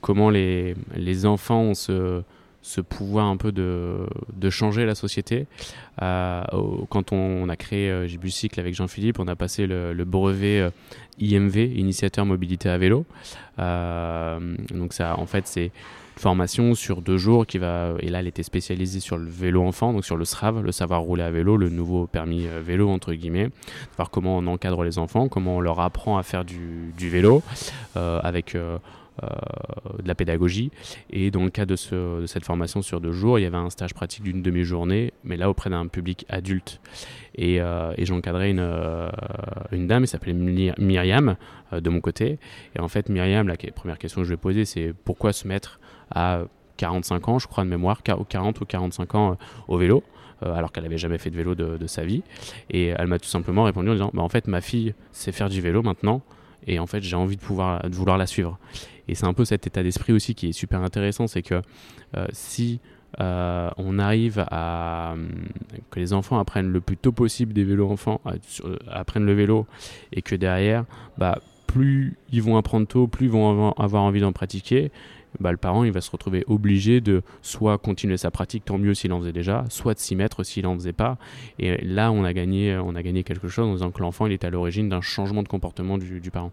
comment 0.00 0.30
les, 0.30 0.74
les 0.94 1.26
enfants 1.26 1.60
ont 1.60 1.74
ce, 1.74 2.22
ce 2.68 2.80
pouvoir 2.80 3.26
un 3.26 3.36
peu 3.36 3.50
de, 3.50 4.06
de 4.34 4.50
changer 4.50 4.84
la 4.84 4.94
société. 4.94 5.46
quand 5.98 7.12
on, 7.12 7.48
a 7.48 7.56
créé 7.56 8.06
Gibucycle 8.06 8.60
avec 8.60 8.74
Jean-Philippe, 8.74 9.18
on 9.18 9.28
a 9.28 9.36
passé 9.36 9.66
le, 9.66 10.04
brevet 10.04 10.70
IMV, 11.18 11.56
Initiateur 11.56 12.26
Mobilité 12.26 12.68
à 12.68 12.78
Vélo. 12.78 13.06
donc 13.56 14.92
ça, 14.92 15.18
en 15.18 15.26
fait, 15.26 15.46
c'est 15.46 15.72
formation 16.18 16.74
sur 16.74 17.00
deux 17.00 17.16
jours 17.16 17.46
qui 17.46 17.58
va 17.58 17.94
et 18.00 18.08
là 18.08 18.20
elle 18.20 18.26
était 18.26 18.42
spécialisée 18.42 19.00
sur 19.00 19.16
le 19.16 19.28
vélo 19.28 19.62
enfant 19.62 19.92
donc 19.92 20.04
sur 20.04 20.16
le 20.16 20.24
SRAV 20.24 20.62
le 20.62 20.72
savoir 20.72 21.00
rouler 21.00 21.22
à 21.22 21.30
vélo 21.30 21.56
le 21.56 21.68
nouveau 21.70 22.06
permis 22.06 22.46
euh, 22.46 22.60
vélo 22.60 22.90
entre 22.90 23.14
guillemets 23.14 23.48
voir 23.96 24.10
comment 24.10 24.36
on 24.36 24.46
encadre 24.46 24.82
les 24.82 24.98
enfants 24.98 25.28
comment 25.28 25.56
on 25.56 25.60
leur 25.60 25.80
apprend 25.80 26.18
à 26.18 26.22
faire 26.22 26.44
du, 26.44 26.92
vélo 26.98 27.42
euh, 27.96 28.20
avec 28.22 28.54
euh, 28.54 28.78
de 29.22 30.06
la 30.06 30.14
pédagogie. 30.14 30.70
Et 31.10 31.30
dans 31.30 31.44
le 31.44 31.50
cadre 31.50 31.74
de, 31.74 32.26
cette 32.26 32.44
formation 32.44 32.82
sur 32.82 33.00
deux 33.00 33.12
jours, 33.12 33.38
il 33.38 33.42
y 33.42 33.46
avait 33.46 33.56
un 33.56 33.70
stage 33.70 33.94
pratique 33.94 34.22
d'une 34.22 34.42
demi-journée, 34.42 35.12
mais 35.24 35.36
là 35.36 35.50
auprès 35.50 35.70
d'un 35.70 35.86
public 35.86 36.24
adulte. 36.28 36.80
Et, 37.34 37.56
et 37.56 38.04
j'encadrais 38.04 38.50
une, 38.50 39.10
une 39.72 39.86
dame, 39.86 40.02
elle 40.02 40.08
s'appelait 40.08 40.32
Myriam, 40.32 41.36
de 41.72 41.90
mon 41.90 42.00
côté. 42.00 42.38
Et 42.76 42.80
en 42.80 42.88
fait, 42.88 43.08
Myriam, 43.08 43.48
la 43.48 43.56
première 43.74 43.98
question 43.98 44.20
que 44.20 44.24
je 44.24 44.30
vais 44.30 44.36
poser, 44.36 44.64
c'est 44.64 44.92
pourquoi 45.04 45.32
se 45.32 45.46
mettre 45.46 45.80
à 46.10 46.42
45 46.78 47.28
ans, 47.28 47.38
je 47.38 47.46
crois 47.46 47.64
de 47.64 47.68
mémoire, 47.68 48.02
40 48.02 48.60
ou 48.60 48.64
45 48.64 49.14
ans 49.14 49.32
euh, 49.32 49.34
au 49.68 49.76
vélo. 49.76 50.02
Euh, 50.44 50.54
alors 50.54 50.70
qu'elle 50.70 50.84
n'avait 50.84 50.98
jamais 50.98 51.18
fait 51.18 51.30
de 51.30 51.36
vélo 51.36 51.56
de, 51.56 51.86
sa 51.88 52.04
vie. 52.04 52.22
Et 52.70 52.86
elle 52.86 53.08
m'a 53.08 53.18
tout 53.18 53.28
simplement 53.28 53.64
répondu 53.64 53.90
en 53.90 53.92
disant 53.92 54.10
bah, 54.14 54.22
En 54.22 54.28
fait, 54.28 54.46
ma 54.46 54.60
fille 54.60 54.94
sait 55.10 55.32
faire 55.32 55.48
du 55.48 55.60
vélo 55.60 55.82
maintenant, 55.82 56.22
et 56.64 56.78
en 56.78 56.86
fait, 56.86 57.02
j'ai 57.02 57.16
envie 57.16 57.34
de, 57.34 57.40
pouvoir, 57.40 57.82
de 57.82 57.94
vouloir 57.94 58.16
la 58.16 58.26
suivre. 58.26 58.56
Et 59.08 59.14
c'est 59.14 59.26
un 59.26 59.34
peu 59.34 59.44
cet 59.44 59.66
état 59.66 59.82
d'esprit 59.82 60.12
aussi 60.12 60.34
qui 60.34 60.48
est 60.48 60.52
super 60.52 60.82
intéressant 60.82 61.26
c'est 61.26 61.42
que 61.42 61.62
euh, 62.16 62.26
si 62.32 62.80
on 63.18 63.98
arrive 63.98 64.44
à 64.50 65.16
que 65.90 65.98
les 65.98 66.12
enfants 66.12 66.38
apprennent 66.38 66.70
le 66.70 66.80
plus 66.80 66.96
tôt 66.96 67.10
possible 67.10 67.52
des 67.52 67.64
vélos 67.64 67.90
enfants, 67.90 68.20
apprennent 68.88 69.24
le 69.24 69.32
vélo, 69.32 69.66
et 70.12 70.22
que 70.22 70.36
derrière, 70.36 70.84
bah, 71.16 71.40
plus 71.66 72.16
ils 72.30 72.42
vont 72.42 72.56
apprendre 72.56 72.86
tôt, 72.86 73.08
plus 73.08 73.26
ils 73.26 73.32
vont 73.32 73.72
avoir 73.72 74.02
envie 74.02 74.20
d'en 74.20 74.32
pratiquer, 74.32 74.92
bah, 75.40 75.52
le 75.52 75.56
parent 75.56 75.84
il 75.84 75.92
va 75.92 76.00
se 76.00 76.10
retrouver 76.10 76.44
obligé 76.48 77.00
de 77.00 77.22
soit 77.42 77.78
continuer 77.78 78.16
sa 78.16 78.30
pratique, 78.30 78.64
tant 78.64 78.78
mieux 78.78 78.94
s'il 78.94 79.12
en 79.12 79.20
faisait 79.20 79.32
déjà, 79.32 79.64
soit 79.68 79.94
de 79.94 79.98
s'y 79.98 80.16
mettre 80.16 80.42
s'il 80.42 80.66
en 80.66 80.74
faisait 80.74 80.92
pas. 80.92 81.18
Et 81.58 81.76
là, 81.84 82.10
on 82.10 82.24
a 82.24 82.32
gagné, 82.32 82.76
on 82.76 82.94
a 82.94 83.02
gagné 83.02 83.22
quelque 83.22 83.48
chose 83.48 83.68
en 83.68 83.72
disant 83.74 83.90
que 83.90 84.00
l'enfant 84.00 84.26
est 84.26 84.44
à 84.44 84.50
l'origine 84.50 84.88
d'un 84.88 85.00
changement 85.00 85.42
de 85.42 85.48
comportement 85.48 85.98
du, 85.98 86.30
parent. 86.30 86.52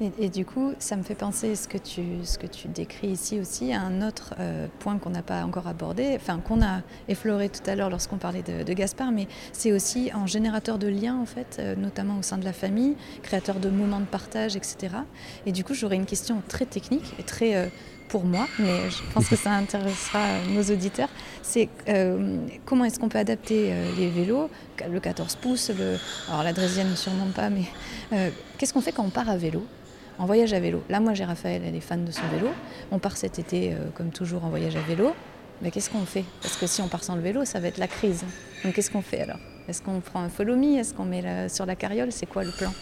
Et, 0.00 0.28
du 0.28 0.44
coup, 0.44 0.72
ça 0.78 0.96
me 0.96 1.02
fait 1.02 1.14
penser 1.14 1.54
ce 1.56 1.68
que 1.68 1.78
tu, 1.78 2.02
ce 2.24 2.38
que 2.38 2.46
tu 2.46 2.68
décris 2.68 3.08
ici 3.08 3.40
aussi 3.40 3.72
à 3.72 3.80
un 3.80 4.06
autre 4.06 4.34
euh, 4.38 4.66
point 4.80 4.98
qu'on 4.98 5.10
n'a 5.10 5.22
pas 5.22 5.44
encore 5.44 5.66
abordé, 5.66 6.12
enfin 6.16 6.38
qu'on 6.38 6.62
a 6.62 6.82
effleuré 7.08 7.48
tout 7.48 7.68
à 7.68 7.74
l'heure 7.74 7.90
lorsqu'on 7.90 8.18
parlait 8.18 8.42
de, 8.42 8.72
Gaspard, 8.72 9.10
mais 9.10 9.26
c'est 9.52 9.72
aussi 9.72 10.10
un 10.12 10.26
générateur 10.26 10.78
de 10.78 10.86
liens 10.86 11.16
en 11.16 11.24
fait, 11.24 11.56
euh, 11.58 11.74
notamment 11.76 12.18
au 12.18 12.22
sein 12.22 12.36
de 12.36 12.44
la 12.44 12.52
famille, 12.52 12.94
créateur 13.22 13.58
de 13.58 13.70
moments 13.70 14.00
de 14.00 14.04
partage, 14.04 14.54
etc. 14.56 14.96
Et 15.46 15.52
du 15.52 15.64
coup, 15.64 15.72
j'aurais 15.72 15.96
une 15.96 16.06
question 16.06 16.42
très 16.46 16.66
technique 16.66 17.14
et 17.18 17.22
très 17.22 17.56
euh, 17.56 17.68
pour 18.08 18.24
moi, 18.24 18.46
mais 18.58 18.90
je 18.90 19.02
pense 19.12 19.28
que 19.28 19.36
ça 19.36 19.52
intéressera 19.52 20.20
nos 20.50 20.62
auditeurs, 20.62 21.08
c'est 21.42 21.68
euh, 21.88 22.38
comment 22.64 22.84
est-ce 22.84 22.98
qu'on 22.98 23.08
peut 23.08 23.18
adapter 23.18 23.72
euh, 23.72 23.90
les 23.96 24.08
vélos, 24.08 24.50
le 24.90 25.00
14 25.00 25.36
pouces, 25.36 25.70
le, 25.70 25.96
alors 26.28 26.42
la 26.42 26.52
Drésienne 26.52 26.94
sûrement 26.96 27.28
pas, 27.34 27.50
mais 27.50 27.64
euh, 28.12 28.30
qu'est-ce 28.58 28.72
qu'on 28.72 28.80
fait 28.80 28.92
quand 28.92 29.04
on 29.04 29.10
part 29.10 29.28
à 29.28 29.36
vélo 29.36 29.64
en 30.18 30.26
voyage 30.26 30.52
à 30.54 30.60
vélo? 30.60 30.82
Là, 30.88 31.00
moi, 31.00 31.14
j'ai 31.14 31.24
Raphaël, 31.24 31.62
elle 31.66 31.74
est 31.74 31.80
fan 31.80 32.04
de 32.04 32.10
son 32.10 32.26
vélo. 32.32 32.48
On 32.90 32.98
part 32.98 33.18
cet 33.18 33.38
été, 33.38 33.76
comme 33.94 34.08
toujours, 34.08 34.46
en 34.46 34.48
voyage 34.48 34.74
à 34.74 34.80
vélo. 34.80 35.12
Mais 35.60 35.70
qu'est-ce 35.70 35.90
qu'on 35.90 36.06
fait? 36.06 36.24
Parce 36.40 36.56
que 36.56 36.66
si 36.66 36.80
on 36.80 36.88
part 36.88 37.04
sans 37.04 37.16
le 37.16 37.20
vélo, 37.20 37.44
ça 37.44 37.60
va 37.60 37.68
être 37.68 37.76
la 37.76 37.86
crise. 37.86 38.24
Donc, 38.64 38.72
qu'est-ce 38.72 38.90
qu'on 38.90 39.02
fait 39.02 39.20
alors? 39.20 39.38
Est-ce 39.68 39.82
qu'on 39.82 40.00
prend 40.00 40.20
un 40.20 40.30
follow 40.30 40.56
me 40.56 40.78
Est-ce 40.78 40.94
qu'on 40.94 41.04
met 41.04 41.50
sur 41.50 41.66
la 41.66 41.76
carriole? 41.76 42.12
C'est 42.12 42.24
quoi 42.24 42.44
le 42.44 42.50
plan? 42.50 42.72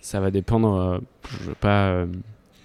Ça 0.00 0.20
va 0.20 0.30
dépendre. 0.30 1.00
je 1.28 1.42
ne 1.42 1.48
veux 1.48 1.54
pas 1.56 2.04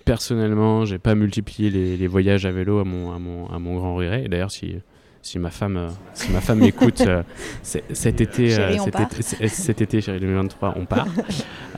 personnellement, 0.10 0.86
j'ai 0.86 0.98
pas 0.98 1.14
multiplié 1.14 1.70
les, 1.70 2.08
voyages 2.08 2.48
à 2.48 2.52
vélo 2.52 2.80
à 2.80 2.84
mon, 2.84 3.12
à 3.12 3.20
mon, 3.20 3.48
à 3.48 3.60
mon 3.60 3.76
grand 3.76 3.94
regret. 3.96 4.28
D'ailleurs, 4.28 4.50
si, 4.50 4.76
si 5.22 5.38
ma 5.38 5.52
femme, 5.52 5.78
euh, 5.78 5.90
si 6.16 6.32
ma 6.32 6.42
femme 6.42 6.60
m'écoute, 6.66 7.02
euh, 7.02 7.22
cet 7.62 8.20
été, 8.20 8.58
euh, 8.58 8.76
cet, 9.48 9.82
été, 9.82 10.02
chérie 10.02 10.20
2023, 10.20 10.74
on 10.78 10.86
part. 10.86 11.06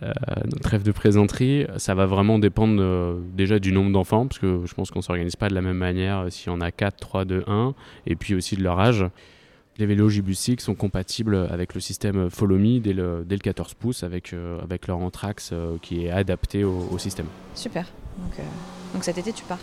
notre 0.00 0.68
rêve 0.70 0.84
de 0.84 0.92
présenterie, 0.92 1.66
ça 1.78 1.96
va 1.96 2.06
vraiment 2.06 2.38
dépendre 2.38 3.16
déjà 3.34 3.58
du 3.58 3.72
nombre 3.72 3.90
d'enfants, 3.90 4.28
parce 4.28 4.38
que 4.38 4.60
je 4.64 4.72
pense 4.72 4.92
qu'on 4.92 5.02
s'organise 5.02 5.34
pas 5.34 5.48
de 5.48 5.54
la 5.54 5.62
même 5.62 5.78
manière 5.78 6.26
si 6.28 6.48
on 6.48 6.60
a 6.60 6.70
4, 6.70 6.96
3, 6.96 7.24
2, 7.24 7.42
1, 7.48 7.74
et 8.06 8.14
puis 8.14 8.36
aussi 8.36 8.56
de 8.56 8.62
leur 8.62 8.78
âge. 8.78 9.04
Les 9.78 9.86
vélos 9.86 10.08
J-Bus 10.08 10.56
sont 10.58 10.74
compatibles 10.74 11.46
avec 11.52 11.72
le 11.72 11.80
système 11.80 12.30
Follow 12.30 12.58
Me 12.58 12.80
dès 12.80 12.92
le, 12.92 13.24
dès 13.24 13.36
le 13.36 13.40
14 13.40 13.74
pouces 13.74 14.02
avec, 14.02 14.32
euh, 14.32 14.60
avec 14.60 14.88
leur 14.88 14.98
Anthrax 14.98 15.50
euh, 15.52 15.76
qui 15.80 16.04
est 16.04 16.10
adapté 16.10 16.64
au, 16.64 16.98
système. 16.98 17.26
Super. 17.54 17.84
Donc, 18.18 18.40
euh, 18.40 18.42
donc, 18.92 19.04
cet 19.04 19.18
été, 19.18 19.32
tu 19.32 19.44
pars 19.44 19.60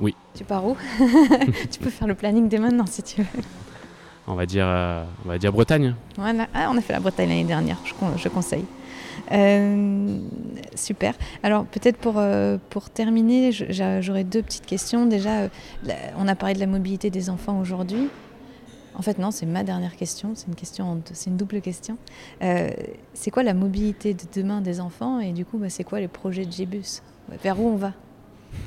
Oui. 0.00 0.14
Tu 0.34 0.44
pars 0.44 0.66
où? 0.66 0.76
Tu 1.70 1.78
peux 1.78 1.88
faire 1.88 2.06
le 2.06 2.14
planning 2.14 2.46
dès 2.50 2.58
maintenant 2.58 2.84
si 2.84 3.02
tu 3.02 3.22
veux. 3.22 3.42
On 4.26 4.34
va 4.34 4.44
dire, 4.44 4.66
on 5.24 5.28
va 5.28 5.38
dire 5.38 5.50
Bretagne. 5.50 5.94
Voilà. 6.16 6.46
Ah, 6.52 6.68
on 6.70 6.76
a 6.76 6.82
fait 6.82 6.92
la 6.92 7.00
Bretagne 7.00 7.30
l'année 7.30 7.44
dernière, 7.44 7.78
je, 7.86 7.94
je 8.18 8.28
conseille. 8.28 8.66
super. 10.74 11.14
Alors 11.42 11.64
peut-être 11.64 11.96
pour, 11.96 12.22
pour 12.68 12.90
terminer, 12.90 13.50
j'aurais 13.50 14.24
deux 14.24 14.42
petites 14.42 14.66
questions. 14.66 15.06
Déjà, 15.06 15.48
on 16.18 16.28
a 16.28 16.34
parlé 16.34 16.54
de 16.54 16.60
la 16.60 16.66
mobilité 16.66 17.08
des 17.08 17.30
enfants 17.30 17.58
aujourd'hui. 17.58 18.10
En 18.98 19.02
fait, 19.02 19.18
non, 19.18 19.30
c'est 19.30 19.46
ma 19.46 19.62
dernière 19.62 19.94
question. 19.94 20.32
C'est 20.34 20.48
une 20.48 20.56
question, 20.56 21.00
une 21.26 21.36
double 21.36 21.60
question. 21.60 21.96
Euh, 22.42 22.68
c'est 23.14 23.30
quoi 23.30 23.44
la 23.44 23.54
mobilité 23.54 24.12
de 24.12 24.24
demain 24.34 24.60
des 24.60 24.80
enfants 24.80 25.20
et 25.20 25.32
du 25.32 25.44
coup, 25.44 25.58
bah, 25.58 25.70
c'est 25.70 25.84
quoi 25.84 26.00
les 26.00 26.08
projets 26.08 26.44
de 26.44 26.50
Gibus 26.50 27.02
Vers 27.42 27.60
où 27.60 27.68
on 27.68 27.76
va? 27.76 27.92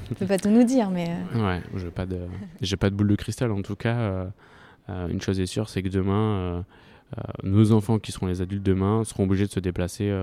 Je 0.09 0.13
peux 0.13 0.25
pas 0.25 0.37
tout 0.37 0.49
nous 0.49 0.63
dire, 0.63 0.89
mais. 0.89 1.09
Euh, 1.35 1.45
ouais, 1.45 1.61
je 1.75 1.85
n'ai 1.85 1.91
pas 1.91 2.05
de, 2.05 2.19
j'ai 2.61 2.77
pas 2.77 2.89
de 2.89 2.95
boule 2.95 3.09
de 3.09 3.15
cristal. 3.15 3.51
En 3.51 3.61
tout 3.61 3.75
cas, 3.75 3.97
euh, 4.89 5.07
une 5.09 5.19
chose 5.19 5.39
est 5.39 5.47
sûre, 5.47 5.67
c'est 5.67 5.83
que 5.83 5.89
demain. 5.89 6.63
nos 7.43 7.73
enfants 7.73 7.99
qui 7.99 8.13
seront 8.13 8.27
les 8.27 8.41
adultes 8.41 8.63
demain 8.63 9.03
seront 9.03 9.23
obligés 9.23 9.47
de 9.47 9.51
se 9.51 9.59
déplacer 9.59 10.15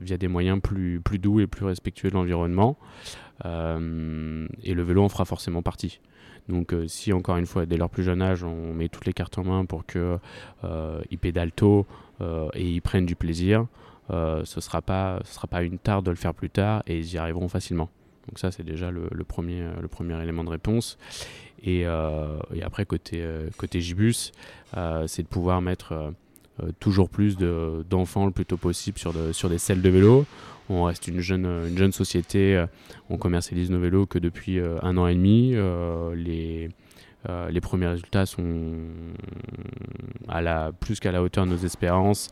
via 0.00 0.16
des 0.16 0.26
moyens 0.26 0.60
plus, 0.60 1.00
plus 1.00 1.20
doux 1.20 1.38
et 1.38 1.46
plus 1.46 1.64
respectueux 1.64 2.08
de 2.08 2.14
l'environnement. 2.14 2.76
et 3.44 3.46
le 4.74 4.82
vélo 4.82 5.04
en 5.04 5.08
fera 5.08 5.24
forcément 5.24 5.62
partie. 5.62 6.00
Donc 6.48 6.72
euh, 6.72 6.88
si 6.88 7.12
encore 7.12 7.36
une 7.36 7.46
fois, 7.46 7.66
dès 7.66 7.76
leur 7.76 7.90
plus 7.90 8.02
jeune 8.02 8.22
âge, 8.22 8.42
on 8.42 8.72
met 8.72 8.88
toutes 8.88 9.06
les 9.06 9.12
cartes 9.12 9.38
en 9.38 9.44
main 9.44 9.64
pour 9.64 9.86
qu'ils 9.86 10.18
euh, 10.64 11.02
pédalent 11.20 11.52
tôt 11.52 11.86
euh, 12.20 12.48
et 12.54 12.66
ils 12.66 12.80
prennent 12.80 13.06
du 13.06 13.16
plaisir, 13.16 13.66
ce 14.10 14.40
ne 14.40 14.60
sera, 14.60 14.80
pas, 14.80 15.20
sera 15.24 15.46
pas 15.46 15.62
une 15.62 15.78
tare 15.78 16.02
de 16.02 16.10
le 16.10 16.16
faire 16.16 16.32
plus 16.32 16.48
tard 16.48 16.82
et 16.86 16.98
ils 16.98 17.12
y 17.12 17.18
arriveront 17.18 17.48
facilement. 17.48 17.90
Donc 18.26 18.38
ça, 18.38 18.50
c'est 18.50 18.62
déjà 18.62 18.90
le, 18.90 19.08
premier, 19.24 19.66
le 19.80 19.88
premier 19.88 20.20
élément 20.22 20.44
de 20.44 20.50
réponse. 20.50 20.98
Et, 21.62 21.84
après, 22.62 22.86
côté, 22.86 23.22
côté 23.58 23.82
Gibus, 23.82 24.32
c'est 25.06 25.22
de 25.22 25.28
pouvoir 25.28 25.60
mettre 25.60 26.12
toujours 26.80 27.10
plus 27.10 27.36
d'enfants 27.36 28.24
le 28.24 28.32
plus 28.32 28.46
tôt 28.46 28.56
possible 28.56 28.98
sur, 28.98 29.12
sur 29.32 29.50
des 29.50 29.58
selles 29.58 29.82
de 29.82 29.90
vélo. 29.90 30.24
On 30.70 30.84
reste 30.84 31.08
une 31.08 31.20
jeune, 31.20 31.46
une 31.46 31.78
jeune 31.78 31.92
société. 31.92 32.56
Euh, 32.56 32.66
on 33.08 33.16
commercialise 33.16 33.70
nos 33.70 33.80
vélos 33.80 34.06
que 34.06 34.18
depuis 34.18 34.58
euh, 34.58 34.76
un 34.82 34.96
an 34.98 35.06
et 35.06 35.14
demi. 35.14 35.52
Euh, 35.54 36.14
les, 36.14 37.60
premiers 37.60 37.88
résultats 37.88 38.26
sont 38.26 38.74
à 40.28 40.42
la, 40.42 40.72
plus 40.78 41.00
qu'à 41.00 41.12
la 41.12 41.22
hauteur 41.22 41.46
de 41.46 41.50
nos 41.50 41.56
espérances. 41.56 42.28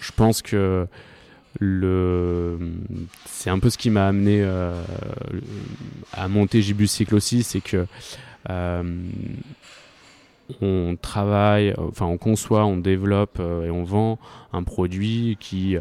Je 0.00 0.12
pense 0.12 0.42
que 0.42 0.86
c'est 3.26 3.50
un 3.50 3.58
peu 3.58 3.70
ce 3.70 3.78
qui 3.78 3.90
m'a 3.90 4.06
amené 4.06 4.42
à 6.12 6.28
monter 6.28 6.62
Gibus 6.62 6.86
Cycle 6.86 7.16
aussi, 7.16 7.42
c'est 7.42 7.60
que 7.60 7.86
on 10.60 10.96
travaille, 11.00 11.74
enfin 11.76 12.06
on 12.06 12.18
conçoit, 12.18 12.64
on 12.64 12.76
développe 12.76 13.40
et 13.40 13.70
on 13.70 13.84
vend 13.84 14.18
un 14.52 14.62
produit 14.62 15.36
qui 15.40 15.76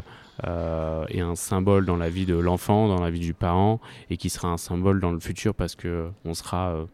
euh, 0.46 1.06
et 1.10 1.22
un 1.22 1.36
symbole 1.36 1.86
dans 1.86 1.98
la 1.98 2.10
vie 2.10 2.26
de 2.26 2.36
l'enfant, 2.36 2.88
dans 2.88 3.02
la 3.02 3.10
vie 3.10 3.20
du 3.20 3.34
parent, 3.34 3.80
et 4.10 4.18
qui 4.18 4.30
sera 4.30 4.50
un 4.50 4.58
symbole 4.58 5.00
dans 5.00 5.12
le 5.12 5.20
futur 5.20 5.54
parce 5.56 5.76
que 5.76 6.10
on 6.26 6.34
sera 6.34 6.70
euh, 6.70 6.86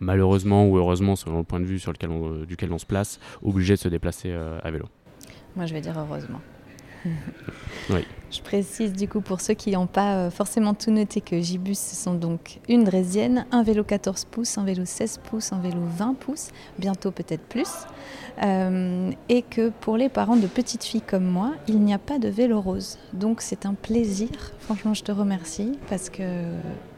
malheureusement 0.00 0.66
ou 0.66 0.76
heureusement, 0.76 1.16
selon 1.16 1.38
le 1.38 1.44
point 1.44 1.60
de 1.60 1.64
vue 1.64 1.78
sur 1.78 1.92
lequel 1.92 2.10
on, 2.10 2.44
duquel 2.44 2.72
on 2.72 2.78
se 2.78 2.86
place, 2.86 3.20
obligé 3.42 3.74
de 3.74 3.78
se 3.78 3.88
déplacer 3.88 4.30
euh, 4.30 4.58
à 4.62 4.70
vélo. 4.70 4.86
Moi, 5.56 5.66
je 5.66 5.74
vais 5.74 5.80
dire 5.80 5.98
heureusement. 5.98 6.40
oui. 7.90 8.06
Je 8.32 8.40
précise 8.40 8.94
du 8.94 9.08
coup 9.08 9.20
pour 9.20 9.42
ceux 9.42 9.52
qui 9.52 9.72
n'ont 9.72 9.86
pas 9.86 10.14
euh, 10.14 10.30
forcément 10.30 10.72
tout 10.72 10.90
noté 10.90 11.20
que 11.20 11.38
Gibus, 11.38 11.78
ce 11.78 11.94
sont 11.94 12.14
donc 12.14 12.60
une 12.66 12.82
drésienne, 12.82 13.44
un 13.52 13.62
vélo 13.62 13.84
14 13.84 14.24
pouces, 14.24 14.56
un 14.56 14.64
vélo 14.64 14.86
16 14.86 15.20
pouces, 15.22 15.52
un 15.52 15.58
vélo 15.58 15.80
20 15.84 16.14
pouces, 16.14 16.48
bientôt 16.78 17.10
peut-être 17.10 17.42
plus. 17.42 17.68
Euh, 18.42 19.10
et 19.28 19.42
que 19.42 19.68
pour 19.68 19.98
les 19.98 20.08
parents 20.08 20.36
de 20.36 20.46
petites 20.46 20.82
filles 20.82 21.02
comme 21.02 21.26
moi, 21.26 21.52
il 21.68 21.80
n'y 21.80 21.92
a 21.92 21.98
pas 21.98 22.18
de 22.18 22.28
vélo 22.28 22.58
rose. 22.58 22.98
Donc 23.12 23.42
c'est 23.42 23.66
un 23.66 23.74
plaisir. 23.74 24.30
Franchement, 24.60 24.94
je 24.94 25.02
te 25.02 25.12
remercie 25.12 25.72
parce 25.90 26.08
que 26.08 26.22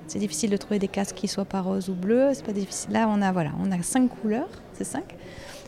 c'est 0.07 0.21
difficile 0.21 0.51
de 0.51 0.57
trouver 0.57 0.79
des 0.79 0.87
casques 0.87 1.17
qui 1.17 1.27
soient 1.27 1.45
pas 1.45 1.63
roses 1.63 1.89
ou 1.89 1.95
bleus. 1.95 2.31
C'est 2.35 2.47
pas 2.47 2.53
difficile. 2.53 2.93
Là, 2.93 3.09
on 3.11 3.21
a 3.21 3.33
voilà, 3.33 3.51
on 3.61 3.73
a 3.73 3.83
cinq 3.83 4.09
couleurs, 4.21 4.49
c'est 4.73 4.85
cinq, 4.85 5.17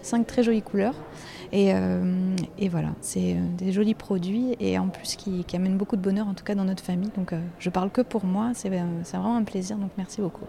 cinq 0.01 0.29
très 0.29 0.45
jolies 0.45 0.63
couleurs. 0.63 0.95
Euh, 1.53 2.37
et, 2.59 2.69
voilà, 2.69 2.91
c'est 3.01 3.35
euh, 3.35 3.41
des 3.57 3.73
jolis 3.73 3.95
produits 3.95 4.57
et 4.61 4.79
en 4.79 4.89
plus 4.89 5.17
qui, 5.17 5.45
amènent 5.55 5.77
beaucoup 5.77 5.97
de 5.97 6.03
bonheur, 6.03 6.27
en 6.27 6.35
tout 6.35 6.45
cas 6.45 6.55
dans 6.55 6.65
notre 6.65 6.83
famille. 6.83 7.11
Donc 7.17 7.33
euh, 7.33 7.41
je 7.59 7.71
parle 7.71 7.91
que 7.91 8.01
pour 8.01 8.25
moi, 8.25 8.53
c'est 8.55 8.69
vraiment 8.69 9.37
un 9.37 9.45
plaisir, 9.45 9.77
donc 9.77 9.91
merci 9.97 10.21
beaucoup. 10.21 10.45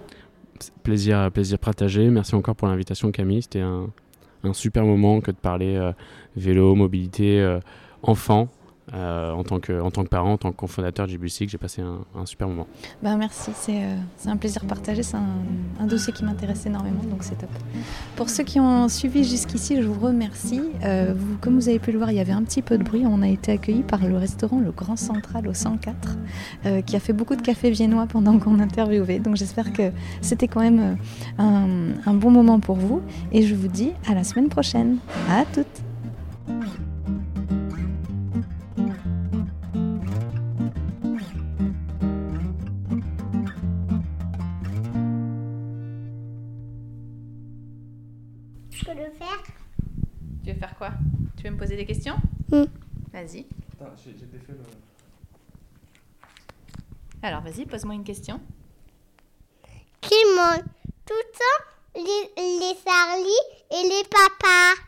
Plaisir, 0.83 1.29
plaisir 1.31 1.59
partagé. 1.59 2.09
Merci 2.09 2.35
encore 2.35 2.55
pour 2.55 2.67
l'invitation 2.67 3.11
Camille. 3.11 3.43
C'était 3.43 3.61
un, 3.61 3.89
super 4.53 4.85
moment 4.85 5.21
que 5.21 5.31
de 5.31 5.37
parler 5.37 5.91
vélo, 6.35 6.73
mobilité, 6.73 7.59
enfant. 8.01 8.47
Euh, 8.93 9.31
en, 9.33 9.43
tant 9.43 9.59
que, 9.59 10.07
parent, 10.07 10.33
en 10.33 10.37
tant 10.37 10.51
que 10.51 10.55
cofondateur 10.55 11.07
de 11.07 11.11
JBC, 11.11 11.47
j'ai 11.49 11.57
passé 11.57 11.81
un, 11.81 12.25
super 12.25 12.47
moment. 12.47 12.67
Ben 13.03 13.17
merci, 13.17 13.51
euh, 13.69 13.97
c'est 14.15 14.29
un 14.29 14.37
plaisir 14.37 14.63
partagé, 14.65 15.03
c'est 15.03 15.17
un, 15.17 15.85
dossier 15.85 16.13
qui 16.13 16.23
m'intéresse 16.23 16.65
énormément, 16.65 17.03
donc 17.03 17.23
c'est 17.23 17.37
top. 17.37 17.49
Pour 18.15 18.29
ceux 18.29 18.43
qui 18.43 18.61
ont 18.61 18.87
suivi 18.87 19.25
jusqu'ici, 19.25 19.81
je 19.81 19.87
vous 19.87 19.99
remercie. 19.99 20.61
Euh, 20.83 21.13
comme 21.41 21.55
vous 21.55 21.67
avez 21.67 21.79
pu 21.79 21.91
le 21.91 21.97
voir, 21.97 22.11
il 22.11 22.17
y 22.17 22.21
avait 22.21 22.31
un 22.31 22.43
petit 22.43 22.61
peu 22.61 22.77
de 22.77 22.83
bruit. 22.83 23.03
On 23.05 23.21
a 23.21 23.27
été 23.27 23.51
accueillis 23.51 23.83
par 23.83 24.05
le 24.05 24.15
restaurant 24.15 24.59
Le 24.59 24.71
Grand 24.71 24.95
Central 24.95 25.47
au 25.47 25.53
104, 25.53 26.17
qui 26.85 26.95
a 26.95 26.99
fait 26.99 27.13
beaucoup 27.13 27.35
de 27.35 27.41
café 27.41 27.69
viennois 27.71 28.07
pendant 28.07 28.39
qu'on 28.39 28.59
interviewait. 28.59 29.19
Donc 29.19 29.35
j'espère 29.35 29.73
que 29.73 29.91
c'était 30.21 30.47
quand 30.47 30.61
même 30.61 30.97
un 31.37 32.13
bon 32.13 32.31
moment 32.31 32.59
pour 32.59 32.77
vous. 32.77 33.01
Et 33.31 33.43
je 33.43 33.53
vous 33.53 33.67
dis 33.67 33.91
à 34.07 34.13
la 34.13 34.23
semaine 34.23 34.49
prochaine. 34.49 34.97
À 35.29 35.43
toutes! 35.45 35.83
Poser 51.57 51.75
des 51.75 51.85
questions? 51.85 52.15
Mm. 52.51 52.65
Vas-y. 53.11 53.45
j'ai 54.05 54.25
défait 54.25 54.53
le. 54.53 54.63
Alors 57.21 57.41
vas-y, 57.41 57.65
pose-moi 57.65 57.95
une 57.95 58.03
question. 58.03 58.39
Qui 60.01 60.15
mange 60.35 60.63
tout 61.05 61.13
le 61.15 61.31
temps 61.33 61.63
les, 61.95 62.59
les 62.59 62.75
Charlie 62.85 63.43
et 63.71 63.83
les 63.87 64.03
papas? 64.03 64.86